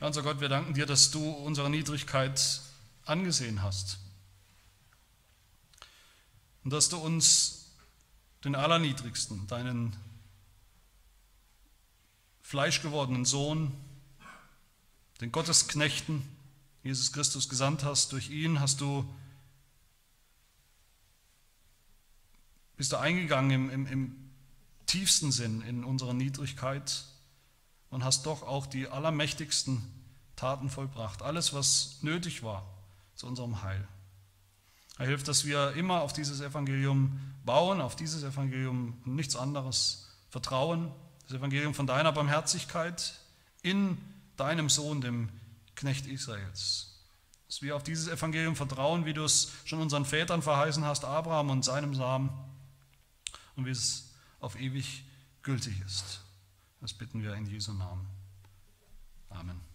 Ja, 0.01 0.07
unser 0.07 0.23
Gott, 0.23 0.41
wir 0.41 0.49
danken 0.49 0.75
dir, 0.75 0.87
dass 0.87 1.11
du 1.11 1.31
unsere 1.31 1.71
Niedrigkeit 1.71 2.61
angesehen 3.05 3.63
hast 3.63 3.99
und 6.65 6.73
dass 6.73 6.89
du 6.89 6.97
uns 6.99 7.73
den 8.45 8.55
Allerniedrigsten, 8.55 9.47
deinen 9.47 9.97
fleischgewordenen 12.41 13.25
Sohn, 13.25 13.73
den 15.21 15.31
Gottesknechten, 15.33 16.23
Jesus 16.83 17.13
Christus 17.13 17.49
gesandt 17.49 17.85
hast. 17.85 18.13
Durch 18.13 18.31
ihn 18.31 18.61
hast 18.61 18.81
du, 18.81 19.09
bist 22.81 22.93
du 22.93 22.97
eingegangen 22.97 23.51
im, 23.51 23.69
im, 23.69 23.87
im 23.89 24.31
tiefsten 24.87 25.33
Sinn 25.33 25.61
in 25.61 25.85
unsere 25.85 26.15
Niedrigkeit 26.15 27.05
und 27.91 28.05
hast 28.05 28.25
doch 28.25 28.43
auch 28.43 28.65
die 28.65 28.89
allermächtigsten 28.89 29.83
Taten 30.35 30.71
vollbracht. 30.71 31.21
Alles, 31.21 31.53
was 31.53 31.99
nötig 32.01 32.43
war 32.43 32.67
zu 33.17 33.27
unserem 33.27 33.61
Heil. 33.61 33.87
Er 34.97 35.09
hilft, 35.09 35.29
dass 35.29 35.45
wir 35.45 35.75
immer 35.75 36.01
auf 36.01 36.15
dieses 36.15 36.41
Evangelium 36.41 37.21
bauen, 37.45 37.83
auf 37.83 37.97
dieses 37.97 38.23
Evangelium 38.23 38.97
und 39.05 39.15
nichts 39.15 39.37
anderes 39.37 40.09
vertrauen. 40.31 40.91
Das 41.29 41.37
Evangelium 41.37 41.75
von 41.75 41.87
deiner 41.87 42.13
Barmherzigkeit 42.13 43.13
in 43.61 43.99
deinem 44.39 44.71
Sohn, 44.71 45.03
dem 45.03 45.29
Knecht 45.77 46.07
Israels. 46.07 46.99
Dass 47.47 47.61
wir 47.61 47.77
auf 47.77 47.83
dieses 47.83 48.09
Evangelium 48.09 48.57
vertrauen, 48.57 49.05
wie 49.05 49.13
du 49.13 49.23
es 49.23 49.53
schon 49.67 49.83
unseren 49.83 50.07
Vätern 50.07 50.41
verheißen 50.41 50.87
hast, 50.87 51.05
Abraham 51.05 51.51
und 51.51 51.63
seinem 51.63 51.95
Samen, 51.95 52.31
und 53.61 53.67
wie 53.67 53.71
es 53.71 54.15
auf 54.41 54.59
ewig 54.59 55.05
gültig 55.43 55.81
ist. 55.83 56.23
Das 56.81 56.95
bitten 56.95 57.23
wir 57.23 57.35
in 57.35 57.45
Jesu 57.45 57.75
Namen. 57.75 58.07
Amen. 59.29 59.70